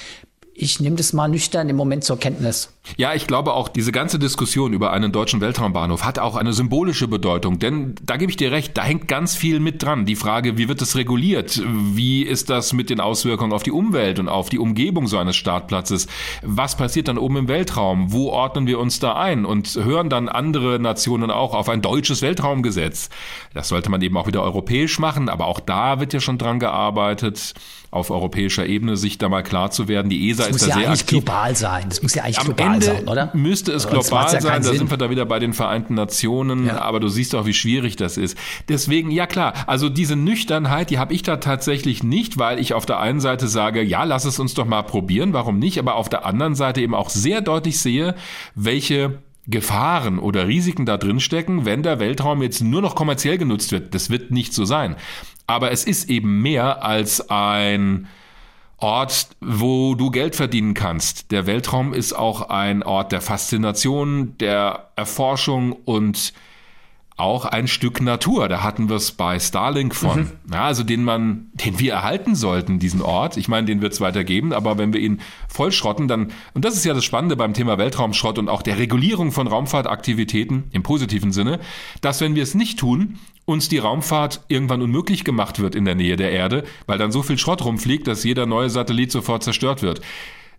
[0.59, 2.71] ich nehme das mal nüchtern im Moment zur Kenntnis.
[2.97, 7.09] Ja, ich glaube auch, diese ganze Diskussion über einen deutschen Weltraumbahnhof hat auch eine symbolische
[7.09, 10.07] Bedeutung, denn da gebe ich dir recht, da hängt ganz viel mit dran.
[10.07, 11.63] Die Frage, wie wird es reguliert?
[11.67, 15.37] Wie ist das mit den Auswirkungen auf die Umwelt und auf die Umgebung so eines
[15.37, 16.07] Startplatzes?
[16.43, 18.13] Was passiert dann oben im Weltraum?
[18.13, 19.45] Wo ordnen wir uns da ein?
[19.45, 23.11] Und hören dann andere Nationen auch auf ein deutsches Weltraumgesetz?
[23.55, 26.59] Das sollte man eben auch wieder europäisch machen, aber auch da wird ja schon dran
[26.59, 27.55] gearbeitet
[27.91, 30.11] auf europäischer Ebene sich da mal klar zu werden.
[30.11, 31.25] Die ESA das ist da ja sehr aktiv.
[31.25, 31.87] global sein.
[31.89, 33.31] Das muss ja eigentlich Am global Ende sein, oder?
[33.35, 34.63] Müsste es global ja sein.
[34.63, 34.79] Da Sinn.
[34.79, 36.67] sind wir da wieder bei den Vereinten Nationen.
[36.67, 36.81] Ja.
[36.81, 38.37] Aber du siehst auch, wie schwierig das ist.
[38.69, 39.53] Deswegen, ja klar.
[39.67, 43.49] Also diese Nüchternheit, die habe ich da tatsächlich nicht, weil ich auf der einen Seite
[43.49, 45.33] sage, ja, lass es uns doch mal probieren.
[45.33, 45.79] Warum nicht?
[45.79, 48.15] Aber auf der anderen Seite eben auch sehr deutlich sehe,
[48.55, 53.73] welche Gefahren oder Risiken da drin stecken, wenn der Weltraum jetzt nur noch kommerziell genutzt
[53.73, 53.95] wird.
[53.95, 54.97] Das wird nicht so sein.
[55.47, 58.07] Aber es ist eben mehr als ein
[58.79, 61.33] Ort, wo du Geld verdienen kannst.
[61.33, 66.33] Der Weltraum ist auch ein Ort der Faszination, der Erforschung und
[67.17, 68.49] auch ein Stück Natur.
[68.49, 70.21] Da hatten wir es bei Starlink von.
[70.21, 70.33] Mhm.
[70.53, 73.37] Ja, also den man, den wir erhalten sollten, diesen Ort.
[73.37, 76.85] Ich meine, den wird es weitergeben, aber wenn wir ihn vollschrotten, dann, und das ist
[76.85, 81.59] ja das Spannende beim Thema Weltraumschrott und auch der Regulierung von Raumfahrtaktivitäten im positiven Sinne,
[82.01, 83.19] dass wenn wir es nicht tun,
[83.49, 87.23] uns die Raumfahrt irgendwann unmöglich gemacht wird in der Nähe der Erde, weil dann so
[87.23, 90.03] viel Schrott rumfliegt, dass jeder neue Satellit sofort zerstört wird.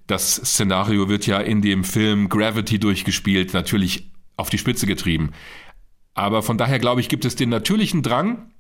[0.08, 5.34] Das Szenario wird ja in dem Film Gravity durchgespielt, natürlich auf die Spitze getrieben.
[6.16, 8.52] Aber von daher glaube ich, gibt es den natürlichen Drang,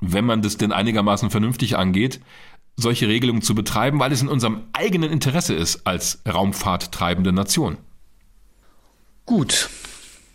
[0.00, 2.20] wenn man das denn einigermaßen vernünftig angeht,
[2.74, 7.76] solche Regelungen zu betreiben, weil es in unserem eigenen Interesse ist als raumfahrttreibende Nation.
[9.26, 9.70] Gut.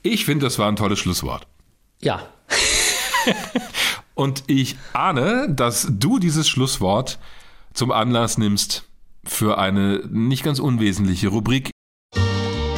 [0.03, 1.45] Ich finde, das war ein tolles Schlusswort.
[2.01, 2.29] Ja.
[4.15, 7.19] Und ich ahne, dass du dieses Schlusswort
[7.73, 8.87] zum Anlass nimmst
[9.25, 11.71] für eine nicht ganz unwesentliche Rubrik.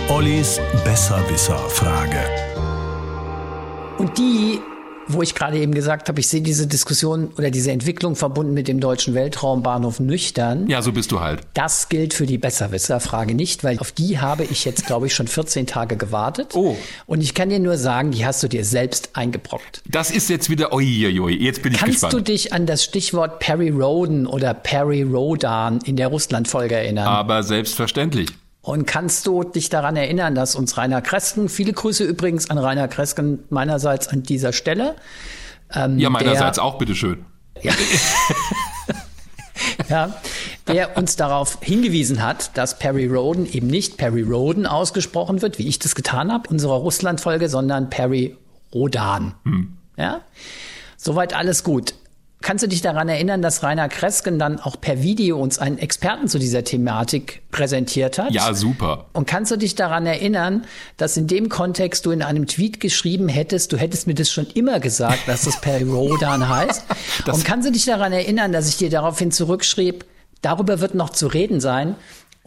[0.10, 2.20] Ollis Besserwisser-Frage.
[3.98, 4.60] Und die,
[5.08, 8.68] wo ich gerade eben gesagt habe, ich sehe diese Diskussion oder diese Entwicklung verbunden mit
[8.68, 10.68] dem deutschen Weltraumbahnhof nüchtern.
[10.68, 11.42] Ja, so bist du halt.
[11.54, 15.28] Das gilt für die Besserwisser-Frage nicht, weil auf die habe ich jetzt, glaube ich, schon
[15.28, 16.52] 14 Tage gewartet.
[16.56, 16.76] Oh.
[17.06, 19.82] Und ich kann dir nur sagen, die hast du dir selbst eingebrockt.
[19.88, 22.14] Das ist jetzt wieder, oi, jetzt bin ich Kannst gespannt.
[22.14, 27.08] Kannst du dich an das Stichwort Perry Roden oder Perry Rodan in der Russland-Folge erinnern?
[27.08, 28.30] Aber selbstverständlich.
[28.68, 32.90] Und kannst du dich daran erinnern, dass uns Rainer Kresken, viele Grüße übrigens an Rainer
[32.90, 34.98] Kresken meinerseits an dieser Stelle.
[35.74, 37.24] Ähm, ja, meinerseits der, auch, bitteschön.
[37.62, 37.72] Ja.
[39.90, 40.14] ja,
[40.68, 45.68] der uns darauf hingewiesen hat, dass Perry Roden eben nicht Perry Roden ausgesprochen wird, wie
[45.70, 48.36] ich das getan habe, unserer Russland-Folge, sondern Perry
[48.74, 49.34] Rodan.
[49.46, 49.78] Hm.
[49.96, 50.20] Ja?
[50.98, 51.94] Soweit alles gut.
[52.42, 56.28] Kannst du dich daran erinnern, dass Rainer Kresken dann auch per Video uns einen Experten
[56.28, 58.32] zu dieser Thematik präsentiert hat?
[58.32, 59.06] Ja, super.
[59.14, 60.66] Und kannst du dich daran erinnern,
[60.98, 64.46] dass in dem Kontext du in einem Tweet geschrieben hättest, du hättest mir das schon
[64.54, 66.84] immer gesagt, dass das per Rodan heißt?
[67.26, 70.06] Und kannst du dich daran erinnern, dass ich dir daraufhin zurückschrieb,
[70.44, 71.96] darüber wird noch zu reden sein?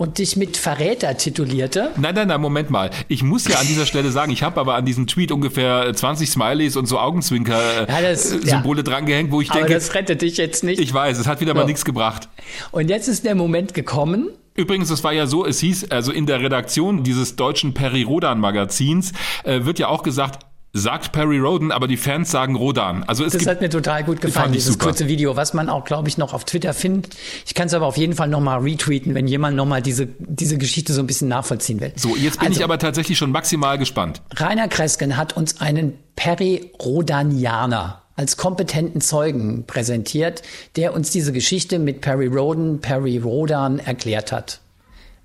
[0.01, 1.91] Und dich mit Verräter titulierte.
[1.99, 2.91] Nein, nein, nein, Moment mal.
[3.09, 6.31] Ich muss ja an dieser Stelle sagen, ich habe aber an diesem Tweet ungefähr 20
[6.31, 8.91] Smileys und so Augenzwinker-Symbole ja, ja.
[8.91, 9.75] drangehängt, wo ich aber denke.
[9.75, 10.81] das rettet dich jetzt nicht.
[10.81, 11.59] Ich weiß, es hat wieder so.
[11.59, 12.31] mal nichts gebracht.
[12.71, 14.31] Und jetzt ist der Moment gekommen.
[14.55, 18.41] Übrigens, es war ja so, es hieß, also in der Redaktion dieses deutschen Peri Rodan
[18.41, 19.13] Magazins
[19.45, 23.03] äh, wird ja auch gesagt, sagt Perry Roden, aber die Fans sagen Rodan.
[23.05, 24.87] Also es das gibt, hat mir total gut gefallen, dieses super.
[24.87, 27.17] kurze Video, was man auch, glaube ich, noch auf Twitter findet.
[27.45, 30.93] Ich kann es aber auf jeden Fall nochmal retweeten, wenn jemand nochmal diese, diese Geschichte
[30.93, 31.93] so ein bisschen nachvollziehen will.
[31.97, 34.23] So, jetzt bin also, ich aber tatsächlich schon maximal gespannt.
[34.37, 40.43] Rainer Kresken hat uns einen Perry Rodanianer als kompetenten Zeugen präsentiert,
[40.77, 44.61] der uns diese Geschichte mit Perry Roden, Perry Rodan erklärt hat.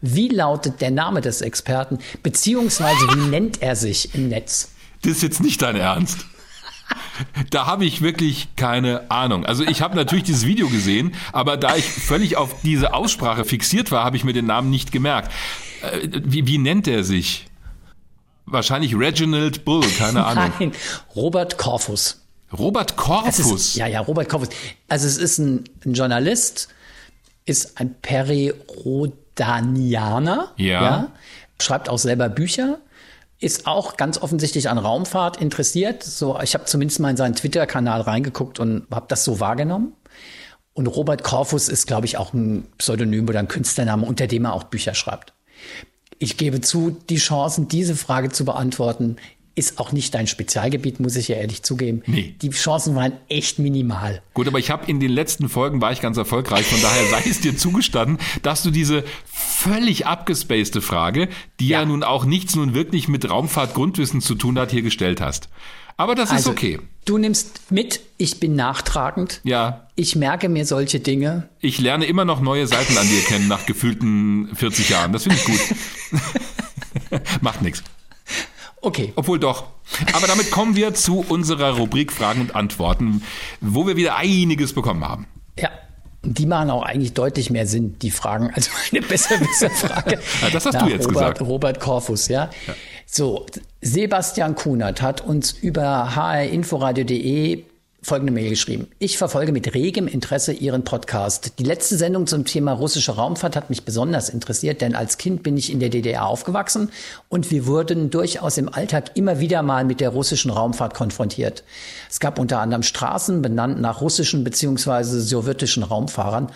[0.01, 4.69] Wie lautet der Name des Experten, beziehungsweise wie nennt er sich im Netz?
[5.05, 6.25] Das ist jetzt nicht dein Ernst.
[7.49, 9.45] Da habe ich wirklich keine Ahnung.
[9.45, 13.91] Also ich habe natürlich dieses Video gesehen, aber da ich völlig auf diese Aussprache fixiert
[13.91, 15.31] war, habe ich mir den Namen nicht gemerkt.
[15.81, 17.45] Äh, wie, wie nennt er sich?
[18.45, 20.51] Wahrscheinlich Reginald Bull, keine Ahnung.
[20.59, 20.71] Nein,
[21.15, 22.23] Robert Corfus.
[22.51, 23.75] Robert Corfus?
[23.75, 24.49] Ja, ja, Robert Corfus.
[24.87, 26.69] Also es ist ein, ein Journalist,
[27.45, 30.81] ist ein Perirodanianer, ja.
[30.81, 31.11] ja,
[31.59, 32.79] schreibt auch selber Bücher
[33.39, 36.03] ist auch ganz offensichtlich an Raumfahrt interessiert.
[36.03, 39.93] So, ich habe zumindest mal in seinen Twitter-Kanal reingeguckt und habe das so wahrgenommen.
[40.73, 44.53] Und Robert Corfus ist, glaube ich, auch ein Pseudonym oder ein Künstlername, unter dem er
[44.53, 45.33] auch Bücher schreibt.
[46.17, 49.17] Ich gebe zu, die Chancen, diese Frage zu beantworten,
[49.55, 52.03] ist auch nicht dein Spezialgebiet, muss ich ja ehrlich zugeben.
[52.05, 52.35] Nee.
[52.41, 54.21] Die Chancen waren echt minimal.
[54.33, 57.29] Gut, aber ich habe in den letzten Folgen war ich ganz erfolgreich, von daher sei
[57.29, 61.29] es dir zugestanden, dass du diese völlig abgespacede Frage,
[61.59, 61.79] die ja.
[61.79, 65.49] ja nun auch nichts nun wirklich mit Raumfahrtgrundwissen zu tun hat, hier gestellt hast.
[65.97, 66.79] Aber das also, ist okay.
[67.05, 69.39] Du nimmst mit, ich bin nachtragend.
[69.43, 69.87] Ja.
[69.95, 71.47] Ich merke mir solche Dinge.
[71.61, 75.13] Ich lerne immer noch neue Seiten an dir kennen nach gefühlten 40 Jahren.
[75.13, 77.21] Das finde ich gut.
[77.41, 77.83] Macht nichts.
[78.85, 79.13] Okay.
[79.15, 79.63] Obwohl doch.
[80.13, 83.23] Aber damit kommen wir zu unserer Rubrik Fragen und Antworten,
[83.59, 85.25] wo wir wieder einiges bekommen haben.
[85.57, 85.69] Ja.
[86.21, 90.19] Die machen auch eigentlich deutlich mehr Sinn, die Fragen, als eine besser besser Frage.
[90.41, 91.41] ja, das hast du jetzt Robert, gesagt.
[91.41, 92.49] Robert Korfus, ja.
[92.67, 92.75] ja.
[93.05, 93.47] So,
[93.81, 97.63] Sebastian Kunert hat uns über hrinforadio.de
[98.05, 98.87] folgende Mail geschrieben.
[98.99, 101.53] Ich verfolge mit regem Interesse Ihren Podcast.
[101.57, 105.57] Die letzte Sendung zum Thema russische Raumfahrt hat mich besonders interessiert, denn als Kind bin
[105.57, 106.91] ich in der DDR aufgewachsen
[107.29, 111.63] und wir wurden durchaus im Alltag immer wieder mal mit der russischen Raumfahrt konfrontiert.
[112.07, 115.01] Es gab unter anderem Straßen benannt nach russischen bzw.
[115.01, 116.51] sowjetischen Raumfahrern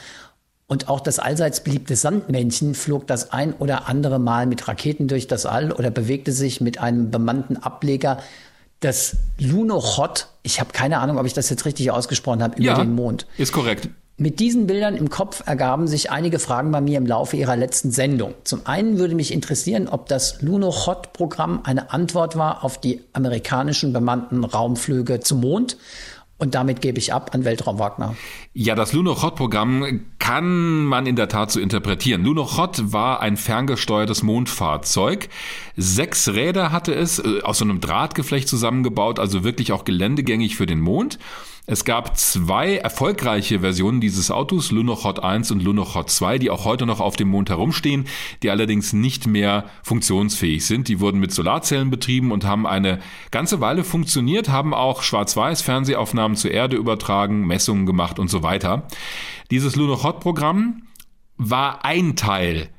[0.68, 5.26] und auch das allseits beliebte Sandmännchen flog das ein oder andere Mal mit Raketen durch
[5.26, 8.20] das All oder bewegte sich mit einem bemannten Ableger
[8.80, 12.78] das Lunochod, ich habe keine Ahnung, ob ich das jetzt richtig ausgesprochen habe, über ja,
[12.78, 13.26] den Mond.
[13.38, 13.90] Ist korrekt.
[14.22, 17.92] Mit diesen Bildern im Kopf ergaben sich einige Fragen bei mir im Laufe ihrer letzten
[17.92, 18.34] Sendung.
[18.44, 24.44] Zum einen würde mich interessieren, ob das Lunochod-Programm eine Antwort war auf die amerikanischen bemannten
[24.44, 25.78] Raumflüge zum Mond
[26.40, 28.16] und damit gebe ich ab an Weltraum Wagner.
[28.54, 32.24] Ja, das Lunokhod-Programm kann man in der Tat so interpretieren.
[32.24, 35.30] Lunokhod war ein ferngesteuertes Mondfahrzeug.
[35.76, 40.66] Sechs Räder hatte es, äh, aus so einem Drahtgeflecht zusammengebaut, also wirklich auch geländegängig für
[40.66, 41.20] den Mond.
[41.72, 46.88] Es gab zwei erfolgreiche Versionen dieses Autos, Lunokhod 1 und Lunokhod 2, die auch heute
[46.88, 48.08] noch auf dem Mond herumstehen,
[48.42, 50.88] die allerdings nicht mehr funktionsfähig sind.
[50.88, 52.98] Die wurden mit Solarzellen betrieben und haben eine
[53.30, 58.88] ganze Weile funktioniert, haben auch Schwarz-Weiß-Fernsehaufnahmen zur Erde übertragen, Messungen gemacht und so weiter.
[59.52, 60.88] Dieses Lunokhod-Programm
[61.38, 62.70] war ein Teil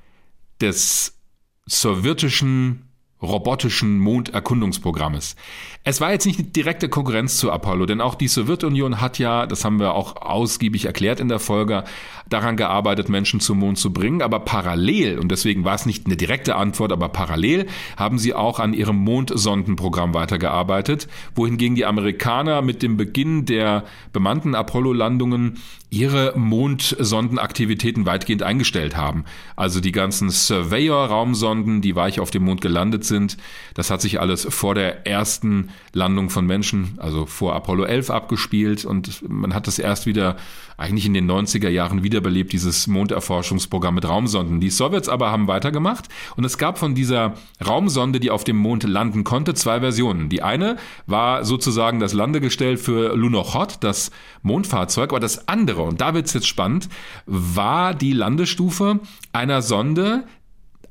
[0.60, 1.16] des
[1.64, 2.90] sowjetischen
[3.22, 5.36] robotischen Monderkundungsprogrammes.
[5.82, 9.46] Es war jetzt nicht eine direkte Konkurrenz zu Apollo, denn auch die Sowjetunion hat ja,
[9.46, 11.84] das haben wir auch ausgiebig erklärt in der Folge,
[12.28, 14.22] daran gearbeitet, Menschen zum Mond zu bringen.
[14.22, 17.66] Aber parallel, und deswegen war es nicht eine direkte Antwort, aber parallel
[17.96, 24.54] haben sie auch an ihrem Mondsondenprogramm weitergearbeitet, wohingegen die Amerikaner mit dem Beginn der bemannten
[24.54, 25.58] Apollo-Landungen
[25.90, 29.24] ihre Mondsondenaktivitäten weitgehend eingestellt haben.
[29.56, 33.36] Also die ganzen Surveyor-Raumsonden, die weich auf dem Mond gelandet sind.
[33.74, 38.84] Das hat sich alles vor der ersten Landung von Menschen, also vor Apollo 11 abgespielt
[38.84, 40.36] und man hat das erst wieder
[40.76, 44.60] eigentlich in den 90er Jahren wiederbelebt, dieses Monderforschungsprogramm mit Raumsonden.
[44.60, 47.34] Die Sowjets aber haben weitergemacht und es gab von dieser
[47.64, 50.28] Raumsonde, die auf dem Mond landen konnte, zwei Versionen.
[50.28, 50.76] Die eine
[51.06, 54.10] war sozusagen das Landegestell für Lunokhod, das
[54.42, 56.88] Mondfahrzeug, aber das andere, und da wird's jetzt spannend,
[57.26, 59.00] war die Landestufe
[59.32, 60.24] einer Sonde,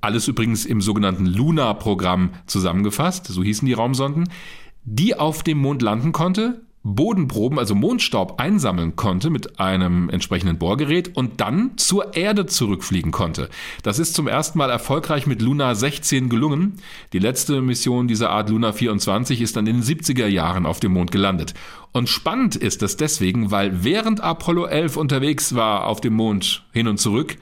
[0.01, 4.29] alles übrigens im sogenannten Luna-Programm zusammengefasst, so hießen die Raumsonden,
[4.83, 11.15] die auf dem Mond landen konnte, Bodenproben, also Mondstaub einsammeln konnte mit einem entsprechenden Bohrgerät
[11.15, 13.49] und dann zur Erde zurückfliegen konnte.
[13.83, 16.77] Das ist zum ersten Mal erfolgreich mit Luna 16 gelungen.
[17.11, 20.93] Die letzte Mission dieser Art Luna 24 ist dann in den 70er Jahren auf dem
[20.93, 21.53] Mond gelandet.
[21.91, 26.87] Und spannend ist das deswegen, weil während Apollo 11 unterwegs war auf dem Mond hin
[26.87, 27.35] und zurück,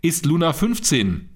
[0.00, 1.28] ist Luna 15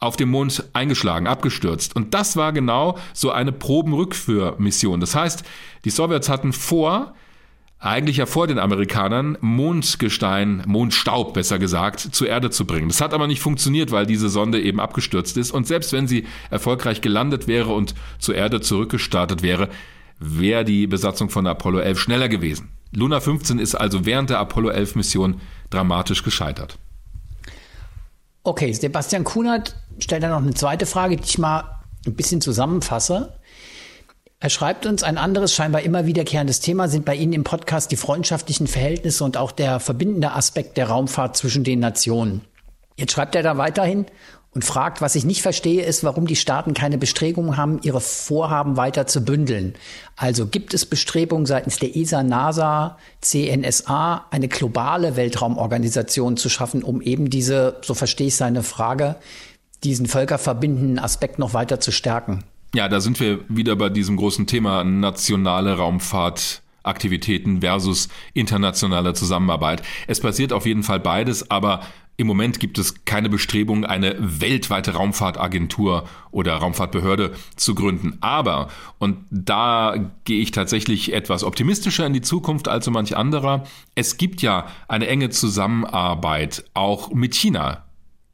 [0.00, 1.94] auf dem Mond eingeschlagen, abgestürzt.
[1.94, 5.00] Und das war genau so eine Probenrückführmission.
[5.00, 5.44] Das heißt,
[5.84, 7.14] die Sowjets hatten vor,
[7.78, 12.88] eigentlich ja vor den Amerikanern, Mondgestein, Mondstaub besser gesagt, zur Erde zu bringen.
[12.88, 15.50] Das hat aber nicht funktioniert, weil diese Sonde eben abgestürzt ist.
[15.50, 19.68] Und selbst wenn sie erfolgreich gelandet wäre und zur Erde zurückgestartet wäre,
[20.18, 22.70] wäre die Besatzung von Apollo 11 schneller gewesen.
[22.92, 25.40] Luna 15 ist also während der Apollo 11 Mission
[25.70, 26.78] dramatisch gescheitert.
[28.42, 33.34] Okay, Sebastian Kunert stellt dann noch eine zweite Frage, die ich mal ein bisschen zusammenfasse.
[34.42, 37.96] Er schreibt uns, ein anderes scheinbar immer wiederkehrendes Thema sind bei Ihnen im Podcast die
[37.96, 42.40] freundschaftlichen Verhältnisse und auch der verbindende Aspekt der Raumfahrt zwischen den Nationen.
[42.96, 44.06] Jetzt schreibt er da weiterhin
[44.52, 48.76] und fragt, was ich nicht verstehe, ist, warum die Staaten keine Bestrebungen haben, ihre Vorhaben
[48.76, 49.74] weiter zu bündeln.
[50.16, 57.00] Also gibt es Bestrebungen seitens der ESA, NASA, CNSA, eine globale Weltraumorganisation zu schaffen, um
[57.00, 59.16] eben diese, so verstehe ich seine Frage,
[59.84, 62.44] diesen völkerverbindenden Aspekt noch weiter zu stärken?
[62.74, 66.62] Ja, da sind wir wieder bei diesem großen Thema nationale Raumfahrt.
[66.82, 69.82] Aktivitäten versus internationale Zusammenarbeit.
[70.06, 71.82] Es passiert auf jeden Fall beides, aber
[72.16, 78.18] im Moment gibt es keine Bestrebung, eine weltweite Raumfahrtagentur oder Raumfahrtbehörde zu gründen.
[78.20, 83.64] Aber, und da gehe ich tatsächlich etwas optimistischer in die Zukunft als so manch anderer,
[83.94, 87.84] es gibt ja eine enge Zusammenarbeit auch mit China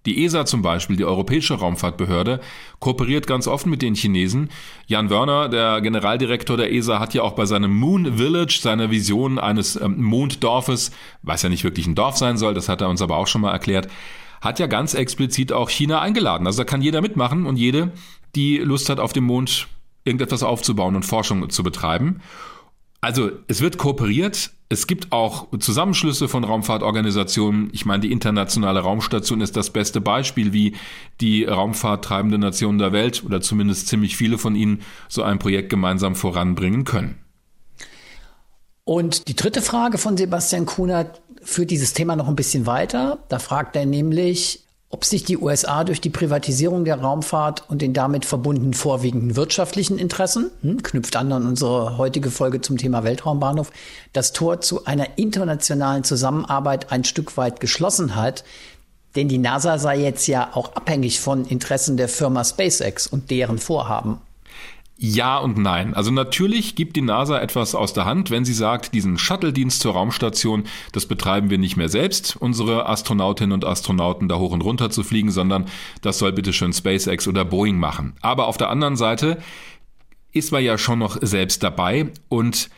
[0.06, 2.40] die ESA zum Beispiel, die Europäische Raumfahrtbehörde,
[2.78, 4.50] kooperiert ganz offen mit den Chinesen.
[4.86, 9.38] Jan Wörner, der Generaldirektor der ESA, hat ja auch bei seinem Moon Village, seiner Vision
[9.38, 10.92] eines ähm, Monddorfes,
[11.22, 13.40] was ja nicht wirklich ein Dorf sein soll, das hat er uns aber auch schon
[13.40, 13.88] mal erklärt,
[14.40, 16.46] hat ja ganz explizit auch China eingeladen.
[16.46, 17.92] Also da kann jeder mitmachen und jede,
[18.34, 19.66] die Lust hat, auf dem Mond
[20.04, 22.20] irgendetwas aufzubauen und Forschung zu betreiben.
[23.06, 24.50] Also es wird kooperiert.
[24.68, 27.70] Es gibt auch Zusammenschlüsse von Raumfahrtorganisationen.
[27.72, 30.74] Ich meine, die internationale Raumstation ist das beste Beispiel, wie
[31.20, 36.16] die raumfahrttreibende Nationen der Welt oder zumindest ziemlich viele von ihnen so ein Projekt gemeinsam
[36.16, 37.14] voranbringen können.
[38.82, 43.20] Und die dritte Frage von Sebastian Kunert führt dieses Thema noch ein bisschen weiter.
[43.28, 47.92] Da fragt er nämlich, ob sich die USA durch die Privatisierung der Raumfahrt und den
[47.92, 53.72] damit verbundenen vorwiegenden wirtschaftlichen Interessen, hm, knüpft an an unsere heutige Folge zum Thema Weltraumbahnhof,
[54.12, 58.44] das Tor zu einer internationalen Zusammenarbeit ein Stück weit geschlossen hat.
[59.16, 63.58] Denn die NASA sei jetzt ja auch abhängig von Interessen der Firma SpaceX und deren
[63.58, 64.20] Vorhaben.
[64.98, 65.92] Ja und nein.
[65.92, 69.92] Also natürlich gibt die NASA etwas aus der Hand, wenn sie sagt, diesen Shuttle-Dienst zur
[69.92, 74.88] Raumstation, das betreiben wir nicht mehr selbst, unsere Astronautinnen und Astronauten da hoch und runter
[74.88, 75.66] zu fliegen, sondern
[76.00, 78.14] das soll bitte schön SpaceX oder Boeing machen.
[78.22, 79.38] Aber auf der anderen Seite
[80.32, 82.70] ist man ja schon noch selbst dabei und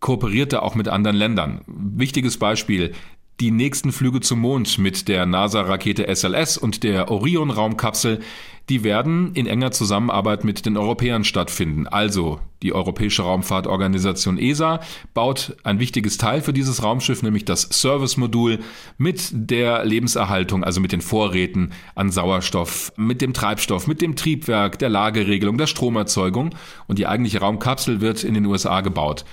[0.00, 1.62] kooperiert da auch mit anderen Ländern.
[1.66, 2.92] Wichtiges Beispiel,
[3.40, 8.20] die nächsten Flüge zum Mond mit der NASA-Rakete SLS und der Orion-Raumkapsel,
[8.68, 11.88] die werden in enger Zusammenarbeit mit den Europäern stattfinden.
[11.88, 14.80] Also die Europäische Raumfahrtorganisation ESA
[15.14, 18.60] baut ein wichtiges Teil für dieses Raumschiff, nämlich das Service-Modul
[18.98, 24.78] mit der Lebenserhaltung, also mit den Vorräten an Sauerstoff, mit dem Treibstoff, mit dem Triebwerk,
[24.78, 26.54] der Lageregelung, der Stromerzeugung.
[26.86, 29.24] Und die eigentliche Raumkapsel wird in den USA gebaut.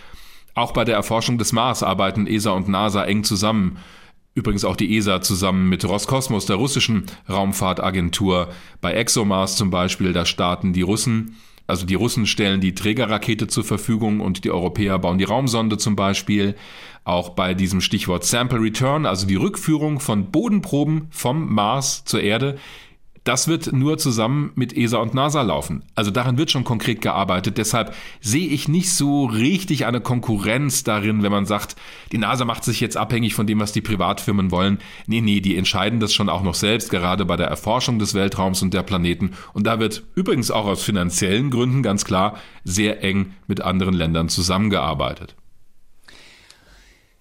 [0.59, 3.77] Auch bei der Erforschung des Mars arbeiten ESA und NASA eng zusammen.
[4.35, 8.49] Übrigens auch die ESA zusammen mit Roskosmos, der russischen Raumfahrtagentur.
[8.81, 13.63] Bei ExoMars zum Beispiel, da starten die Russen, also die Russen stellen die Trägerrakete zur
[13.63, 16.55] Verfügung und die Europäer bauen die Raumsonde zum Beispiel.
[17.05, 22.57] Auch bei diesem Stichwort Sample Return, also die Rückführung von Bodenproben vom Mars zur Erde,
[23.29, 25.83] Das wird nur zusammen mit ESA und NASA laufen.
[25.93, 27.59] Also daran wird schon konkret gearbeitet.
[27.59, 31.75] Deshalb sehe ich nicht so richtig eine Konkurrenz darin, wenn man sagt,
[32.11, 34.79] die NASA macht sich jetzt abhängig von dem, was die Privatfirmen wollen.
[35.05, 38.63] Nee, nee, die entscheiden das schon auch noch selbst, gerade bei der Erforschung des Weltraums
[38.63, 39.33] und der Planeten.
[39.53, 44.29] Und da wird übrigens auch aus finanziellen Gründen ganz klar sehr eng mit anderen Ländern
[44.29, 45.35] zusammengearbeitet.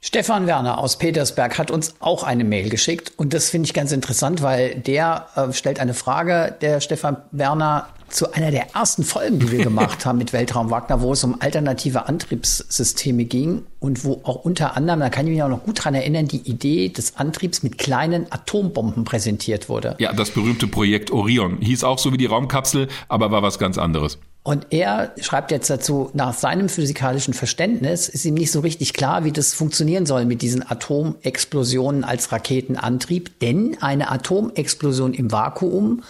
[0.09, 3.93] Stefan Werner aus Petersberg hat uns auch eine Mail geschickt und das finde ich ganz
[3.93, 9.39] interessant, weil der äh, stellt eine Frage, der Stefan Werner, zu einer der ersten Folgen,
[9.39, 14.23] die wir gemacht haben mit Weltraum Wagner, wo es um alternative Antriebssysteme ging und wo
[14.23, 17.17] auch unter anderem, da kann ich mich auch noch gut dran erinnern, die Idee des
[17.17, 19.95] Antriebs mit kleinen Atombomben präsentiert wurde.
[19.99, 23.77] Ja, das berühmte Projekt Orion hieß auch so wie die Raumkapsel, aber war was ganz
[23.77, 24.19] anderes.
[24.43, 29.25] Und er schreibt jetzt dazu, nach seinem physikalischen Verständnis ist ihm nicht so richtig klar,
[29.25, 36.03] wie das funktionieren soll mit diesen Atomexplosionen als Raketenantrieb, denn eine Atomexplosion im Vakuum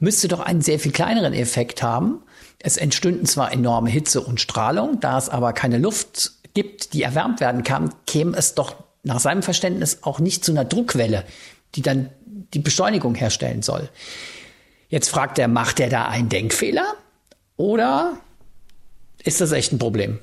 [0.00, 2.22] müsste doch einen sehr viel kleineren Effekt haben.
[2.58, 7.40] Es entstünden zwar enorme Hitze und Strahlung, da es aber keine Luft gibt, die erwärmt
[7.40, 8.74] werden kann, käme es doch
[9.04, 11.24] nach seinem Verständnis auch nicht zu einer Druckwelle,
[11.76, 12.08] die dann
[12.54, 13.88] die Beschleunigung herstellen soll.
[14.88, 16.94] Jetzt fragt er, macht er da einen Denkfehler?
[17.56, 18.18] Oder
[19.24, 20.18] ist das echt ein Problem?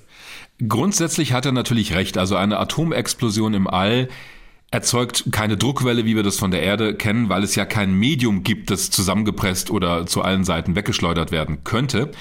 [0.67, 2.17] Grundsätzlich hat er natürlich recht.
[2.17, 4.07] Also eine Atomexplosion im All
[4.71, 8.43] erzeugt keine Druckwelle, wie wir das von der Erde kennen, weil es ja kein Medium
[8.43, 12.11] gibt, das zusammengepresst oder zu allen Seiten weggeschleudert werden könnte.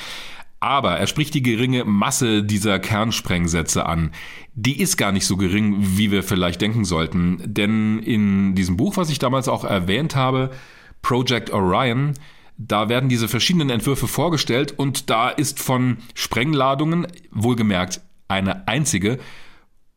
[0.61, 4.13] Aber er spricht die geringe Masse dieser Kernsprengsätze an.
[4.55, 7.43] Die ist gar nicht so gering, wie wir vielleicht denken sollten.
[7.45, 10.51] Denn in diesem Buch, was ich damals auch erwähnt habe,
[11.01, 12.15] Project Orion,
[12.69, 19.19] da werden diese verschiedenen Entwürfe vorgestellt und da ist von Sprengladungen, wohlgemerkt eine einzige,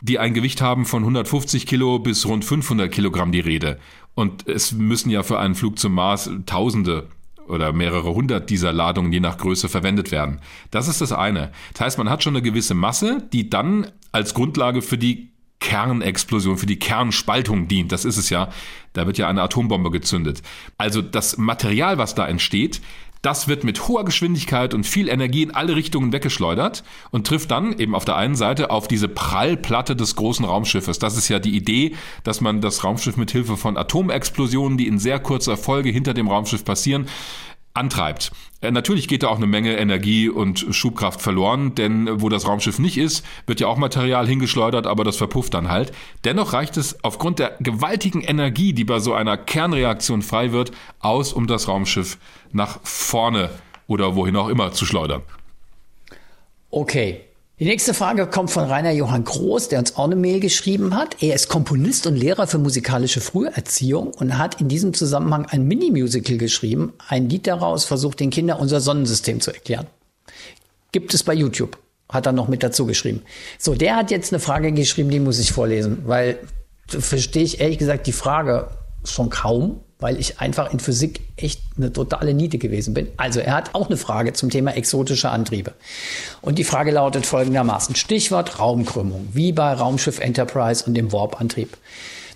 [0.02, 3.80] die ein Gewicht haben von 150 Kilo bis rund 500 Kilogramm die Rede.
[4.14, 7.10] Und es müssen ja für einen Flug zum Mars Tausende
[7.48, 10.40] oder mehrere hundert dieser Ladungen je nach Größe verwendet werden.
[10.72, 11.52] Das ist das eine.
[11.74, 16.58] Das heißt, man hat schon eine gewisse Masse, die dann als Grundlage für die Kernexplosion,
[16.58, 17.92] für die Kernspaltung dient.
[17.92, 18.50] Das ist es ja.
[18.94, 20.42] Da wird ja eine Atombombe gezündet.
[20.78, 22.82] Also das Material, was da entsteht,
[23.26, 27.76] das wird mit hoher Geschwindigkeit und viel Energie in alle Richtungen weggeschleudert und trifft dann
[27.80, 31.00] eben auf der einen Seite auf diese Prallplatte des großen Raumschiffes.
[31.00, 35.00] Das ist ja die Idee, dass man das Raumschiff mit Hilfe von Atomexplosionen, die in
[35.00, 37.08] sehr kurzer Folge hinter dem Raumschiff passieren,
[37.76, 38.32] antreibt.
[38.62, 42.80] Äh, natürlich geht da auch eine Menge Energie und Schubkraft verloren, denn wo das Raumschiff
[42.80, 45.92] nicht ist, wird ja auch Material hingeschleudert, aber das verpufft dann halt.
[46.24, 51.34] Dennoch reicht es aufgrund der gewaltigen Energie, die bei so einer Kernreaktion frei wird, aus,
[51.34, 52.18] um das Raumschiff
[52.52, 53.50] nach vorne
[53.88, 55.22] oder wohin auch immer zu schleudern.
[56.72, 57.22] Okay,
[57.58, 61.24] die nächste Frage kommt von Rainer Johann Groß, der uns auch eine Mail geschrieben hat.
[61.24, 66.38] Er ist Komponist und Lehrer für musikalische Früherziehung und hat in diesem Zusammenhang ein Mini-Musical
[66.38, 66.92] geschrieben.
[67.08, 69.88] Ein Lied daraus versucht den Kindern unser Sonnensystem zu erklären.
[70.92, 71.78] Gibt es bei YouTube.
[72.10, 73.22] Hat er noch mit dazu geschrieben.
[73.58, 76.38] So, der hat jetzt eine Frage geschrieben, die muss ich vorlesen, weil
[76.88, 78.68] verstehe ich ehrlich gesagt die Frage
[79.06, 83.08] schon kaum weil ich einfach in Physik echt eine totale Niete gewesen bin.
[83.18, 85.74] Also er hat auch eine Frage zum Thema exotische Antriebe.
[86.42, 87.96] Und die Frage lautet folgendermaßen.
[87.96, 91.76] Stichwort Raumkrümmung, wie bei Raumschiff Enterprise und dem Warp-Antrieb.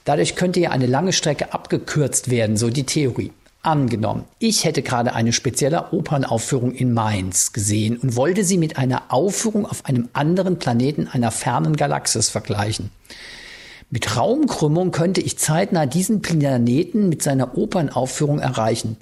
[0.04, 3.32] Dadurch könnte ja eine lange Strecke abgekürzt werden, so die Theorie.
[3.62, 9.04] Angenommen, ich hätte gerade eine spezielle Opernaufführung in Mainz gesehen und wollte sie mit einer
[9.10, 12.90] Aufführung auf einem anderen Planeten einer fernen Galaxis vergleichen.
[13.90, 18.98] Mit Raumkrümmung könnte ich zeitnah diesen Planeten mit seiner Opernaufführung erreichen.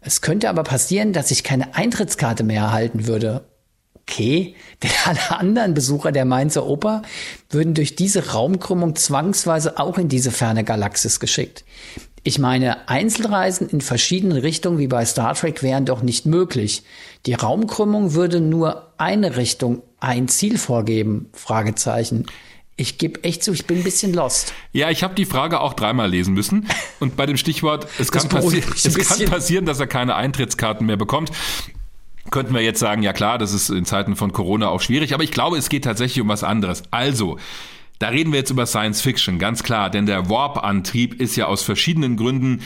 [0.00, 3.46] Es könnte aber passieren, dass ich keine Eintrittskarte mehr erhalten würde.
[3.94, 7.02] Okay, denn alle anderen Besucher der Mainzer Oper
[7.50, 11.64] würden durch diese Raumkrümmung zwangsweise auch in diese ferne Galaxis geschickt.
[12.24, 16.82] Ich meine, Einzelreisen in verschiedene Richtungen wie bei Star Trek wären doch nicht möglich.
[17.26, 21.30] Die Raumkrümmung würde nur eine Richtung, ein Ziel vorgeben?
[21.32, 22.26] Fragezeichen.
[22.80, 24.54] Ich gebe echt zu, ich bin ein bisschen lost.
[24.72, 26.68] Ja, ich habe die Frage auch dreimal lesen müssen.
[27.00, 30.96] Und bei dem Stichwort, es, kann, passi es kann passieren, dass er keine Eintrittskarten mehr
[30.96, 31.32] bekommt.
[32.30, 35.24] Könnten wir jetzt sagen, ja klar, das ist in Zeiten von Corona auch schwierig, aber
[35.24, 36.84] ich glaube, es geht tatsächlich um was anderes.
[36.92, 37.38] Also,
[37.98, 41.62] da reden wir jetzt über Science Fiction, ganz klar, denn der Warp-Antrieb ist ja aus
[41.62, 42.62] verschiedenen Gründen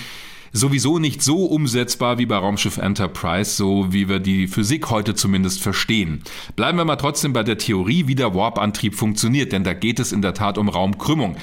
[0.52, 5.62] sowieso nicht so umsetzbar wie bei Raumschiff Enterprise, so wie wir die Physik heute zumindest
[5.62, 6.22] verstehen.
[6.56, 10.12] Bleiben wir mal trotzdem bei der Theorie, wie der Warp-Antrieb funktioniert, denn da geht es
[10.12, 11.36] in der Tat um Raumkrümmung.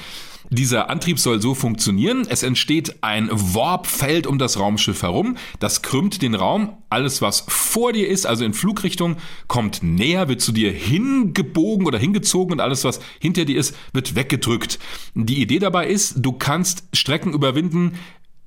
[0.52, 2.26] Dieser Antrieb soll so funktionieren.
[2.28, 5.36] Es entsteht ein Warpfeld um das Raumschiff herum.
[5.60, 6.72] Das krümmt den Raum.
[6.88, 9.16] Alles, was vor dir ist, also in Flugrichtung,
[9.46, 14.16] kommt näher, wird zu dir hingebogen oder hingezogen und alles, was hinter dir ist, wird
[14.16, 14.80] weggedrückt.
[15.14, 17.92] Die Idee dabei ist, du kannst Strecken überwinden,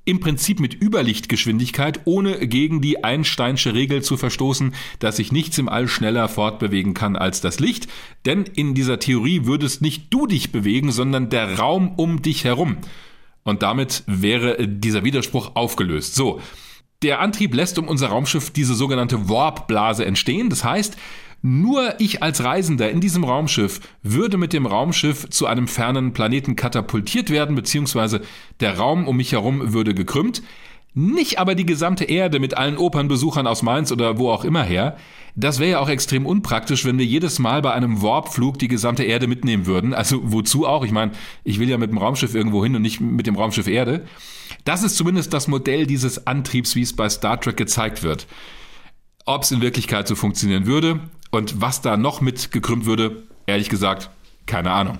[0.04, 5.68] im Prinzip mit Überlichtgeschwindigkeit, ohne gegen die Einsteinsche Regel zu verstoßen, dass sich nichts im
[5.68, 7.88] All schneller fortbewegen kann als das Licht.
[8.26, 12.76] Denn in dieser Theorie würdest nicht du dich bewegen, sondern der Raum um dich herum.
[13.44, 16.14] Und damit wäre dieser Widerspruch aufgelöst.
[16.14, 16.40] So.
[17.02, 20.48] Der Antrieb lässt um unser Raumschiff diese sogenannte Warp-Blase entstehen.
[20.48, 20.96] Das heißt,
[21.46, 26.56] nur ich als Reisender in diesem Raumschiff würde mit dem Raumschiff zu einem fernen Planeten
[26.56, 28.22] katapultiert werden, beziehungsweise
[28.60, 30.42] der Raum um mich herum würde gekrümmt.
[30.94, 34.96] Nicht aber die gesamte Erde mit allen Opernbesuchern aus Mainz oder wo auch immer her.
[35.36, 39.04] Das wäre ja auch extrem unpraktisch, wenn wir jedes Mal bei einem Warpflug die gesamte
[39.04, 39.92] Erde mitnehmen würden.
[39.92, 40.82] Also wozu auch?
[40.82, 41.12] Ich meine,
[41.42, 44.06] ich will ja mit dem Raumschiff irgendwo hin und nicht mit dem Raumschiff Erde.
[44.64, 48.26] Das ist zumindest das Modell dieses Antriebs, wie es bei Star Trek gezeigt wird.
[49.26, 51.00] Ob es in Wirklichkeit so funktionieren würde,
[51.34, 54.10] und was da noch mit gekrümmt würde, ehrlich gesagt,
[54.46, 54.98] keine Ahnung.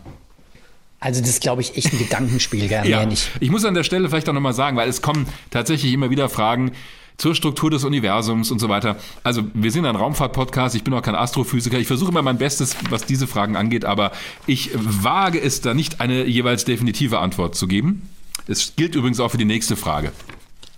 [1.01, 3.05] Also das ist, glaube ich, echt ein Gedankenspiel, gar ja.
[3.05, 3.31] nicht.
[3.41, 6.29] Ich muss an der Stelle vielleicht auch nochmal sagen, weil es kommen tatsächlich immer wieder
[6.29, 6.73] Fragen
[7.17, 8.97] zur Struktur des Universums und so weiter.
[9.23, 11.79] Also wir sind ein Raumfahrt-Podcast, ich bin auch kein Astrophysiker.
[11.79, 14.13] Ich versuche immer mein Bestes, was diese Fragen angeht, aber
[14.47, 18.09] ich wage es da nicht, eine jeweils definitive Antwort zu geben.
[18.49, 20.11] Es gilt übrigens auch für die nächste Frage.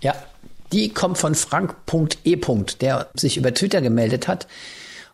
[0.01, 0.13] Ja,
[0.71, 2.37] die kommt von Frank.e.
[2.81, 4.47] der sich über Twitter gemeldet hat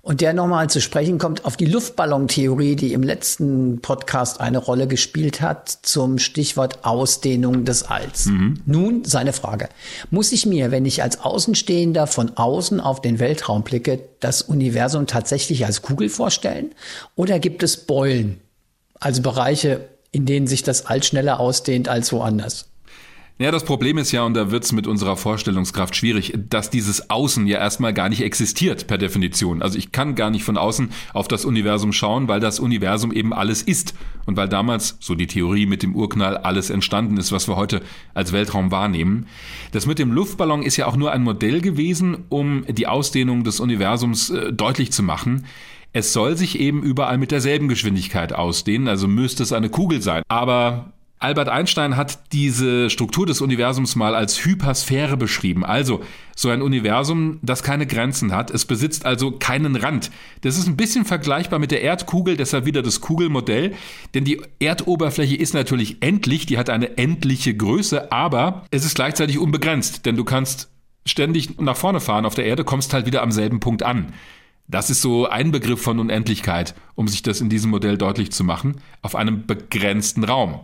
[0.03, 4.85] und der nochmal zu sprechen kommt auf die Luftballontheorie, die im letzten Podcast eine Rolle
[4.85, 8.25] gespielt hat, zum Stichwort Ausdehnung des Alls.
[8.25, 8.59] Mhm.
[8.65, 9.69] Nun seine Frage.
[10.11, 15.07] Muss ich mir, wenn ich als Außenstehender von außen auf den Weltraum blicke, das Universum
[15.07, 16.75] tatsächlich als Kugel vorstellen?
[17.15, 18.41] Oder gibt es Beulen,
[18.99, 22.65] also Bereiche, in denen sich das All schneller ausdehnt als woanders?
[23.43, 27.45] Ja, das Problem ist ja, und da wird's mit unserer Vorstellungskraft schwierig, dass dieses Außen
[27.45, 29.61] ja erstmal gar nicht existiert per Definition.
[29.61, 33.33] Also ich kann gar nicht von außen auf das Universum schauen, weil das Universum eben
[33.33, 33.95] alles ist.
[34.25, 37.81] Und weil damals, so die Theorie mit dem Urknall, alles entstanden ist, was wir heute
[38.13, 39.27] als Weltraum wahrnehmen.
[39.73, 43.59] Das mit dem Luftballon ist ja auch nur ein Modell gewesen, um die Ausdehnung des
[43.59, 45.47] Universums äh, deutlich zu machen.
[45.91, 50.23] Es soll sich eben überall mit derselben Geschwindigkeit ausdehnen, also müsste es eine Kugel sein.
[50.29, 50.93] Aber
[51.23, 55.63] Albert Einstein hat diese Struktur des Universums mal als Hypersphäre beschrieben.
[55.63, 56.01] Also
[56.35, 58.51] so ein Universum, das keine Grenzen hat.
[58.51, 60.11] Es besitzt also keinen Rand.
[60.41, 63.73] Das ist ein bisschen vergleichbar mit der Erdkugel, deshalb wieder das Kugelmodell.
[64.13, 69.39] Denn die Erdoberfläche ist natürlich endlich, die hat eine endliche Größe, aber es ist gleichzeitig
[69.39, 70.71] unbegrenzt, denn du kannst
[71.05, 74.11] ständig nach vorne fahren auf der Erde, kommst halt wieder am selben Punkt an.
[74.67, 78.43] Das ist so ein Begriff von Unendlichkeit, um sich das in diesem Modell deutlich zu
[78.43, 80.61] machen, auf einem begrenzten Raum.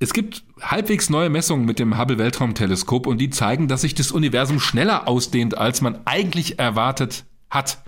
[0.00, 4.10] Es gibt halbwegs neue Messungen mit dem Hubble Weltraumteleskop und die zeigen, dass sich das
[4.10, 7.78] Universum schneller ausdehnt, als man eigentlich erwartet hat.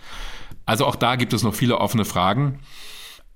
[0.65, 2.61] Also auch da gibt es noch viele offene Fragen.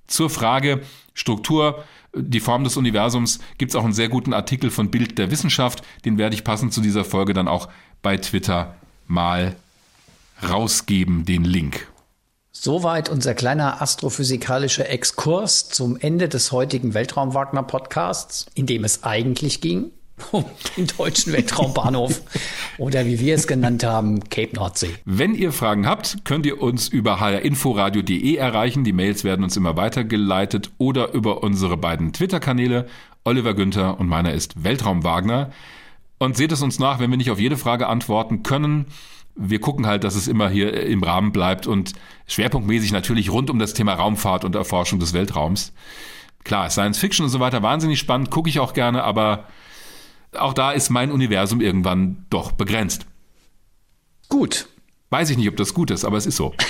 [0.06, 0.82] Zur Frage
[1.14, 1.84] Struktur,
[2.14, 5.84] die Form des Universums gibt es auch einen sehr guten Artikel von Bild der Wissenschaft.
[6.04, 7.68] Den werde ich passend zu dieser Folge dann auch
[8.02, 8.74] bei Twitter
[9.06, 9.56] mal
[10.48, 11.89] rausgeben, den Link.
[12.52, 19.92] Soweit unser kleiner astrophysikalischer Exkurs zum Ende des heutigen Weltraum-Wagner-Podcasts, in dem es eigentlich ging
[20.32, 20.44] um
[20.76, 22.20] den deutschen Weltraumbahnhof
[22.78, 24.90] oder wie wir es genannt haben, Cape Nordsee.
[25.04, 28.82] Wenn ihr Fragen habt, könnt ihr uns über hrinforadio.de erreichen.
[28.82, 32.88] Die Mails werden uns immer weitergeleitet oder über unsere beiden Twitter-Kanäle.
[33.22, 35.52] Oliver Günther und meiner ist Weltraum Wagner.
[36.18, 38.86] Und seht es uns nach, wenn wir nicht auf jede Frage antworten können
[39.40, 41.94] wir gucken halt, dass es immer hier im Rahmen bleibt und
[42.26, 45.72] schwerpunktmäßig natürlich rund um das Thema Raumfahrt und Erforschung des Weltraums.
[46.44, 49.46] Klar, Science Fiction und so weiter wahnsinnig spannend, gucke ich auch gerne, aber
[50.38, 53.06] auch da ist mein Universum irgendwann doch begrenzt.
[54.28, 54.68] Gut.
[55.10, 56.54] Weiß ich nicht, ob das gut ist, aber es ist so.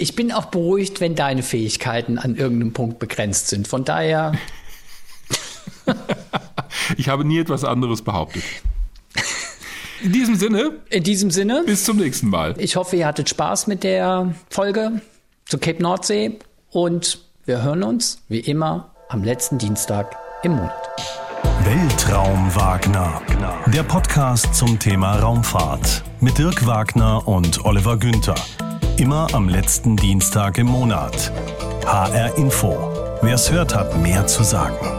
[0.00, 3.66] Ich bin auch beruhigt, wenn deine Fähigkeiten an irgendeinem Punkt begrenzt sind.
[3.66, 4.32] Von daher.
[6.96, 8.44] ich habe nie etwas anderes behauptet.
[10.02, 10.72] In diesem Sinne.
[10.90, 11.64] In diesem Sinne.
[11.66, 12.54] Bis zum nächsten Mal.
[12.58, 15.00] Ich hoffe, ihr hattet Spaß mit der Folge
[15.46, 16.38] zu Cape Nordsee
[16.70, 20.88] und wir hören uns wie immer am letzten Dienstag im Monat.
[21.64, 23.22] Weltraum Wagner.
[23.66, 28.36] Der Podcast zum Thema Raumfahrt mit Dirk Wagner und Oliver Günther.
[28.98, 31.32] Immer am letzten Dienstag im Monat.
[31.84, 32.76] HR Info.
[33.22, 34.97] Wer es hört, hat mehr zu sagen.